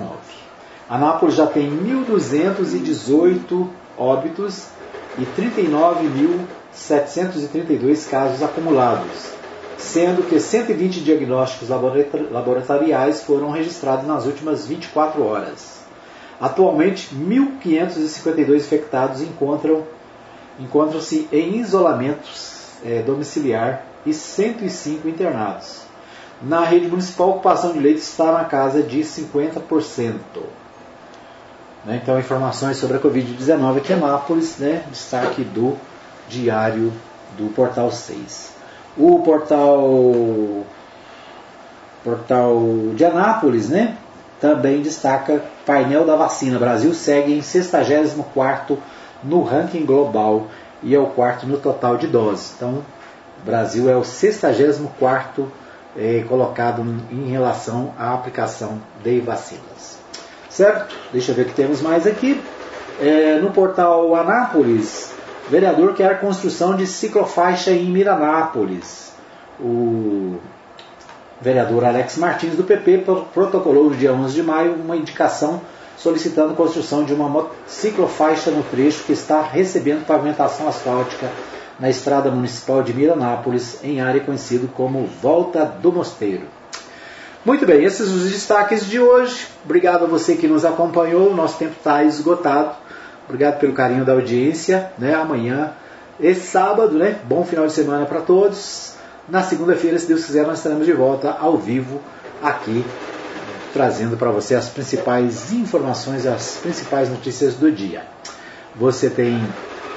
Anápolis 0.88 1.34
já 1.36 1.48
tem 1.48 1.68
1.218 1.70 3.68
óbitos 3.98 4.68
e 5.18 5.26
39.732 5.26 8.10
casos 8.10 8.44
acumulados 8.44 9.42
sendo 9.82 10.28
que 10.30 10.40
120 10.40 11.02
diagnósticos 11.02 11.70
laboratoriais 11.70 13.24
foram 13.24 13.50
registrados 13.50 14.06
nas 14.06 14.26
últimas 14.26 14.68
24 14.68 15.26
horas. 15.26 15.81
Atualmente, 16.42 17.16
1.552 17.16 18.56
infectados 18.56 19.22
encontram, 19.22 19.84
encontram-se 20.60 21.30
em 21.32 21.58
isolamento 21.58 22.28
é, 22.84 23.04
domiciliar 23.04 23.86
e 24.04 24.12
105 24.12 25.08
internados. 25.08 25.84
Na 26.42 26.66
rede 26.66 26.88
municipal, 26.88 27.28
a 27.28 27.32
ocupação 27.34 27.74
de 27.74 27.80
leitos 27.80 28.10
está 28.10 28.32
na 28.32 28.46
casa 28.46 28.82
de 28.82 29.02
50%. 29.02 30.16
Né, 31.86 32.00
então, 32.02 32.20
informações 32.20 32.78
sobre 32.78 32.98
a 32.98 33.00
Covid-19 33.00 33.78
aqui 33.78 33.94
em 33.94 33.98
Anápolis, 33.98 34.58
né, 34.58 34.84
destaque 34.90 35.44
do 35.44 35.78
Diário 36.28 36.92
do 37.38 37.54
Portal 37.54 37.92
6. 37.92 38.56
O 38.98 39.20
portal 39.20 40.66
portal 42.04 42.60
de 42.96 43.06
Anápolis, 43.06 43.70
né? 43.70 43.96
Também 44.42 44.82
destaca 44.82 45.44
painel 45.66 46.04
da 46.04 46.16
vacina. 46.16 46.58
Brasil 46.58 46.94
segue 46.96 47.32
em 47.32 47.42
64 47.44 48.78
no 49.24 49.44
ranking 49.44 49.86
global 49.86 50.48
e 50.82 50.96
é 50.96 51.00
o 51.00 51.06
quarto 51.06 51.46
no 51.46 51.58
total 51.58 51.96
de 51.96 52.08
doses. 52.08 52.54
Então, 52.58 52.84
Brasil 53.46 53.88
é 53.88 53.96
o 53.96 54.04
64 54.04 55.52
é, 55.96 56.24
colocado 56.28 56.82
em 57.12 57.30
relação 57.30 57.94
à 57.98 58.14
aplicação 58.14 58.82
de 59.04 59.20
vacinas. 59.20 60.00
Certo? 60.50 60.96
Deixa 61.14 61.32
eu 61.32 61.36
ver 61.36 61.44
o 61.44 61.46
que 61.46 61.54
temos 61.54 61.82
mais 61.82 62.08
aqui. 62.08 62.42
É, 63.00 63.40
no 63.40 63.52
portal 63.52 64.16
Anápolis, 64.16 65.14
vereador 65.50 65.94
quer 65.94 66.20
construção 66.20 66.76
de 66.76 66.88
ciclofaixa 66.88 67.72
em 67.72 67.86
Miranápolis. 67.86 69.12
O 69.60 70.40
vereador 71.42 71.84
Alex 71.84 72.18
Martins, 72.18 72.56
do 72.56 72.64
PP, 72.64 73.04
protocolou 73.34 73.90
no 73.90 73.96
dia 73.96 74.14
11 74.14 74.34
de 74.34 74.44
maio 74.44 74.76
uma 74.76 74.96
indicação 74.96 75.62
solicitando 75.98 76.56
construção 76.56 77.04
de 77.04 77.14
uma 77.14 77.48
ciclofaixa 77.68 78.50
no 78.50 78.64
trecho 78.64 79.04
que 79.04 79.14
está 79.14 79.42
recebendo 79.42 80.06
pavimentação 80.06 80.68
asfáltica 80.68 81.30
na 81.80 81.90
estrada 81.90 82.30
municipal 82.30 82.82
de 82.84 82.94
Miranápolis, 82.94 83.80
em 83.84 84.02
área 84.02 84.22
conhecida 84.22 84.68
como 84.76 85.08
Volta 85.22 85.66
do 85.66 85.92
Mosteiro. 85.92 86.46
Muito 87.44 87.66
bem, 87.66 87.84
esses 87.84 88.08
os 88.08 88.30
destaques 88.32 88.86
de 88.86 89.00
hoje. 89.00 89.48
Obrigado 89.66 90.06
a 90.06 90.08
você 90.08 90.36
que 90.36 90.48
nos 90.48 90.64
acompanhou. 90.64 91.36
Nosso 91.36 91.58
tempo 91.58 91.74
está 91.76 92.04
esgotado. 92.04 92.76
Obrigado 93.26 93.60
pelo 93.60 93.74
carinho 93.74 94.06
da 94.06 94.14
audiência. 94.14 94.92
Né? 94.98 95.16
Amanhã 95.16 95.74
é 96.20 96.36
sábado, 96.36 96.98
né? 97.00 97.18
Bom 97.24 97.44
final 97.44 97.66
de 97.66 97.74
semana 97.74 98.06
para 98.06 98.22
todos. 98.22 98.91
Na 99.32 99.42
segunda-feira, 99.42 99.98
se 99.98 100.08
Deus 100.08 100.26
quiser, 100.26 100.46
nós 100.46 100.58
estaremos 100.58 100.86
de 100.86 100.92
volta 100.92 101.32
ao 101.40 101.58
vivo 101.58 102.02
aqui, 102.44 102.84
trazendo 103.72 104.18
para 104.18 104.30
você 104.30 104.56
as 104.56 104.68
principais 104.68 105.54
informações, 105.54 106.28
as 106.28 106.58
principais 106.58 107.10
notícias 107.10 107.54
do 107.54 107.72
dia. 107.72 108.02
Você 108.76 109.10
tem 109.10 109.42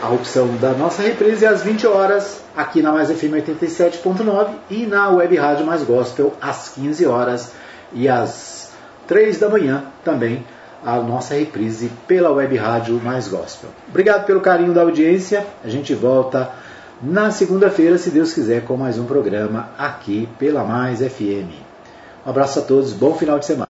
a 0.01 0.09
opção 0.11 0.57
da 0.59 0.71
nossa 0.71 1.03
reprise 1.03 1.45
às 1.45 1.63
20 1.65 1.85
horas, 1.85 2.43
aqui 2.57 2.81
na 2.81 2.93
Mais 2.93 3.11
FM 3.11 3.33
87.9 3.45 4.51
e 4.71 4.87
na 4.87 5.11
Web 5.11 5.35
Rádio 5.35 5.67
Mais 5.67 5.83
Gospel 5.83 6.33
às 6.41 6.69
15 6.69 7.05
horas 7.05 7.51
e 7.93 8.09
às 8.09 8.71
3 9.09 9.37
da 9.41 9.49
manhã 9.49 9.83
também 10.05 10.47
a 10.87 11.01
nossa 11.01 11.35
reprise 11.35 11.91
pela 12.07 12.31
Web 12.31 12.57
Rádio 12.57 13.01
Mais 13.03 13.27
Gospel. 13.27 13.71
Obrigado 13.89 14.27
pelo 14.27 14.41
carinho 14.41 14.73
da 14.73 14.83
audiência. 14.83 15.45
A 15.65 15.69
gente 15.69 15.93
volta 15.93 16.53
na 17.03 17.31
segunda-feira, 17.31 17.99
se 17.99 18.11
Deus 18.11 18.33
quiser, 18.33 18.65
com 18.65 18.77
mais 18.77 18.99
um 18.99 19.05
programa 19.05 19.71
aqui 19.77 20.29
pela 20.39 20.65
Mais 20.65 21.01
FM. 21.01 21.51
Um 22.25 22.31
abraço 22.31 22.61
a 22.61 22.63
todos, 22.63 22.93
bom 22.93 23.15
final 23.15 23.39
de 23.39 23.47
semana. 23.47 23.63